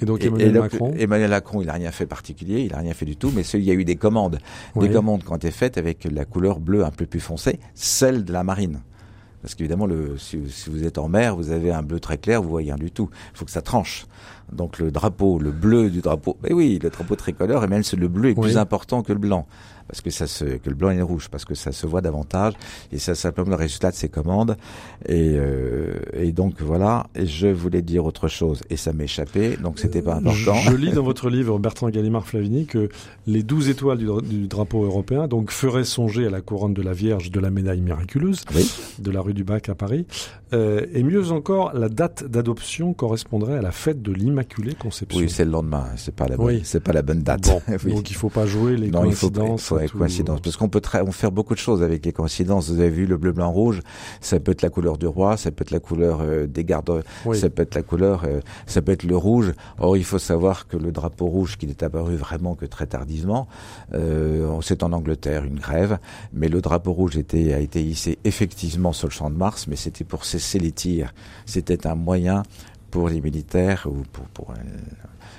Et 0.00 0.04
donc 0.04 0.22
Emmanuel 0.24 0.52
Macron 0.60 0.94
Emmanuel 0.96 1.30
Macron, 1.30 1.62
il 1.62 1.68
a 1.68 1.72
rien 1.72 1.90
fait 1.90 2.06
particulier, 2.06 2.60
il 2.60 2.74
a 2.74 2.78
rien 2.78 2.94
fait 2.94 3.06
du 3.06 3.16
tout, 3.16 3.32
mais 3.34 3.42
il 3.42 3.64
y 3.64 3.70
a 3.70 3.74
eu 3.74 3.84
des 3.84 3.96
commandes, 3.96 4.38
Oui. 4.76 4.86
des 4.88 4.94
commandes 4.94 5.24
qui 5.24 5.32
ont 5.32 5.36
été 5.36 5.50
faites 5.50 5.78
avec 5.78 6.04
la 6.10 6.24
couleur 6.24 6.60
bleue 6.60 6.84
un 6.84 6.90
peu 6.90 7.04
plus 7.06 7.18
foncée, 7.20 7.58
celle 7.74 8.24
de 8.24 8.32
la 8.32 8.44
marine. 8.44 8.80
Parce 9.42 9.54
qu'évidemment, 9.54 9.86
le, 9.86 10.16
si, 10.18 10.36
vous- 10.36 10.48
si 10.48 10.68
vous 10.68 10.84
êtes 10.84 10.98
en 10.98 11.08
mer, 11.08 11.36
vous 11.36 11.50
avez 11.50 11.70
un 11.70 11.82
bleu 11.82 12.00
très 12.00 12.18
clair, 12.18 12.42
vous 12.42 12.48
voyez 12.48 12.72
rien 12.72 12.76
du 12.82 12.90
tout. 12.90 13.08
Il 13.34 13.38
faut 13.38 13.44
que 13.44 13.50
ça 13.50 13.62
tranche. 13.62 14.06
Donc 14.52 14.78
le 14.78 14.90
drapeau, 14.90 15.38
le 15.38 15.50
bleu 15.52 15.90
du 15.90 16.00
drapeau, 16.00 16.36
mais 16.42 16.52
oui, 16.52 16.78
le 16.82 16.90
drapeau 16.90 17.14
tricolore, 17.16 17.62
et 17.64 17.68
même 17.68 17.82
ce- 17.82 17.96
le 17.96 18.08
bleu 18.08 18.30
est 18.30 18.34
Oui. 18.38 18.42
plus 18.48 18.56
important 18.56 19.02
que 19.02 19.12
le 19.12 19.18
blanc, 19.18 19.46
parce 19.88 20.00
que 20.00 20.10
ça 20.10 20.26
se, 20.26 20.44
que 20.44 20.68
le 20.68 20.74
blanc 20.76 20.90
et 20.90 20.96
le 20.96 21.04
rouge, 21.04 21.28
parce 21.30 21.44
que 21.44 21.54
ça 21.54 21.72
se 21.72 21.86
voit 21.86 22.00
davantage, 22.00 22.52
et 22.92 22.98
c'est 22.98 23.14
simplement 23.14 23.50
le 23.50 23.56
résultat 23.56 23.90
de 23.90 23.96
ces 23.96 24.08
commandes. 24.08 24.56
Et, 25.06 25.34
euh, 25.36 25.94
et 26.12 26.32
donc 26.32 26.60
voilà. 26.60 27.06
Et 27.14 27.26
je 27.26 27.48
voulais 27.48 27.82
dire 27.82 28.04
autre 28.04 28.28
chose, 28.28 28.62
et 28.70 28.76
ça 28.76 28.92
m'échappait, 28.92 29.56
donc 29.56 29.78
c'était 29.78 30.02
pas 30.02 30.14
important. 30.16 30.54
Je, 30.54 30.70
je 30.70 30.76
lis 30.76 30.92
dans 30.92 31.02
votre 31.02 31.30
livre, 31.30 31.58
Bertrand 31.58 31.88
Gallimard 31.90 32.26
Flavini, 32.26 32.66
que 32.66 32.88
les 33.26 33.42
douze 33.42 33.68
étoiles 33.68 33.98
du, 33.98 34.06
dra- 34.06 34.20
du 34.22 34.46
drapeau 34.46 34.84
européen 34.84 35.26
donc 35.28 35.50
feraient 35.50 35.84
songer 35.84 36.26
à 36.26 36.30
la 36.30 36.40
couronne 36.40 36.74
de 36.74 36.82
la 36.82 36.92
Vierge 36.92 37.30
de 37.30 37.40
la 37.40 37.50
médaille 37.50 37.80
miraculeuse 37.80 38.42
Oui. 38.54 38.70
de 38.98 39.10
la 39.10 39.20
rue 39.20 39.34
du 39.34 39.44
Bac 39.44 39.68
à 39.68 39.74
Paris. 39.74 40.06
Euh, 40.52 40.86
et 40.94 41.02
mieux 41.02 41.30
encore, 41.30 41.72
la 41.74 41.88
date 41.88 42.24
d'adoption 42.24 42.94
correspondrait 42.94 43.58
à 43.58 43.62
la 43.62 43.70
fête 43.72 44.00
de 44.02 44.12
l'Immaculée 44.12 44.74
Conception. 44.74 45.20
Oui, 45.20 45.28
c'est 45.28 45.44
le 45.44 45.50
lendemain. 45.50 45.86
C'est 45.96 46.14
pas 46.14 46.26
la 46.26 46.36
bonne, 46.36 46.46
Oui. 46.46 46.60
c'est 46.64 46.80
pas 46.82 46.92
la 46.92 47.02
bonne 47.02 47.22
date. 47.22 47.48
Bon, 47.48 47.60
Oui. 47.84 47.94
donc 47.94 48.10
il 48.10 48.14
faut 48.14 48.30
pas 48.30 48.46
jouer 48.46 48.76
les 48.76 48.90
non, 48.90 49.00
faut, 49.02 49.04
il 49.04 49.08
coïncidences. 49.08 49.62
faut 49.64 49.77
tout- 49.86 49.98
coïncidence, 49.98 50.40
parce 50.40 50.56
qu'on 50.56 50.68
peut 50.68 50.82
on 51.06 51.12
faire 51.12 51.30
beaucoup 51.30 51.54
de 51.54 51.58
choses 51.60 51.82
avec 51.82 52.04
les 52.04 52.12
coïncidences. 52.12 52.70
Vous 52.70 52.80
avez 52.80 52.90
vu 52.90 53.06
le 53.06 53.16
bleu, 53.16 53.32
blanc, 53.32 53.50
rouge. 53.52 53.80
Ça 54.20 54.40
peut 54.40 54.52
être 54.52 54.62
la 54.62 54.70
couleur 54.70 54.98
du 54.98 55.06
roi, 55.06 55.36
ça 55.36 55.50
peut 55.52 55.62
être 55.62 55.70
la 55.70 55.80
couleur 55.80 56.20
euh, 56.22 56.46
des 56.46 56.64
gardes, 56.64 57.02
Oui. 57.24 57.38
ça 57.38 57.48
peut 57.50 57.62
être 57.62 57.74
la 57.74 57.82
couleur, 57.82 58.24
euh, 58.24 58.40
ça 58.66 58.82
peut 58.82 58.92
être 58.92 59.04
le 59.04 59.16
rouge. 59.16 59.52
Or, 59.78 59.96
il 59.96 60.04
faut 60.04 60.18
savoir 60.18 60.66
que 60.66 60.76
le 60.76 60.90
drapeau 60.92 61.26
rouge, 61.26 61.56
qui 61.56 61.66
n'est 61.66 61.84
apparu 61.84 62.16
vraiment 62.16 62.54
que 62.54 62.66
très 62.66 62.86
tardivement, 62.86 63.46
euh, 63.94 64.60
c'est 64.62 64.82
en 64.82 64.92
Angleterre 64.92 65.44
une 65.44 65.58
grève, 65.60 65.98
mais 66.32 66.48
le 66.48 66.60
drapeau 66.60 66.92
rouge 66.92 67.16
était 67.16 67.52
a 67.52 67.58
été 67.60 67.82
hissé 67.82 68.18
effectivement 68.24 68.92
sur 68.92 69.08
le 69.08 69.12
champ 69.12 69.30
de 69.30 69.36
Mars, 69.36 69.66
mais 69.68 69.76
c'était 69.76 70.04
pour 70.04 70.24
cesser 70.24 70.58
les 70.58 70.72
tirs. 70.72 71.12
C'était 71.46 71.86
un 71.86 71.94
moyen 71.94 72.42
pour 72.90 73.08
les 73.08 73.20
militaires 73.20 73.86
ou 73.90 74.02
pour 74.12 74.24
pour, 74.26 74.54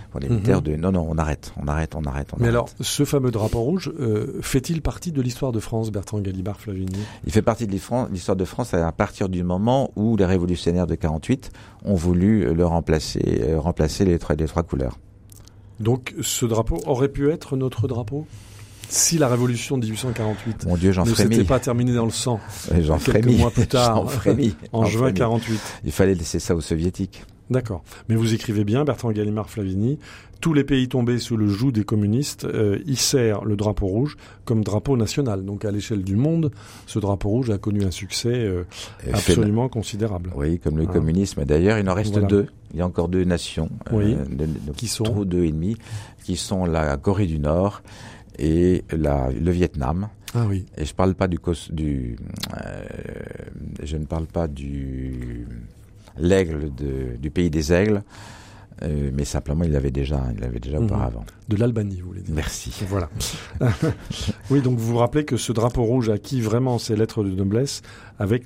euh, 0.09 0.11
pour 0.11 0.19
les 0.19 0.27
Mhm. 0.27 0.33
militaires 0.35 0.61
de 0.61 0.75
non 0.75 0.91
non 0.91 1.07
on 1.09 1.17
arrête 1.17 1.53
on 1.61 1.67
arrête 1.67 1.95
on 1.95 2.03
arrête 2.03 2.29
on 2.33 2.37
Mais 2.37 2.45
arrête. 2.45 2.53
alors, 2.55 2.69
ce 2.81 3.05
fameux 3.05 3.31
drapeau 3.31 3.59
rouge 3.61 3.91
euh, 3.99 4.39
fait-il 4.41 4.81
partie 4.81 5.11
de 5.11 5.21
l'histoire 5.21 5.51
de 5.51 5.59
France, 5.59 5.91
Bertrand 5.91 6.19
Gallimard 6.19 6.59
Flavini 6.59 6.97
Il 7.25 7.31
fait 7.31 7.41
partie 7.41 7.67
de 7.67 7.71
l'histoire 7.71 8.35
de 8.35 8.45
France 8.45 8.73
à 8.73 8.91
partir 8.91 9.29
du 9.29 9.43
moment 9.43 9.91
où 9.95 10.17
les 10.17 10.25
révolutionnaires 10.25 10.87
de 10.87 10.95
48 10.95 11.51
ont 11.85 11.95
voulu 11.95 12.53
le 12.53 12.65
remplacer, 12.65 13.43
euh, 13.47 13.59
remplacer 13.59 14.05
les 14.05 14.19
trois, 14.19 14.35
les 14.35 14.45
trois 14.47 14.63
couleurs. 14.63 14.97
Donc, 15.79 16.13
ce 16.21 16.45
drapeau 16.45 16.77
aurait 16.85 17.07
pu 17.07 17.31
être 17.31 17.55
notre 17.55 17.87
drapeau? 17.87 18.25
Si 18.91 19.19
la 19.19 19.27
révolution 19.27 19.77
de 19.77 19.83
1848 19.85 20.65
Mon 20.65 20.75
Dieu, 20.75 20.91
ne 20.91 21.13
s'était 21.13 21.43
pas 21.43 21.59
terminée 21.59 21.93
dans 21.93 22.05
le 22.05 22.11
sang 22.11 22.39
J'en 22.81 22.97
quelques 22.97 23.21
frémis. 23.21 23.37
mois 23.37 23.51
plus 23.51 23.67
tard, 23.67 23.99
en 23.99 24.07
juin 24.85 24.99
frémis. 25.03 25.13
48. 25.13 25.59
Il 25.85 25.91
fallait 25.91 26.15
laisser 26.15 26.39
ça 26.39 26.55
aux 26.55 26.61
soviétiques. 26.61 27.23
D'accord. 27.49 27.83
Mais 28.09 28.15
vous 28.15 28.33
écrivez 28.33 28.63
bien, 28.63 28.83
Bertrand 28.85 29.11
Gallimard 29.11 29.49
Flavini, 29.49 29.97
tous 30.39 30.53
les 30.53 30.63
pays 30.63 30.87
tombés 30.87 31.17
sous 31.19 31.35
le 31.35 31.47
joug 31.47 31.71
des 31.71 31.83
communistes 31.83 32.45
euh, 32.45 32.79
hissèrent 32.85 33.43
le 33.43 33.55
drapeau 33.55 33.87
rouge 33.87 34.17
comme 34.45 34.63
drapeau 34.63 34.95
national. 34.95 35.43
Donc 35.43 35.65
à 35.65 35.71
l'échelle 35.71 36.03
du 36.03 36.15
monde, 36.15 36.51
ce 36.85 36.99
drapeau 36.99 37.29
rouge 37.29 37.49
a 37.49 37.57
connu 37.57 37.83
un 37.83 37.91
succès 37.91 38.29
euh, 38.33 38.63
absolument 39.11 39.67
considérable. 39.67 40.31
Oui, 40.35 40.59
comme 40.59 40.77
le 40.77 40.85
Ah. 40.87 40.93
communisme. 40.93 41.43
D'ailleurs, 41.43 41.77
il 41.79 41.89
en 41.89 41.93
reste 41.93 42.11
Voilà. 42.11 42.27
deux. 42.27 42.47
Il 42.73 42.77
y 42.79 42.81
a 42.81 42.85
encore 42.85 43.09
deux 43.09 43.23
nations. 43.23 43.69
Oui. 43.91 44.15
de- 44.15 44.45
de- 44.45 44.71
Qui 44.75 44.87
sont 44.87 45.03
trop 45.03 45.25
deux 45.25 45.43
et 45.45 45.51
demi, 45.51 45.75
qui 46.23 46.37
sont 46.37 46.65
la 46.65 46.95
Corée 46.97 47.25
du 47.27 47.39
Nord 47.39 47.81
et 48.37 48.83
la, 48.95 49.29
le 49.31 49.51
Vietnam. 49.51 50.07
Ah 50.35 50.45
oui. 50.47 50.65
Et 50.77 50.85
je 50.85 50.93
parle 50.93 51.15
pas 51.15 51.27
du 51.27 51.39
euh, 51.43 52.15
je 53.83 53.97
ne 53.97 54.05
parle 54.05 54.27
pas 54.27 54.47
du 54.47 55.47
l'aigle 56.17 56.73
de- 56.73 57.17
du 57.17 57.29
pays 57.31 57.49
des 57.49 57.71
aigles, 57.73 58.01
euh, 58.83 59.11
mais 59.13 59.25
simplement 59.25 59.63
il 59.65 59.71
l'avait 59.71 59.91
déjà, 59.91 60.23
il 60.33 60.39
l'avait 60.39 60.59
déjà 60.59 60.79
Mhm. 60.79 60.85
auparavant. 60.85 61.25
De 61.49 61.55
l'Albanie, 61.57 61.99
vous 62.01 62.07
voulez 62.09 62.21
dire. 62.21 62.33
Merci. 62.35 62.71
Voilà. 62.87 63.09
oui, 64.49 64.61
donc 64.61 64.77
vous 64.77 64.87
vous 64.93 64.97
rappelez 64.97 65.25
que 65.25 65.37
ce 65.37 65.51
drapeau 65.51 65.83
rouge 65.83 66.09
acquis 66.09 66.41
vraiment 66.41 66.77
ses 66.77 66.95
lettres 66.95 67.23
de 67.23 67.31
noblesse 67.31 67.81
avec, 68.19 68.45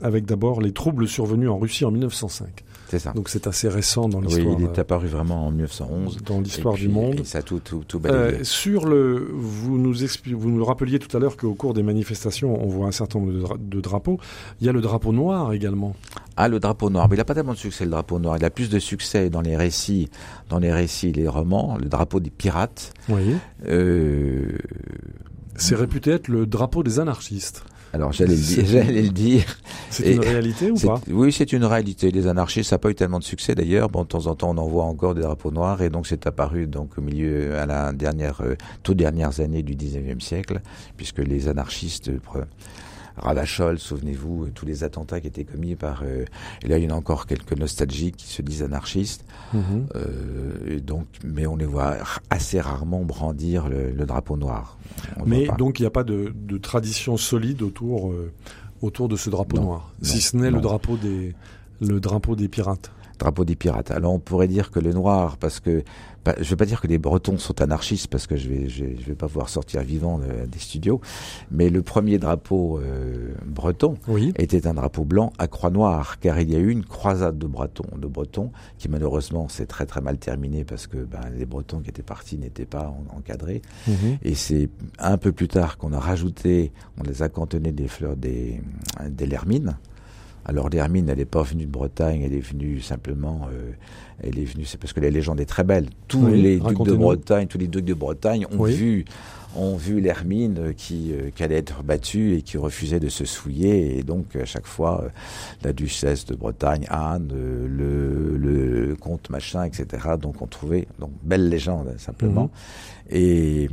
avec 0.00 0.24
d'abord 0.24 0.60
les 0.60 0.72
troubles 0.72 1.06
survenus 1.08 1.48
en 1.50 1.58
Russie 1.58 1.84
en 1.84 1.90
1905. 1.90 2.64
C'est 2.88 2.98
ça. 3.00 3.12
Donc 3.12 3.28
c'est 3.28 3.46
assez 3.46 3.68
récent 3.68 4.08
dans 4.08 4.20
oui, 4.20 4.26
l'histoire 4.28 4.56
il 4.58 4.64
est 4.64 4.78
euh, 4.78 4.80
apparu 4.82 5.08
vraiment 5.08 5.46
en 5.46 5.50
1911. 5.50 6.18
dans 6.24 6.40
l'histoire 6.40 6.74
du 6.74 6.88
monde. 6.88 7.20
Et 7.20 7.24
ça 7.24 7.38
a 7.38 7.42
tout, 7.42 7.58
tout, 7.58 7.82
tout 7.86 7.98
balayé. 7.98 8.38
Euh, 8.40 8.44
sur 8.44 8.86
le, 8.86 9.28
vous 9.34 9.76
nous 9.76 9.92
vous 9.92 10.50
nous 10.50 10.64
rappeliez 10.64 10.98
tout 10.98 11.14
à 11.16 11.20
l'heure 11.20 11.36
qu'au 11.36 11.54
cours 11.54 11.74
des 11.74 11.82
manifestations, 11.82 12.62
on 12.62 12.68
voit 12.68 12.86
un 12.86 12.92
certain 12.92 13.18
nombre 13.18 13.32
de, 13.32 13.40
dra- 13.40 13.56
de 13.58 13.80
drapeaux. 13.80 14.18
Il 14.60 14.66
y 14.66 14.68
a 14.68 14.72
le 14.72 14.80
drapeau 14.80 15.12
noir 15.12 15.52
également. 15.52 15.96
Ah, 16.36 16.48
le 16.48 16.60
drapeau 16.60 16.90
noir. 16.90 17.08
Mais 17.08 17.16
il 17.16 17.18
n'a 17.18 17.24
pas 17.24 17.34
tellement 17.34 17.54
de 17.54 17.58
succès, 17.58 17.84
le 17.84 17.90
drapeau 17.90 18.18
noir. 18.18 18.36
Il 18.36 18.44
a 18.44 18.50
plus 18.50 18.68
de 18.70 18.78
succès 18.78 19.30
dans 19.30 19.40
les 19.40 19.56
récits, 19.56 20.08
dans 20.48 20.58
les 20.58 20.72
récits, 20.72 21.12
les 21.12 21.26
romans. 21.28 21.76
Le 21.80 21.88
drapeau 21.88 22.20
des 22.20 22.30
pirates. 22.30 22.92
Oui. 23.08 23.36
Euh, 23.66 24.52
C'est 25.56 25.74
réputé 25.74 26.10
être 26.12 26.28
le 26.28 26.46
drapeau 26.46 26.82
des 26.82 27.00
anarchistes. 27.00 27.64
Alors, 27.96 28.12
j'allais 28.12 28.34
le 28.34 28.40
dire. 28.42 28.64
J'allais 28.66 29.02
le 29.02 29.08
dire. 29.08 29.58
C'est 29.88 30.12
une 30.12 30.20
réalité 30.20 30.70
ou 30.70 30.76
pas? 30.76 31.00
Oui, 31.08 31.32
c'est 31.32 31.50
une 31.54 31.64
réalité. 31.64 32.10
Les 32.10 32.26
anarchistes, 32.26 32.68
ça 32.68 32.76
n'a 32.76 32.78
pas 32.78 32.90
eu 32.90 32.94
tellement 32.94 33.18
de 33.18 33.24
succès 33.24 33.54
d'ailleurs. 33.54 33.88
Bon, 33.88 34.02
de 34.02 34.06
temps 34.06 34.26
en 34.26 34.34
temps, 34.34 34.50
on 34.50 34.58
en 34.58 34.66
voit 34.66 34.84
encore 34.84 35.14
des 35.14 35.22
drapeaux 35.22 35.50
noirs, 35.50 35.80
et 35.80 35.88
donc 35.88 36.06
c'est 36.06 36.26
apparu 36.26 36.66
donc 36.66 36.98
au 36.98 37.00
milieu, 37.00 37.56
à 37.56 37.64
la 37.64 37.94
dernière, 37.94 38.42
euh, 38.42 38.54
toutes 38.82 38.98
dernières 38.98 39.40
années 39.40 39.62
du 39.62 39.74
19e 39.74 40.20
siècle, 40.20 40.60
puisque 40.98 41.20
les 41.20 41.48
anarchistes, 41.48 42.10
euh, 42.10 42.44
Ravachol, 43.16 43.78
souvenez-vous, 43.78 44.44
euh, 44.44 44.50
tous 44.54 44.66
les 44.66 44.84
attentats 44.84 45.20
qui 45.20 45.26
étaient 45.26 45.44
commis 45.44 45.74
par, 45.74 46.02
euh, 46.04 46.24
et 46.62 46.68
là 46.68 46.78
il 46.78 46.84
y 46.84 46.86
en 46.90 46.94
a 46.94 46.98
encore 46.98 47.26
quelques 47.26 47.52
nostalgiques 47.56 48.16
qui 48.16 48.26
se 48.28 48.42
disent 48.42 48.62
anarchistes, 48.62 49.24
Mhm. 49.52 49.86
euh, 49.94 50.76
et 50.76 50.80
donc, 50.80 51.06
mais 51.24 51.46
on 51.46 51.56
les 51.56 51.64
voit 51.66 51.96
assez 52.30 52.60
rarement 52.60 53.04
brandir 53.04 53.68
le, 53.68 53.90
le 53.92 54.06
drapeau 54.06 54.36
noir. 54.36 54.78
On 55.18 55.24
Mais 55.26 55.48
donc 55.58 55.78
il 55.78 55.82
n'y 55.82 55.86
a 55.86 55.90
pas 55.90 56.04
de, 56.04 56.32
de 56.34 56.58
tradition 56.58 57.16
solide 57.16 57.62
autour, 57.62 58.10
euh, 58.10 58.32
autour 58.82 59.08
de 59.08 59.16
ce 59.16 59.30
drapeau 59.30 59.56
Non, 59.56 59.62
noir, 59.64 59.92
non, 60.02 60.08
si 60.08 60.20
ce 60.20 60.36
n'est 60.36 60.50
le 60.50 60.60
drapeau 60.60 60.96
des 60.96 61.34
le 61.80 62.00
drapeau 62.00 62.36
des 62.36 62.48
pirates. 62.48 62.90
Drapeau 63.18 63.44
des 63.44 63.56
pirates. 63.56 63.90
Alors 63.90 64.12
on 64.12 64.18
pourrait 64.18 64.48
dire 64.48 64.70
que 64.70 64.80
le 64.80 64.92
noir, 64.92 65.36
parce 65.38 65.60
que 65.60 65.82
bah, 66.24 66.34
je 66.40 66.50
veux 66.50 66.56
pas 66.56 66.66
dire 66.66 66.80
que 66.80 66.88
les 66.88 66.98
Bretons 66.98 67.38
sont 67.38 67.60
anarchistes, 67.62 68.08
parce 68.08 68.26
que 68.26 68.34
je 68.36 68.48
vais 68.48 68.68
je, 68.68 68.84
vais- 68.84 68.96
je 68.98 69.04
vais 69.06 69.14
pas 69.14 69.28
pouvoir 69.28 69.48
sortir 69.48 69.80
vivant 69.82 70.18
de- 70.18 70.46
des 70.46 70.58
studios, 70.58 71.00
mais 71.50 71.70
le 71.70 71.82
premier 71.82 72.18
drapeau 72.18 72.78
euh, 72.80 73.32
breton 73.46 73.96
Oui. 74.08 74.32
était 74.36 74.66
un 74.66 74.74
drapeau 74.74 75.04
blanc 75.04 75.32
à 75.38 75.46
croix 75.46 75.70
noire, 75.70 76.18
car 76.18 76.40
il 76.40 76.50
y 76.50 76.56
a 76.56 76.58
eu 76.58 76.70
une 76.70 76.84
croisade 76.84 77.38
de 77.38 77.46
Bretons, 77.46 77.96
de 77.96 78.06
Bretons, 78.08 78.50
qui 78.78 78.88
malheureusement 78.88 79.48
s'est 79.48 79.66
très 79.66 79.86
très 79.86 80.00
mal 80.00 80.18
terminée 80.18 80.64
parce 80.64 80.86
que 80.88 80.98
ben, 80.98 81.20
les 81.36 81.46
Bretons 81.46 81.80
qui 81.80 81.90
étaient 81.90 82.02
partis 82.02 82.38
n'étaient 82.38 82.66
pas 82.66 82.88
en- 82.88 83.16
encadrés. 83.16 83.62
Mhm. 83.86 84.18
Et 84.22 84.34
c'est 84.34 84.68
un 84.98 85.16
peu 85.18 85.30
plus 85.32 85.48
tard 85.48 85.78
qu'on 85.78 85.92
a 85.92 86.00
rajouté, 86.00 86.72
on 86.98 87.04
les 87.04 87.22
a 87.22 87.28
cantonnés 87.28 87.72
des 87.72 87.86
fleurs 87.88 88.16
des, 88.16 88.60
des 89.08 89.26
Lermines. 89.26 89.76
Alors 90.48 90.68
l'Hermine, 90.70 91.08
elle 91.08 91.18
n'est 91.18 91.24
pas 91.24 91.42
venue 91.42 91.66
de 91.66 91.70
Bretagne, 91.70 92.22
elle 92.22 92.32
est 92.32 92.38
venue 92.40 92.80
simplement, 92.80 93.48
euh, 93.52 93.72
elle 94.22 94.38
est 94.38 94.44
venue, 94.44 94.64
c'est 94.64 94.78
parce 94.78 94.92
que 94.92 95.00
la 95.00 95.10
légende 95.10 95.40
est 95.40 95.44
très 95.46 95.64
belle. 95.64 95.88
Tous 96.06 96.24
Oui, 96.24 96.40
les 96.40 96.60
ducs 96.60 96.82
de. 96.84 96.92
Bretagne, 96.94 97.48
tous 97.48 97.58
les 97.58 97.66
ducs 97.66 97.84
de 97.84 97.94
Bretagne 97.94 98.46
ont 98.52 98.58
Oui. 98.60 98.72
vu 98.72 99.04
ont 99.58 99.74
vu 99.76 100.00
l'hermine 100.02 100.58
euh, 100.58 100.72
qui, 100.76 101.12
euh, 101.14 101.30
qui 101.34 101.42
allait 101.42 101.56
être 101.56 101.82
battue 101.82 102.34
et 102.34 102.42
qui 102.42 102.58
refusait 102.58 103.00
de 103.00 103.08
se 103.08 103.24
souiller. 103.24 103.98
Et 103.98 104.02
donc, 104.02 104.36
à 104.36 104.44
chaque 104.44 104.66
fois, 104.66 105.02
euh, 105.04 105.08
la 105.64 105.72
duchesse 105.72 106.26
de 106.26 106.34
Bretagne, 106.34 106.84
Anne, 106.90 107.30
euh, 107.34 107.66
le, 107.66 108.36
le 108.36 108.96
comte 108.96 109.30
machin, 109.30 109.64
etc. 109.64 109.86
Donc, 110.20 110.42
on 110.42 110.46
trouvait, 110.46 110.86
donc, 111.00 111.10
belle 111.22 111.48
légende, 111.48 111.94
simplement. 111.96 112.50
Mhm. 113.10 113.16
Et, 113.16 113.70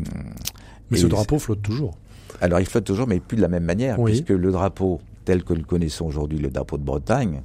Mais 0.90 0.98
et 0.98 1.02
ce 1.02 1.08
drapeau 1.08 1.38
flotte 1.38 1.62
toujours. 1.62 1.96
alors, 2.40 2.62
il 2.62 2.66
flotte 2.66 2.86
toujours, 2.86 3.08
mais 3.08 3.20
plus 3.20 3.36
de 3.36 3.42
la 3.42 3.50
même 3.50 3.66
manière, 3.66 4.00
Oui. 4.00 4.12
puisque 4.12 4.30
le 4.30 4.52
drapeau 4.54 5.02
tel 5.26 5.44
que 5.44 5.54
nous 5.54 5.60
le 5.60 5.66
connaissons 5.66 6.06
aujourd'hui, 6.06 6.40
le 6.40 6.50
drapeau 6.50 6.78
de 6.78 6.84
Bretagne, 6.84 7.42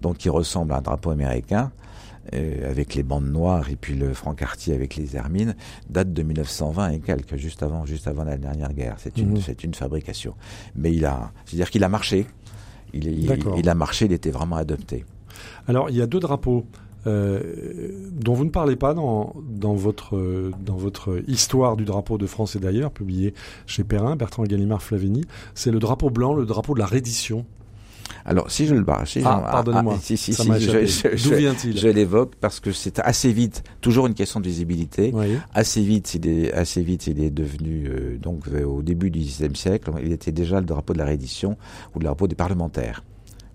donc 0.00 0.18
qui 0.18 0.28
ressemble 0.28 0.72
à 0.72 0.78
un 0.78 0.80
drapeau 0.82 1.10
américain, 1.10 1.70
euh, 2.34 2.70
avec 2.70 2.94
les 2.94 3.02
bandes 3.02 3.30
noires 3.30 3.70
et 3.70 3.76
puis 3.76 3.94
le 3.94 4.12
franc 4.12 4.34
quartier 4.34 4.74
avec 4.74 4.96
les 4.96 5.16
hermines, 5.16 5.54
date 5.88 6.12
de 6.12 6.22
1920 6.22 6.90
et 6.90 7.00
quelques, 7.00 7.36
juste 7.36 7.62
avant, 7.62 7.86
juste 7.86 8.06
avant 8.06 8.24
la 8.24 8.36
dernière 8.36 8.72
guerre. 8.74 8.96
C'est 8.98 9.16
une, 9.16 9.30
Mhm. 9.32 9.40
c'est 9.40 9.64
une 9.64 9.74
fabrication. 9.74 10.34
Mais 10.76 10.92
il 10.92 11.06
a, 11.06 11.32
c'est-à-dire 11.46 11.70
qu'il 11.70 11.84
a 11.84 11.88
marché. 11.88 12.26
Il 12.92 13.68
a 13.68 13.74
marché, 13.74 14.06
il 14.06 14.12
était 14.12 14.30
vraiment 14.30 14.56
adopté. 14.56 15.04
Alors, 15.66 15.90
il 15.90 15.96
y 15.96 16.02
a 16.02 16.06
deux 16.06 16.20
drapeaux 16.20 16.66
euh, 17.06 17.40
dont 18.12 18.34
vous 18.34 18.44
ne 18.44 18.50
parlez 18.50 18.76
pas 18.76 18.94
dans, 18.94 19.34
dans, 19.48 19.74
votre, 19.74 20.50
dans 20.64 20.76
votre 20.76 21.22
histoire 21.28 21.76
du 21.76 21.84
drapeau 21.84 22.18
de 22.18 22.26
France 22.26 22.56
et 22.56 22.58
d'ailleurs, 22.58 22.90
publié 22.90 23.34
chez 23.66 23.84
Perrin, 23.84 24.16
Bertrand 24.16 24.42
Gallimard 24.44 24.82
Flavigny. 24.82 25.24
C'est 25.54 25.70
le 25.70 25.78
drapeau 25.78 26.10
blanc, 26.10 26.34
le 26.34 26.44
drapeau 26.46 26.74
de 26.74 26.80
la 26.80 26.86
reddition. 26.86 27.46
Alors, 28.24 28.50
si 28.50 28.66
je 28.66 28.74
le 28.74 28.82
bats, 28.82 29.02
si 29.06 29.20
Ah, 29.24 29.42
je- 29.46 29.50
pardonnez-moi. 29.52 29.98
si, 30.00 30.16
si, 30.16 30.34
si, 30.34 30.46
D'où 30.46 31.34
vient-il? 31.34 31.78
Je 31.78 31.88
l'évoque 31.88 32.34
parce 32.40 32.58
que 32.60 32.72
c'est 32.72 32.98
assez 33.00 33.32
vite, 33.32 33.62
toujours 33.80 34.06
une 34.06 34.14
question 34.14 34.40
de 34.40 34.46
visibilité. 34.46 35.12
Oui. 35.14 35.36
Assez 35.54 35.82
vite, 35.82 36.14
il 36.14 36.26
est 36.28 36.52
assez 36.52 36.82
vite, 36.82 37.06
il 37.06 37.22
est 37.22 37.30
devenu 37.30 37.88
euh, 37.88 38.16
donc 38.18 38.48
euh, 38.48 38.64
au 38.64 38.82
début 38.82 39.10
du 39.10 39.20
XVIe 39.20 39.54
siècle, 39.54 39.90
il 40.02 40.12
était 40.12 40.32
déjà 40.32 40.60
le 40.60 40.66
drapeau 40.66 40.92
de 40.94 40.98
la 40.98 41.04
reddition 41.06 41.56
ou 41.94 41.98
le 42.00 42.04
drapeau 42.04 42.28
des 42.28 42.34
parlementaires. 42.34 43.04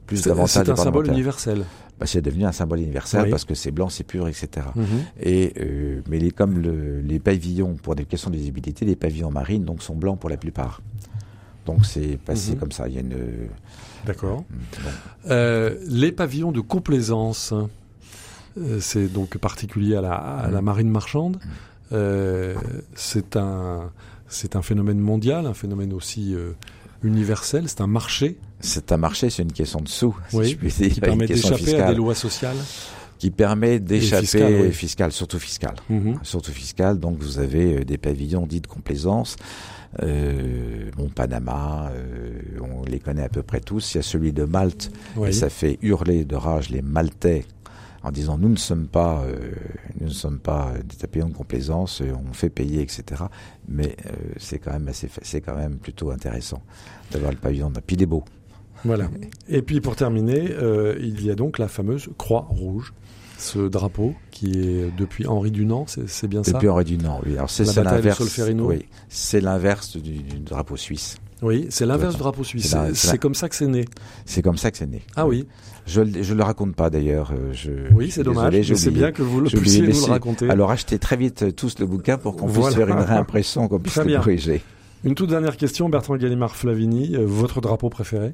Plus 0.05 0.17
C'est 0.17 0.31
un 0.31 0.75
symbole 0.75 1.07
universel. 1.07 1.63
Bah, 1.99 2.05
c'est 2.07 2.21
devenu 2.21 2.45
un 2.45 2.51
symbole 2.51 2.79
universel 2.79 3.23
Oui. 3.25 3.29
parce 3.29 3.45
que 3.45 3.53
c'est 3.55 3.71
blanc, 3.71 3.87
c'est 3.89 4.03
pur, 4.03 4.27
etc. 4.27 4.67
Mhm. 4.75 4.85
Et 5.21 5.53
euh, 5.59 6.01
mais 6.09 6.17
les, 6.19 6.31
comme 6.31 6.59
le- 6.59 7.01
les 7.01 7.19
pavillons 7.19 7.75
pour 7.75 7.95
des 7.95 8.05
questions 8.05 8.29
de 8.31 8.35
visibilité, 8.35 8.83
les 8.85 8.95
pavillons 8.95 9.29
marines 9.31 9.63
donc 9.63 9.81
sont 9.83 9.95
blancs 9.95 10.19
pour 10.19 10.29
la 10.29 10.37
plupart. 10.37 10.81
Donc 11.65 11.85
c'est 11.85 12.17
passé 12.17 12.53
Mhm. 12.53 12.57
comme 12.59 12.71
ça. 12.71 12.87
Il 12.89 12.95
y 12.95 12.97
a 12.97 13.01
une 13.01 13.15
D'accord. 14.05 14.37
bon. 14.37 14.89
Euh, 15.29 15.77
les 15.87 16.11
pavillons 16.11 16.51
de 16.51 16.61
complaisance, 16.61 17.51
hein. 17.53 17.69
Euh, 18.57 18.79
c'est 18.81 19.07
donc 19.07 19.37
particulier 19.37 19.95
à 19.95 20.01
la, 20.01 20.13
à 20.13 20.51
la 20.51 20.61
marine 20.61 20.89
marchande. 20.89 21.39
Euh, 21.91 22.55
c'est 22.95 23.35
un, 23.37 23.91
c'est 24.27 24.55
un 24.55 24.61
phénomène 24.61 24.99
mondial, 24.99 25.45
un 25.47 25.53
phénomène 25.53 25.93
aussi 25.93 26.35
euh, 26.35 26.51
universel. 27.03 27.63
C'est 27.67 27.81
un 27.81 27.87
marché 27.87 28.37
c'est 28.63 28.91
un 28.91 28.97
marché, 28.97 29.29
c'est 29.29 29.43
une 29.43 29.51
question 29.51 29.79
de 29.81 29.87
sous, 29.87 30.15
si 30.29 30.35
Oui, 30.35 30.49
je 30.49 30.55
puis 30.57 30.69
dire, 30.71 30.91
qui 30.93 30.99
permet 31.01 31.27
d'échapper 31.27 31.75
à 31.79 31.89
des 31.91 31.95
lois 31.95 32.15
sociales. 32.15 32.57
qui 33.19 33.29
permet 33.31 33.79
d'échapper 33.79 34.21
fiscale, 34.25 34.53
oui. 34.61 34.71
fiscale, 34.71 35.11
surtout 35.11 35.39
fiscale. 35.39 35.75
Mhm. 35.89 36.19
surtout 36.23 36.51
fiscale. 36.51 36.99
Donc 36.99 37.19
vous 37.19 37.39
avez 37.39 37.77
euh, 37.79 37.85
des 37.85 37.97
pavillons 37.97 38.45
dits 38.47 38.61
de 38.61 38.67
complaisance. 38.67 39.35
Euh, 40.01 40.89
bon, 40.97 41.09
Panama, 41.09 41.91
euh, 41.93 42.39
on 42.61 42.83
les 42.83 42.99
connaît 42.99 43.23
à 43.23 43.29
peu 43.29 43.43
près 43.43 43.59
tous. 43.59 43.93
Il 43.93 43.97
y 43.97 43.99
a 43.99 44.03
celui 44.03 44.33
de 44.33 44.43
Malte, 44.43 44.91
Oui. 45.15 45.29
et 45.29 45.31
ça 45.31 45.49
fait 45.49 45.77
hurler 45.81 46.25
de 46.25 46.35
rage 46.35 46.69
les 46.69 46.81
Maltais 46.81 47.45
en 48.01 48.11
disant 48.11 48.37
nous 48.37 48.49
ne 48.49 48.57
sommes 48.57 48.87
pas, 48.87 49.23
euh, 49.25 49.51
nous 50.01 50.07
ne 50.07 50.13
sommes 50.13 50.39
pas 50.39 50.73
des 50.83 51.07
pavillons 51.07 51.29
de 51.29 51.35
complaisance, 51.37 52.01
euh, 52.01 52.11
on 52.29 52.33
fait 52.33 52.49
payer, 52.49 52.81
etc. 52.81 53.03
Mais 53.67 53.95
euh, 54.07 54.11
c'est 54.37 54.57
quand 54.59 54.71
même 54.73 54.87
assez, 54.89 55.07
c'est 55.21 55.39
quand 55.41 55.55
même 55.55 55.77
plutôt 55.77 56.11
intéressant 56.11 56.61
d'avoir 57.11 57.31
le 57.31 57.37
pavillon. 57.37 57.69
de- 57.69 57.79
Puis 57.79 57.95
il 57.95 58.01
est 58.01 58.07
beau. 58.07 58.23
Voilà. 58.85 59.09
Et 59.49 59.61
puis 59.61 59.79
pour 59.81 59.95
terminer, 59.95 60.51
euh, 60.51 60.95
il 60.99 61.23
y 61.25 61.31
a 61.31 61.35
donc 61.35 61.57
la 61.59 61.67
fameuse 61.67 62.09
Croix 62.17 62.45
Rouge, 62.49 62.93
ce 63.37 63.59
drapeau 63.67 64.13
qui 64.31 64.51
est 64.59 64.91
depuis 64.97 65.25
Henri 65.27 65.51
Dunant, 65.51 65.85
c'est 65.87 66.27
bien 66.27 66.43
ça? 66.43 66.53
Depuis 66.53 66.69
Henri 66.69 66.83
Dunant, 66.85 67.21
oui. 67.25 67.33
Alors 67.37 67.49
c'est 67.49 67.63
La 67.65 67.71
c'est 67.71 67.83
bataille 67.83 68.01
de 68.01 68.07
l'inverse. 68.07 68.39
Oui, 68.61 68.85
c'est 69.09 69.41
l'inverse 69.41 69.97
du, 69.97 70.17
du 70.17 70.39
drapeau 70.39 70.75
suisse. 70.77 71.17
Oui, 71.41 71.67
c'est 71.69 71.85
l'inverse 71.85 72.13
du 72.15 72.19
drapeau 72.19 72.43
suisse. 72.45 72.73
C'est 72.93 73.17
comme 73.17 73.35
ça 73.35 73.49
que 73.49 73.55
c'est 73.55 73.67
né. 73.67 73.85
C'est 74.25 74.41
comme 74.41 74.57
ça 74.57 74.71
que 74.71 74.77
c'est 74.77 74.85
né. 74.89 75.01
Ah 75.17 75.27
oui, 75.27 75.45
Je 75.85 75.99
ne 76.01 76.33
le 76.33 76.43
raconte 76.43 76.73
pas 76.75 76.89
d'ailleurs. 76.89 77.33
euh, 77.33 77.89
oui, 77.93 78.11
c'est 78.11 78.23
dommage, 78.23 78.73
c'est 78.75 78.91
bien 78.91 79.11
que 79.11 79.21
vous 79.21 79.41
le 79.41 79.49
puissiez 79.49 79.81
nous 79.81 79.89
le 80.05 80.11
raconter. 80.11 80.49
Alors 80.49 80.71
achetez 80.71 80.99
très 80.99 81.17
vite 81.17 81.43
euh, 81.43 81.51
tous 81.51 81.79
le 81.79 81.85
bouquin 81.85 82.17
pour 82.17 82.37
qu'on 82.37 82.47
Voilà. 82.47 82.75
puisse 82.75 82.77
faire 82.85 82.87
une 82.97 83.03
réimpression, 83.03 83.67
qu'on 83.67 83.79
puisse 83.79 83.97
le 83.97 84.15
corriger. 84.15 84.61
Une 85.03 85.15
toute 85.15 85.29
dernière 85.31 85.57
question, 85.57 85.89
Bertrand 85.89 86.15
Gallimard 86.15 86.55
Flavini, 86.55 87.17
euh, 87.17 87.25
votre 87.25 87.59
drapeau 87.59 87.89
préféré? 87.89 88.33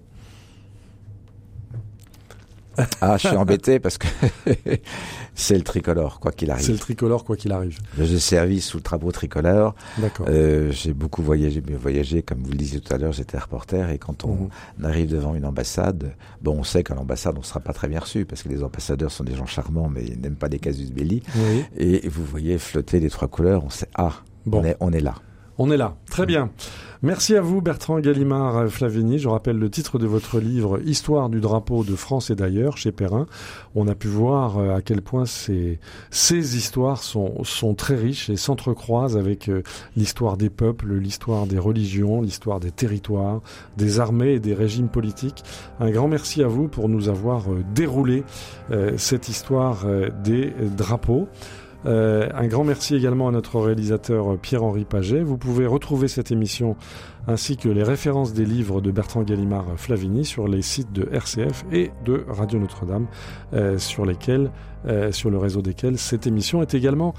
Ah, 3.01 3.17
je 3.17 3.27
suis 3.27 3.37
embêté 3.37 3.79
parce 3.79 3.97
que 3.97 4.07
c'est 5.35 5.55
le 5.57 5.63
tricolore, 5.63 6.19
quoi 6.19 6.31
qu'il 6.31 6.47
C'est 6.49 6.53
le 6.67 6.69
arrive. 6.73 6.79
tricolore 6.79 7.23
quoi 7.23 7.35
qu'il 7.37 7.51
arrive. 7.51 7.77
J'ai 7.97 8.19
servi 8.19 8.61
sous 8.61 8.77
le 8.77 8.83
drapeau 8.83 9.11
tricolore. 9.11 9.75
D'accord. 9.97 10.25
Euh, 10.29 10.71
j'ai 10.71 10.93
beaucoup 10.93 11.21
voyagé, 11.21 11.61
mais 11.67 11.75
voyagé, 11.75 12.21
comme 12.21 12.39
vous 12.43 12.51
le 12.51 12.57
disiez 12.57 12.79
tout 12.81 12.93
à 12.93 12.97
l'heure, 12.97 13.13
j'étais 13.13 13.37
reporter 13.37 13.89
et 13.89 13.97
quand 13.97 14.25
on 14.25 14.49
Mhm. 14.79 14.85
arrive 14.85 15.09
devant 15.09 15.35
une 15.35 15.45
ambassade, 15.45 16.13
bon, 16.41 16.57
on 16.59 16.63
sait 16.63 16.83
qu'à 16.83 16.95
l'ambassade, 16.95 17.35
on 17.35 17.39
ne 17.41 17.45
sera 17.45 17.59
pas 17.59 17.73
très 17.73 17.87
bien 17.87 17.99
reçu 17.99 18.25
parce 18.25 18.43
que 18.43 18.49
les 18.49 18.63
ambassadeurs 18.63 19.11
sont 19.11 19.23
des 19.23 19.35
gens 19.35 19.45
charmants, 19.45 19.89
mais 19.89 20.03
ils 20.05 20.19
n'aiment 20.19 20.35
pas 20.35 20.49
des 20.49 20.59
casus 20.59 20.91
belli. 20.91 21.23
Oui. 21.35 21.63
Et 21.77 22.07
vous 22.09 22.25
voyez 22.25 22.57
flotter 22.57 22.99
les 22.99 23.09
trois 23.09 23.27
couleurs, 23.27 23.63
on 23.63 23.69
sait, 23.69 23.87
ah, 23.95 24.13
Bon. 24.45 24.61
on, 24.61 24.65
est, 24.65 24.77
on 24.79 24.91
est 24.91 25.01
là. 25.01 25.15
On 25.57 25.69
est 25.71 25.77
là. 25.77 25.95
Très 26.09 26.25
bien. 26.25 26.49
Merci 27.01 27.37
à 27.37 27.39
vous, 27.39 27.61
Bertrand 27.61 28.01
Gallimard 28.01 28.67
Flavini. 28.67 29.19
Je 29.19 29.29
rappelle 29.29 29.57
le 29.57 29.69
titre 29.69 29.99
de 29.99 30.05
votre 30.05 30.41
livre 30.41 30.81
Histoire 30.83 31.29
du 31.29 31.39
drapeau 31.39 31.85
de 31.85 31.95
France 31.95 32.29
et 32.29 32.35
d'ailleurs 32.35 32.75
chez 32.75 32.91
Perrin. 32.91 33.25
On 33.73 33.87
a 33.87 33.95
pu 33.95 34.09
voir 34.09 34.57
euh, 34.57 34.75
à 34.75 34.81
quel 34.81 35.01
point 35.01 35.25
ces, 35.25 35.79
ces 36.11 36.57
histoires 36.57 37.01
sont, 37.01 37.41
sont 37.45 37.73
très 37.73 37.95
riches 37.95 38.29
et 38.29 38.35
s'entrecroisent 38.35 39.15
avec 39.15 39.47
euh, 39.47 39.63
l'histoire 39.95 40.35
des 40.35 40.49
peuples, 40.49 40.91
l'histoire 40.91 41.47
des 41.47 41.57
religions, 41.57 42.21
l'histoire 42.21 42.59
des 42.59 42.71
territoires, 42.71 43.39
des 43.77 44.01
armées 44.01 44.33
et 44.33 44.39
des 44.41 44.53
régimes 44.53 44.89
politiques. 44.89 45.45
Un 45.79 45.91
grand 45.91 46.09
merci 46.09 46.43
à 46.43 46.47
vous 46.47 46.67
pour 46.67 46.89
nous 46.89 47.07
avoir 47.07 47.49
euh, 47.49 47.63
déroulé 47.73 48.25
cette 48.97 49.29
histoire 49.29 49.85
des 50.23 50.53
drapeaux. 50.77 51.27
Euh, 51.85 52.27
un 52.33 52.47
grand 52.47 52.63
merci 52.63 52.95
également 52.95 53.27
à 53.27 53.31
notre 53.31 53.59
réalisateur 53.59 54.33
euh, 54.33 54.37
Pierre-Henri 54.37 54.83
Paget. 54.83 55.21
Vous 55.21 55.37
pouvez 55.37 55.65
retrouver 55.65 56.07
cette 56.07 56.31
émission 56.31 56.75
ainsi 57.29 57.57
que 57.57 57.69
les 57.69 57.83
références 57.83 58.33
des 58.33 58.45
livres 58.45 58.81
de 58.81 58.89
Bertrand 58.89 59.21
Gallimard 59.21 59.65
Flavini 59.77 60.25
sur 60.25 60.47
les 60.47 60.63
sites 60.63 60.91
de 60.91 61.07
RCF 61.11 61.63
et 61.71 61.91
de 62.03 62.25
Radio 62.27 62.57
Notre-Dame, 62.57 63.05
euh, 63.53 63.77
sur 63.77 64.05
euh, 64.87 65.11
sur 65.11 65.29
le 65.29 65.37
réseau 65.37 65.61
desquels 65.61 65.97
cette 65.97 66.25
émission 66.25 66.61
est 66.63 66.73
également 66.73 67.13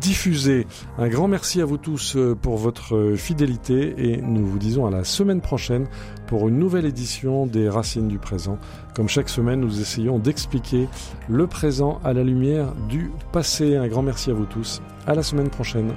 diffusée. 0.00 0.66
Un 0.96 1.08
grand 1.08 1.26
merci 1.26 1.60
à 1.60 1.64
vous 1.64 1.78
tous 1.78 2.14
euh, 2.16 2.36
pour 2.40 2.56
votre 2.56 3.14
fidélité 3.16 3.94
et 4.12 4.22
nous 4.22 4.46
vous 4.46 4.58
disons 4.58 4.86
à 4.86 4.90
la 4.90 5.02
semaine 5.02 5.40
prochaine 5.40 5.88
pour 6.28 6.48
une 6.48 6.58
nouvelle 6.58 6.84
édition 6.84 7.46
des 7.46 7.68
Racines 7.68 8.08
du 8.08 8.18
présent. 8.18 8.58
Comme 8.94 9.08
chaque 9.08 9.28
semaine, 9.28 9.60
nous 9.60 9.80
essayons 9.80 10.20
d'expliquer 10.20 10.86
le 11.28 11.48
présent 11.48 11.98
à 12.04 12.12
la 12.12 12.22
lumière 12.22 12.74
du 12.88 13.10
passé. 13.32 13.76
Un 13.76 13.88
grand 13.88 14.02
merci 14.02 14.30
à 14.30 14.34
vous 14.34 14.46
tous. 14.46 14.80
À 15.06 15.14
la 15.14 15.24
semaine 15.24 15.50
prochaine. 15.50 15.92